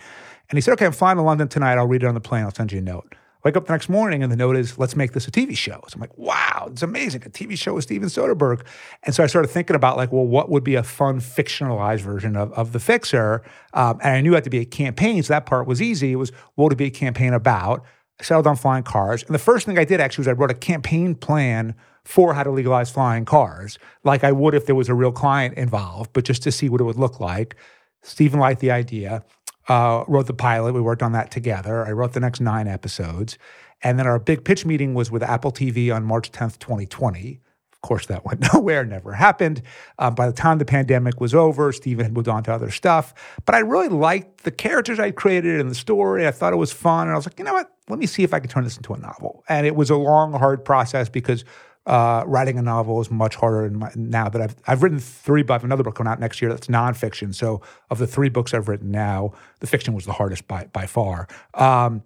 And 0.49 0.57
he 0.57 0.61
said, 0.61 0.73
Okay, 0.73 0.85
I'm 0.85 0.91
flying 0.91 1.17
to 1.17 1.23
London 1.23 1.47
tonight. 1.47 1.77
I'll 1.77 1.87
read 1.87 2.03
it 2.03 2.07
on 2.07 2.15
the 2.15 2.19
plane. 2.19 2.43
I'll 2.43 2.53
send 2.53 2.71
you 2.71 2.79
a 2.79 2.81
note. 2.81 3.13
Wake 3.43 3.55
up 3.55 3.67
the 3.67 3.73
next 3.73 3.87
morning, 3.87 4.23
and 4.23 4.31
the 4.31 4.35
note 4.35 4.57
is, 4.57 4.79
Let's 4.79 4.95
make 4.95 5.11
this 5.11 5.27
a 5.27 5.31
TV 5.31 5.55
show. 5.55 5.83
So 5.87 5.95
I'm 5.95 6.01
like, 6.01 6.17
Wow, 6.17 6.69
it's 6.71 6.81
amazing. 6.81 7.23
A 7.25 7.29
TV 7.29 7.55
show 7.55 7.75
with 7.75 7.83
Steven 7.83 8.09
Soderbergh. 8.09 8.65
And 9.03 9.13
so 9.13 9.23
I 9.23 9.27
started 9.27 9.49
thinking 9.49 9.75
about, 9.75 9.97
like, 9.97 10.11
well, 10.11 10.25
what 10.25 10.49
would 10.49 10.63
be 10.63 10.73
a 10.73 10.83
fun 10.83 11.19
fictionalized 11.19 12.01
version 12.01 12.35
of, 12.35 12.51
of 12.53 12.73
The 12.73 12.79
Fixer? 12.79 13.43
Um, 13.75 13.99
and 14.01 14.15
I 14.15 14.21
knew 14.21 14.31
it 14.31 14.37
had 14.37 14.43
to 14.45 14.49
be 14.49 14.59
a 14.59 14.65
campaign, 14.65 15.21
so 15.21 15.33
that 15.33 15.45
part 15.45 15.67
was 15.67 15.79
easy. 15.79 16.13
It 16.13 16.15
was, 16.15 16.31
what 16.55 16.65
would 16.65 16.73
it 16.73 16.77
be 16.77 16.85
a 16.85 16.89
campaign 16.89 17.33
about? 17.33 17.85
I 18.19 18.23
settled 18.23 18.47
on 18.47 18.55
flying 18.55 18.83
cars. 18.83 19.23
And 19.23 19.33
the 19.33 19.39
first 19.39 19.65
thing 19.65 19.77
I 19.77 19.85
did 19.85 20.01
actually 20.01 20.23
was 20.23 20.27
I 20.27 20.31
wrote 20.33 20.51
a 20.51 20.55
campaign 20.55 21.15
plan 21.15 21.75
for 22.03 22.33
how 22.33 22.43
to 22.43 22.51
legalize 22.51 22.89
flying 22.89 23.25
cars, 23.25 23.77
like 24.03 24.23
I 24.23 24.31
would 24.31 24.53
if 24.53 24.65
there 24.65 24.75
was 24.75 24.87
a 24.87 24.93
real 24.93 25.11
client 25.11 25.57
involved, 25.57 26.11
but 26.13 26.23
just 26.23 26.41
to 26.43 26.51
see 26.51 26.69
what 26.69 26.79
it 26.79 26.85
would 26.85 26.95
look 26.95 27.19
like. 27.19 27.55
Steven 28.01 28.39
liked 28.39 28.61
the 28.61 28.71
idea, 28.71 29.25
uh, 29.67 30.05
wrote 30.07 30.27
the 30.27 30.33
pilot. 30.33 30.73
We 30.73 30.81
worked 30.81 31.03
on 31.03 31.11
that 31.11 31.31
together. 31.31 31.85
I 31.85 31.91
wrote 31.91 32.13
the 32.13 32.21
next 32.21 32.39
nine 32.39 32.67
episodes. 32.67 33.37
And 33.83 33.99
then 33.99 34.07
our 34.07 34.19
big 34.19 34.45
pitch 34.45 34.65
meeting 34.65 34.93
was 34.93 35.11
with 35.11 35.21
Apple 35.21 35.51
TV 35.51 35.93
on 35.93 36.03
March 36.03 36.31
10th, 36.31 36.59
2020. 36.59 37.41
Of 37.83 37.87
course, 37.87 38.07
that 38.07 38.25
went 38.25 38.41
nowhere, 38.53 38.83
never 38.85 39.13
happened. 39.13 39.61
Uh, 39.99 40.09
by 40.09 40.25
the 40.27 40.33
time 40.33 40.57
the 40.57 40.65
pandemic 40.65 41.21
was 41.21 41.35
over, 41.35 41.71
Steven 41.71 42.03
had 42.03 42.13
moved 42.13 42.27
on 42.27 42.43
to 42.43 42.53
other 42.53 42.71
stuff. 42.71 43.13
But 43.45 43.55
I 43.55 43.59
really 43.59 43.89
liked 43.89 44.43
the 44.43 44.51
characters 44.51 44.99
I 44.99 45.11
created 45.11 45.59
and 45.59 45.69
the 45.69 45.75
story. 45.75 46.27
I 46.27 46.31
thought 46.31 46.53
it 46.53 46.57
was 46.57 46.73
fun. 46.73 47.07
And 47.07 47.11
I 47.11 47.15
was 47.15 47.27
like, 47.27 47.37
you 47.37 47.45
know 47.45 47.53
what? 47.53 47.71
Let 47.87 47.99
me 47.99 48.07
see 48.07 48.23
if 48.23 48.33
I 48.33 48.39
can 48.39 48.49
turn 48.49 48.63
this 48.63 48.77
into 48.77 48.93
a 48.93 48.97
novel. 48.97 49.43
And 49.47 49.67
it 49.67 49.75
was 49.75 49.89
a 49.89 49.95
long, 49.95 50.33
hard 50.33 50.65
process 50.65 51.07
because 51.07 51.45
uh, 51.87 52.23
writing 52.27 52.59
a 52.59 52.61
novel 52.61 52.99
is 52.99 53.09
much 53.09 53.35
harder 53.35 53.69
my, 53.69 53.89
now 53.95 54.27
that 54.27 54.41
I've 54.41 54.55
I've 54.67 54.83
written 54.83 54.99
three, 54.99 55.41
but 55.41 55.53
I 55.53 55.55
have 55.55 55.63
another 55.63 55.83
book 55.83 55.95
coming 55.95 56.11
out 56.11 56.19
next 56.19 56.41
year 56.41 56.51
that's 56.51 56.67
nonfiction. 56.67 57.33
So 57.33 57.61
of 57.89 57.97
the 57.97 58.07
three 58.07 58.27
books 58.27 58.53
I've 58.53 58.67
written 58.67 58.91
now, 58.91 59.31
the 59.61 59.67
fiction 59.67 59.93
was 59.93 60.05
the 60.05 60.11
hardest 60.11 60.47
by 60.49 60.65
by 60.73 60.85
far. 60.85 61.27
Um, 61.53 62.03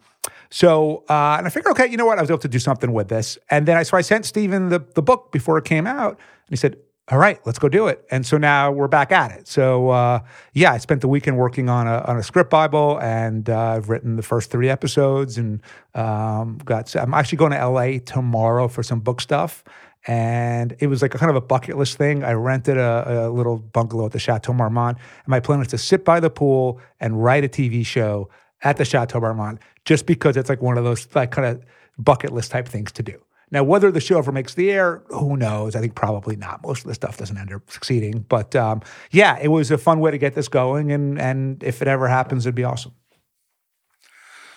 So, 0.51 1.05
uh, 1.09 1.35
and 1.37 1.47
I 1.47 1.49
figured, 1.49 1.71
okay, 1.71 1.87
you 1.87 1.97
know 1.97 2.05
what? 2.05 2.17
I 2.17 2.21
was 2.21 2.29
able 2.29 2.39
to 2.39 2.47
do 2.47 2.59
something 2.59 2.91
with 2.91 3.07
this. 3.07 3.37
And 3.49 3.65
then 3.67 3.77
I, 3.77 3.83
so 3.83 3.97
I 3.97 4.01
sent 4.01 4.25
Steven 4.25 4.69
the, 4.69 4.85
the 4.95 5.01
book 5.01 5.31
before 5.31 5.57
it 5.57 5.65
came 5.65 5.87
out. 5.87 6.11
And 6.11 6.49
he 6.49 6.57
said, 6.57 6.77
all 7.11 7.17
right, 7.17 7.39
let's 7.45 7.59
go 7.59 7.67
do 7.67 7.87
it. 7.87 8.05
And 8.09 8.25
so 8.25 8.37
now 8.37 8.71
we're 8.71 8.87
back 8.87 9.11
at 9.11 9.31
it. 9.31 9.47
So 9.47 9.89
uh, 9.89 10.19
yeah, 10.53 10.71
I 10.71 10.77
spent 10.77 11.01
the 11.01 11.09
weekend 11.09 11.37
working 11.37 11.67
on 11.67 11.87
a 11.87 11.99
on 12.07 12.17
a 12.17 12.23
script 12.23 12.49
bible, 12.49 12.99
and 13.01 13.49
uh, 13.49 13.59
I've 13.59 13.89
written 13.89 14.15
the 14.15 14.23
first 14.23 14.49
three 14.49 14.69
episodes, 14.69 15.37
and 15.37 15.61
um, 15.93 16.59
got. 16.63 16.95
I'm 16.95 17.13
actually 17.13 17.39
going 17.39 17.51
to 17.51 17.57
L.A. 17.57 17.99
tomorrow 17.99 18.69
for 18.69 18.81
some 18.81 19.01
book 19.01 19.19
stuff, 19.19 19.63
and 20.07 20.73
it 20.79 20.87
was 20.87 21.01
like 21.01 21.13
a 21.13 21.17
kind 21.17 21.29
of 21.29 21.35
a 21.35 21.41
bucket 21.41 21.77
list 21.77 21.97
thing. 21.97 22.23
I 22.23 22.31
rented 22.31 22.77
a, 22.77 23.27
a 23.27 23.29
little 23.29 23.57
bungalow 23.57 24.05
at 24.05 24.13
the 24.13 24.19
Chateau 24.19 24.53
Marmont, 24.53 24.97
and 24.97 25.27
my 25.27 25.41
plan 25.41 25.59
was 25.59 25.67
to 25.69 25.77
sit 25.77 26.05
by 26.05 26.21
the 26.21 26.29
pool 26.29 26.79
and 27.01 27.21
write 27.21 27.43
a 27.43 27.49
TV 27.49 27.85
show 27.85 28.29
at 28.63 28.77
the 28.77 28.85
Chateau 28.85 29.19
Marmont, 29.19 29.59
just 29.85 30.05
because 30.05 30.37
it's 30.37 30.49
like 30.49 30.61
one 30.61 30.77
of 30.77 30.83
those 30.83 31.07
like 31.15 31.31
kind 31.31 31.47
of 31.47 31.63
bucket 31.97 32.31
list 32.31 32.51
type 32.51 32.67
things 32.67 32.91
to 32.93 33.03
do. 33.03 33.21
Now, 33.51 33.63
whether 33.63 33.91
the 33.91 33.99
show 33.99 34.17
ever 34.17 34.31
makes 34.31 34.53
the 34.53 34.71
air, 34.71 35.03
who 35.09 35.35
knows? 35.35 35.75
I 35.75 35.81
think 35.81 35.93
probably 35.93 36.37
not. 36.37 36.63
Most 36.63 36.83
of 36.83 36.87
the 36.87 36.93
stuff 36.93 37.17
doesn't 37.17 37.37
end 37.37 37.51
up 37.51 37.69
succeeding. 37.69 38.25
But 38.29 38.55
um, 38.55 38.81
yeah, 39.11 39.37
it 39.41 39.49
was 39.49 39.71
a 39.71 39.77
fun 39.77 39.99
way 39.99 40.11
to 40.11 40.17
get 40.17 40.35
this 40.35 40.47
going. 40.47 40.91
And, 40.91 41.19
and 41.19 41.61
if 41.61 41.81
it 41.81 41.87
ever 41.89 42.07
happens, 42.07 42.45
it'd 42.45 42.55
be 42.55 42.63
awesome. 42.63 42.93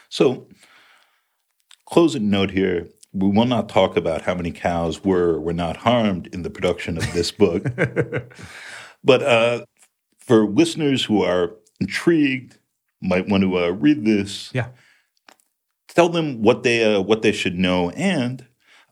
So, 0.09 0.47
closing 1.87 2.31
note 2.31 2.53
here 2.53 2.89
we 3.15 3.29
will 3.29 3.47
not 3.47 3.69
talk 3.69 3.97
about 3.97 4.23
how 4.23 4.35
many 4.35 4.51
cows 4.51 5.05
were 5.05 5.41
were 5.41 5.53
not 5.53 5.79
harmed 5.79 6.27
in 6.35 6.43
the 6.43 6.51
production 6.51 6.99
of 6.99 7.13
this 7.13 7.31
book. 7.31 7.65
but 9.05 9.23
uh, 9.23 9.65
for 10.19 10.47
listeners 10.47 11.05
who 11.05 11.23
are 11.23 11.55
intrigued, 11.81 12.59
might 13.05 13.29
want 13.29 13.43
to 13.43 13.59
uh, 13.59 13.69
read 13.69 14.05
this. 14.05 14.51
Yeah. 14.53 14.69
Tell 15.89 16.09
them 16.09 16.43
what 16.43 16.63
they 16.63 16.95
uh, 16.95 17.01
what 17.01 17.23
they 17.23 17.33
should 17.33 17.57
know 17.57 17.91
and 17.91 18.47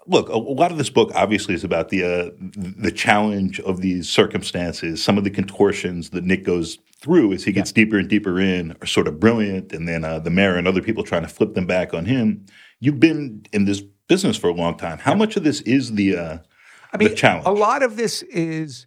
look, 0.07 0.29
a, 0.29 0.37
lot 0.37 0.73
of 0.73 0.79
this 0.79 0.91
book 0.91 1.11
obviously 1.15 1.55
is 1.55 1.65
about 1.65 1.89
the 1.89 2.05
uh, 2.05 2.31
the 2.39 2.93
challenge 2.93 3.61
of 3.61 3.81
these 3.81 4.09
circumstances. 4.09 5.03
Some 5.03 5.19
of 5.19 5.25
the 5.25 5.31
contortions 5.31 6.11
that 6.11 6.25
Nick 6.25 6.45
goes 6.45 6.79
through 6.97 7.33
as 7.33 7.45
he 7.45 7.53
gets 7.53 7.71
yeah. 7.71 7.85
deeper 7.85 7.99
and 7.99 8.09
deeper 8.09 8.41
in 8.41 8.77
are 8.81 8.87
sort 8.87 9.09
of 9.09 9.21
brilliant, 9.21 9.73
and 9.73 9.89
then 9.89 10.05
uh, 10.05 10.19
the 10.19 10.31
mayor 10.31 10.57
and 10.57 10.69
other 10.69 10.83
people 10.83 11.05
trying 11.05 11.23
to 11.23 11.29
flip 11.29 11.55
them 11.55 11.67
back 11.67 11.95
on 11.95 12.07
him. 12.07 12.45
You've 12.81 13.01
been 13.01 13.45
in 13.53 13.65
this 13.65 13.83
business 14.09 14.37
for 14.37 14.49
a 14.49 14.55
long 14.55 14.77
time. 14.77 14.99
How 14.99 15.13
yeah. 15.13 15.19
much 15.19 15.37
of 15.37 15.45
this 15.45 15.61
is 15.63 15.93
the 15.93 16.17
uh, 16.17 16.39
I 16.93 16.97
mean, 16.97 17.15
challenge? 17.15 17.47
A 17.47 17.53
lot 17.53 17.83
of 17.83 17.97
this 17.97 18.23
is 18.23 18.87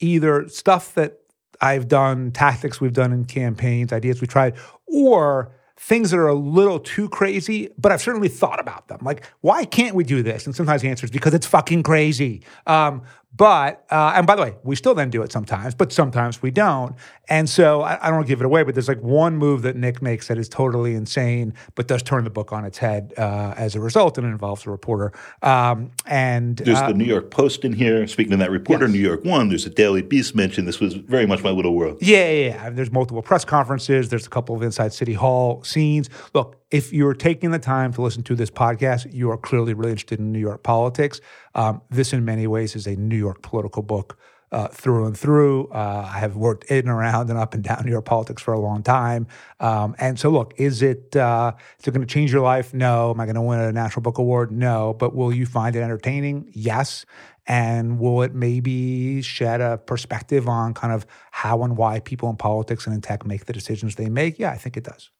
either 0.00 0.48
stuff 0.48 0.94
that 0.94 1.19
I've 1.60 1.88
done, 1.88 2.32
tactics 2.32 2.80
we've 2.80 2.92
done 2.92 3.12
in 3.12 3.24
campaigns, 3.24 3.92
ideas 3.92 4.20
we 4.20 4.26
tried, 4.26 4.54
or 4.86 5.52
things 5.76 6.10
that 6.10 6.18
are 6.18 6.28
a 6.28 6.34
little 6.34 6.78
too 6.78 7.08
crazy, 7.08 7.70
but 7.78 7.90
I've 7.90 8.02
certainly 8.02 8.28
thought 8.28 8.60
about 8.60 8.88
them. 8.88 8.98
Like, 9.00 9.26
why 9.40 9.64
can't 9.64 9.94
we 9.94 10.04
do 10.04 10.22
this? 10.22 10.44
And 10.44 10.54
sometimes 10.54 10.82
the 10.82 10.88
answer 10.88 11.06
is 11.06 11.10
because 11.10 11.32
it's 11.32 11.46
fucking 11.46 11.84
crazy. 11.84 12.42
Um, 12.66 13.02
but, 13.32 13.86
uh, 13.90 14.12
and 14.16 14.26
by 14.26 14.34
the 14.34 14.42
way, 14.42 14.54
we 14.64 14.74
still 14.74 14.94
then 14.94 15.08
do 15.08 15.22
it 15.22 15.30
sometimes, 15.30 15.74
but 15.74 15.92
sometimes 15.92 16.42
we 16.42 16.50
don't. 16.50 16.96
And 17.28 17.48
so 17.48 17.82
I, 17.82 18.08
I 18.08 18.10
don't 18.10 18.26
give 18.26 18.40
it 18.40 18.44
away, 18.44 18.64
but 18.64 18.74
there's 18.74 18.88
like 18.88 19.00
one 19.00 19.36
move 19.36 19.62
that 19.62 19.76
Nick 19.76 20.02
makes 20.02 20.28
that 20.28 20.36
is 20.36 20.48
totally 20.48 20.94
insane, 20.94 21.54
but 21.76 21.86
does 21.86 22.02
turn 22.02 22.24
the 22.24 22.30
book 22.30 22.52
on 22.52 22.64
its 22.64 22.78
head 22.78 23.14
uh, 23.16 23.54
as 23.56 23.76
a 23.76 23.80
result, 23.80 24.18
and 24.18 24.26
it 24.26 24.30
involves 24.30 24.66
a 24.66 24.70
reporter. 24.70 25.12
Um, 25.42 25.92
and 26.06 26.56
there's 26.56 26.78
uh, 26.78 26.88
the 26.88 26.94
New 26.94 27.04
York 27.04 27.30
Post 27.30 27.64
in 27.64 27.72
here. 27.72 28.06
Speaking 28.08 28.32
of 28.32 28.40
that 28.40 28.50
reporter, 28.50 28.86
yes. 28.86 28.94
New 28.94 29.00
York 29.00 29.24
One, 29.24 29.48
there's 29.48 29.64
a 29.64 29.70
Daily 29.70 30.02
Beast 30.02 30.34
mentioned. 30.34 30.66
This 30.66 30.80
was 30.80 30.94
very 30.94 31.26
much 31.26 31.42
my 31.44 31.50
little 31.50 31.74
world. 31.74 31.98
Yeah, 32.00 32.28
yeah, 32.30 32.48
yeah. 32.48 32.70
There's 32.70 32.90
multiple 32.90 33.22
press 33.22 33.44
conferences. 33.44 34.08
There's 34.08 34.26
a 34.26 34.30
couple 34.30 34.56
of 34.56 34.62
inside 34.62 34.92
City 34.92 35.14
Hall 35.14 35.62
scenes. 35.62 36.10
Look, 36.34 36.59
if 36.70 36.92
you're 36.92 37.14
taking 37.14 37.50
the 37.50 37.58
time 37.58 37.92
to 37.94 38.02
listen 38.02 38.22
to 38.24 38.34
this 38.34 38.50
podcast, 38.50 39.12
you 39.12 39.30
are 39.30 39.36
clearly 39.36 39.74
really 39.74 39.90
interested 39.90 40.20
in 40.20 40.32
New 40.32 40.38
York 40.38 40.62
politics. 40.62 41.20
Um, 41.54 41.82
this, 41.90 42.12
in 42.12 42.24
many 42.24 42.46
ways, 42.46 42.76
is 42.76 42.86
a 42.86 42.96
New 42.96 43.16
York 43.16 43.42
political 43.42 43.82
book 43.82 44.18
uh, 44.52 44.68
through 44.68 45.06
and 45.06 45.16
through. 45.16 45.68
Uh, 45.68 46.08
I 46.12 46.18
have 46.18 46.36
worked 46.36 46.64
in 46.64 46.78
and 46.78 46.88
around 46.88 47.30
and 47.30 47.38
up 47.38 47.54
and 47.54 47.62
down 47.62 47.82
New 47.84 47.90
York 47.90 48.04
politics 48.04 48.42
for 48.42 48.52
a 48.52 48.60
long 48.60 48.82
time. 48.82 49.26
Um, 49.58 49.94
and 49.98 50.18
so, 50.18 50.30
look, 50.30 50.54
is 50.56 50.82
it 50.82 51.14
uh, 51.16 51.52
is 51.78 51.88
it 51.88 51.90
going 51.92 52.06
to 52.06 52.12
change 52.12 52.32
your 52.32 52.42
life? 52.42 52.72
No. 52.72 53.10
Am 53.10 53.20
I 53.20 53.26
going 53.26 53.36
to 53.36 53.42
win 53.42 53.60
a 53.60 53.72
National 53.72 54.02
Book 54.02 54.18
Award? 54.18 54.52
No. 54.52 54.94
But 54.94 55.14
will 55.14 55.32
you 55.32 55.46
find 55.46 55.74
it 55.76 55.80
entertaining? 55.80 56.50
Yes. 56.52 57.04
And 57.46 57.98
will 57.98 58.22
it 58.22 58.32
maybe 58.32 59.22
shed 59.22 59.60
a 59.60 59.78
perspective 59.78 60.48
on 60.48 60.72
kind 60.72 60.92
of 60.92 61.04
how 61.32 61.64
and 61.64 61.76
why 61.76 61.98
people 61.98 62.30
in 62.30 62.36
politics 62.36 62.86
and 62.86 62.94
in 62.94 63.00
tech 63.00 63.26
make 63.26 63.46
the 63.46 63.52
decisions 63.52 63.96
they 63.96 64.08
make? 64.08 64.38
Yeah, 64.38 64.50
I 64.50 64.56
think 64.56 64.76
it 64.76 64.84
does. 64.84 65.10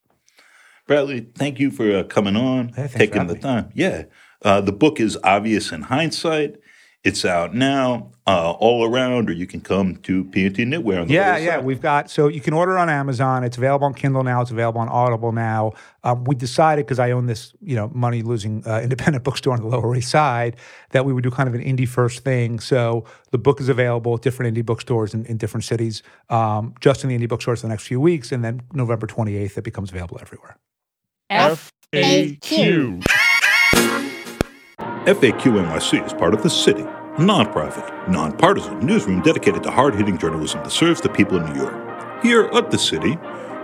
Bradley, 0.91 1.21
thank 1.37 1.61
you 1.61 1.71
for 1.71 1.99
uh, 1.99 2.03
coming 2.03 2.35
on, 2.35 2.71
hey, 2.71 2.89
taking 2.93 3.29
the 3.29 3.37
time. 3.37 3.71
Yeah. 3.75 4.07
Uh, 4.43 4.61
the 4.61 4.73
book 4.73 4.99
is 4.99 5.17
obvious 5.23 5.71
in 5.71 5.83
hindsight. 5.83 6.57
It's 7.05 7.25
out 7.25 7.55
now, 7.55 8.11
uh, 8.27 8.51
all 8.51 8.85
around, 8.85 9.31
or 9.31 9.33
you 9.33 9.47
can 9.47 9.61
come 9.61 9.99
to 9.99 10.25
P&T 10.25 10.65
Knitwear. 10.65 11.03
On 11.03 11.07
the 11.07 11.15
yeah, 11.15 11.37
yeah, 11.37 11.61
we've 11.61 11.81
got 11.81 12.11
so 12.11 12.27
you 12.27 12.41
can 12.41 12.55
order 12.55 12.77
on 12.77 12.91
Amazon. 12.91 13.45
It's 13.45 13.57
available 13.57 13.87
on 13.87 13.95
Kindle 13.95 14.25
now. 14.25 14.41
It's 14.41 14.51
available 14.51 14.81
on 14.81 14.89
Audible 14.89 15.31
now. 15.31 15.75
Um, 16.03 16.25
we 16.25 16.35
decided 16.35 16.87
because 16.87 16.99
I 16.99 17.13
own 17.13 17.27
this, 17.27 17.53
you 17.63 17.77
know, 17.77 17.89
money 17.95 18.23
losing 18.23 18.67
uh, 18.67 18.81
independent 18.83 19.23
bookstore 19.23 19.53
on 19.53 19.61
the 19.61 19.69
Lower 19.69 19.95
East 19.95 20.11
Side 20.11 20.57
that 20.91 21.05
we 21.05 21.13
would 21.13 21.23
do 21.23 21.31
kind 21.31 21.49
of 21.49 21.55
an 21.55 21.63
indie 21.63 21.87
first 21.87 22.25
thing. 22.25 22.59
So 22.59 23.05
the 23.31 23.39
book 23.39 23.61
is 23.61 23.69
available 23.69 24.17
at 24.17 24.23
different 24.23 24.57
indie 24.57 24.67
bookstores 24.67 25.15
in, 25.15 25.25
in 25.27 25.37
different 25.37 25.63
cities, 25.63 26.03
um, 26.31 26.75
just 26.81 27.05
in 27.05 27.11
the 27.11 27.17
indie 27.17 27.29
bookstores 27.29 27.61
for 27.61 27.69
the 27.69 27.71
next 27.71 27.87
few 27.87 28.01
weeks, 28.01 28.33
and 28.33 28.45
then 28.45 28.63
November 28.73 29.07
twenty 29.07 29.37
eighth, 29.37 29.57
it 29.57 29.63
becomes 29.63 29.93
available 29.93 30.19
everywhere. 30.21 30.59
FAQ. 31.31 33.03
FAQ 35.07 35.43
NYC 35.43 36.05
is 36.05 36.13
part 36.13 36.35
of 36.35 36.43
The 36.43 36.51
City, 36.51 36.83
a 36.83 37.19
nonprofit, 37.19 38.09
nonpartisan 38.09 38.81
newsroom 38.81 39.23
dedicated 39.23 39.63
to 39.63 39.71
hard 39.71 39.95
hitting 39.95 40.19
journalism 40.19 40.61
that 40.65 40.71
serves 40.71 41.01
the 41.01 41.09
people 41.09 41.37
of 41.37 41.49
New 41.49 41.63
York. 41.63 42.23
Here 42.25 42.51
at 42.53 42.73
The 42.73 42.79
City, 42.79 43.17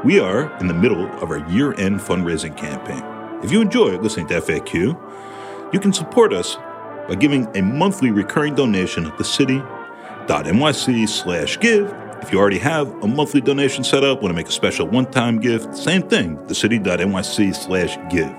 we 0.05 0.21
are 0.21 0.57
in 0.61 0.69
the 0.69 0.75
middle 0.75 1.07
of 1.21 1.31
our 1.31 1.39
year 1.51 1.75
end 1.81 1.99
fundraising 1.99 2.57
campaign. 2.57 3.03
If 3.43 3.51
you 3.51 3.61
enjoy 3.61 3.99
listening 3.99 4.29
to 4.29 4.41
FAQ, 4.41 5.75
you 5.75 5.81
can 5.81 5.93
support 5.93 6.33
us 6.33 6.57
by 7.09 7.17
giving 7.17 7.49
a 7.57 7.63
monthly 7.63 8.13
recurring 8.13 8.55
donation 8.55 9.07
at 9.07 9.15
thecity.nyc 9.15 11.09
slash 11.09 11.59
give. 11.59 11.93
If 12.23 12.33
you 12.33 12.39
already 12.39 12.59
have 12.59 12.89
a 13.03 13.07
monthly 13.07 13.41
donation 13.41 13.85
set 13.85 14.03
up, 14.03 14.23
want 14.23 14.33
to 14.33 14.37
make 14.37 14.49
a 14.49 14.53
special 14.53 14.87
one-time 14.87 15.41
gift, 15.41 15.77
same 15.77 16.03
thing, 16.03 16.37
thecity.nyc 16.39 17.55
slash 17.55 17.99
give. 18.11 18.31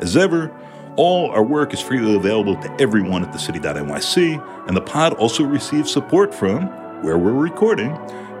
As 0.00 0.16
ever, 0.16 0.54
all 0.96 1.30
our 1.30 1.42
work 1.42 1.74
is 1.74 1.80
freely 1.80 2.14
available 2.14 2.56
to 2.56 2.76
everyone 2.80 3.24
at 3.24 3.34
thecity.nyc, 3.34 4.68
and 4.68 4.76
the 4.76 4.80
pod 4.80 5.14
also 5.14 5.44
receives 5.44 5.92
support 5.92 6.34
from 6.34 6.66
where 7.02 7.18
we're 7.18 7.32
recording 7.32 7.94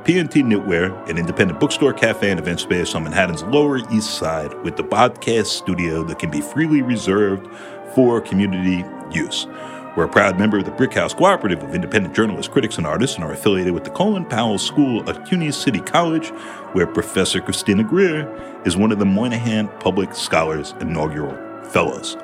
P&T 0.04 0.42
Knitwear, 0.44 1.08
an 1.10 1.18
independent 1.18 1.58
bookstore, 1.58 1.92
cafe, 1.92 2.30
and 2.30 2.38
event 2.38 2.60
space 2.60 2.94
on 2.94 3.02
Manhattan's 3.02 3.42
Lower 3.42 3.78
East 3.92 4.14
Side 4.14 4.54
with 4.62 4.76
the 4.76 4.84
podcast 4.84 5.46
studio 5.46 6.04
that 6.04 6.20
can 6.20 6.30
be 6.30 6.40
freely 6.40 6.80
reserved 6.80 7.48
for 7.92 8.20
community 8.20 8.84
use. 9.10 9.48
We're 9.96 10.04
a 10.04 10.08
proud 10.08 10.38
member 10.38 10.58
of 10.58 10.66
the 10.66 10.72
Brickhouse 10.72 11.16
Cooperative 11.16 11.62
of 11.62 11.74
Independent 11.74 12.14
Journalists, 12.14 12.52
Critics, 12.52 12.76
and 12.76 12.86
Artists, 12.86 13.16
and 13.16 13.24
are 13.24 13.32
affiliated 13.32 13.72
with 13.72 13.84
the 13.84 13.90
Colin 13.90 14.26
Powell 14.26 14.58
School 14.58 15.08
at 15.08 15.24
CUNY 15.24 15.50
City 15.52 15.80
College, 15.80 16.28
where 16.74 16.86
Professor 16.86 17.40
Christina 17.40 17.82
Greer 17.82 18.30
is 18.66 18.76
one 18.76 18.92
of 18.92 18.98
the 18.98 19.06
Moynihan 19.06 19.68
Public 19.80 20.14
Scholars 20.14 20.74
Inaugural 20.82 21.34
Fellows. 21.70 22.14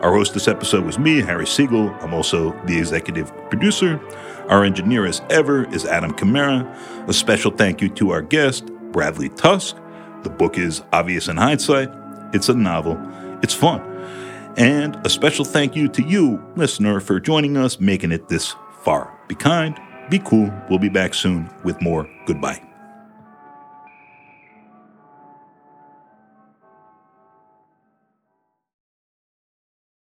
Our 0.00 0.10
host 0.10 0.32
this 0.32 0.48
episode 0.48 0.86
was 0.86 0.98
me, 0.98 1.20
Harry 1.20 1.46
Siegel. 1.46 1.90
I'm 2.00 2.14
also 2.14 2.58
the 2.64 2.78
executive 2.78 3.30
producer. 3.50 4.00
Our 4.48 4.64
engineer, 4.64 5.04
as 5.04 5.20
ever, 5.28 5.70
is 5.70 5.84
Adam 5.84 6.14
Kamara. 6.14 6.64
A 7.08 7.12
special 7.12 7.50
thank 7.50 7.82
you 7.82 7.90
to 7.90 8.08
our 8.08 8.22
guest, 8.22 8.64
Bradley 8.90 9.28
Tusk. 9.28 9.76
The 10.22 10.30
book 10.30 10.56
is 10.56 10.80
Obvious 10.94 11.28
in 11.28 11.36
Hindsight. 11.36 11.90
It's 12.32 12.48
a 12.48 12.54
novel. 12.54 12.98
It's 13.42 13.52
fun. 13.52 13.82
And 14.58 14.96
a 15.06 15.08
special 15.08 15.44
thank 15.44 15.76
you 15.76 15.88
to 15.90 16.02
you, 16.02 16.44
listener, 16.56 16.98
for 16.98 17.20
joining 17.20 17.56
us, 17.56 17.78
making 17.78 18.10
it 18.10 18.28
this 18.28 18.56
far. 18.82 19.16
Be 19.28 19.36
kind, 19.36 19.78
be 20.10 20.18
cool. 20.18 20.52
We'll 20.68 20.80
be 20.80 20.88
back 20.88 21.14
soon 21.14 21.48
with 21.62 21.80
more. 21.80 22.10
Goodbye. 22.26 22.67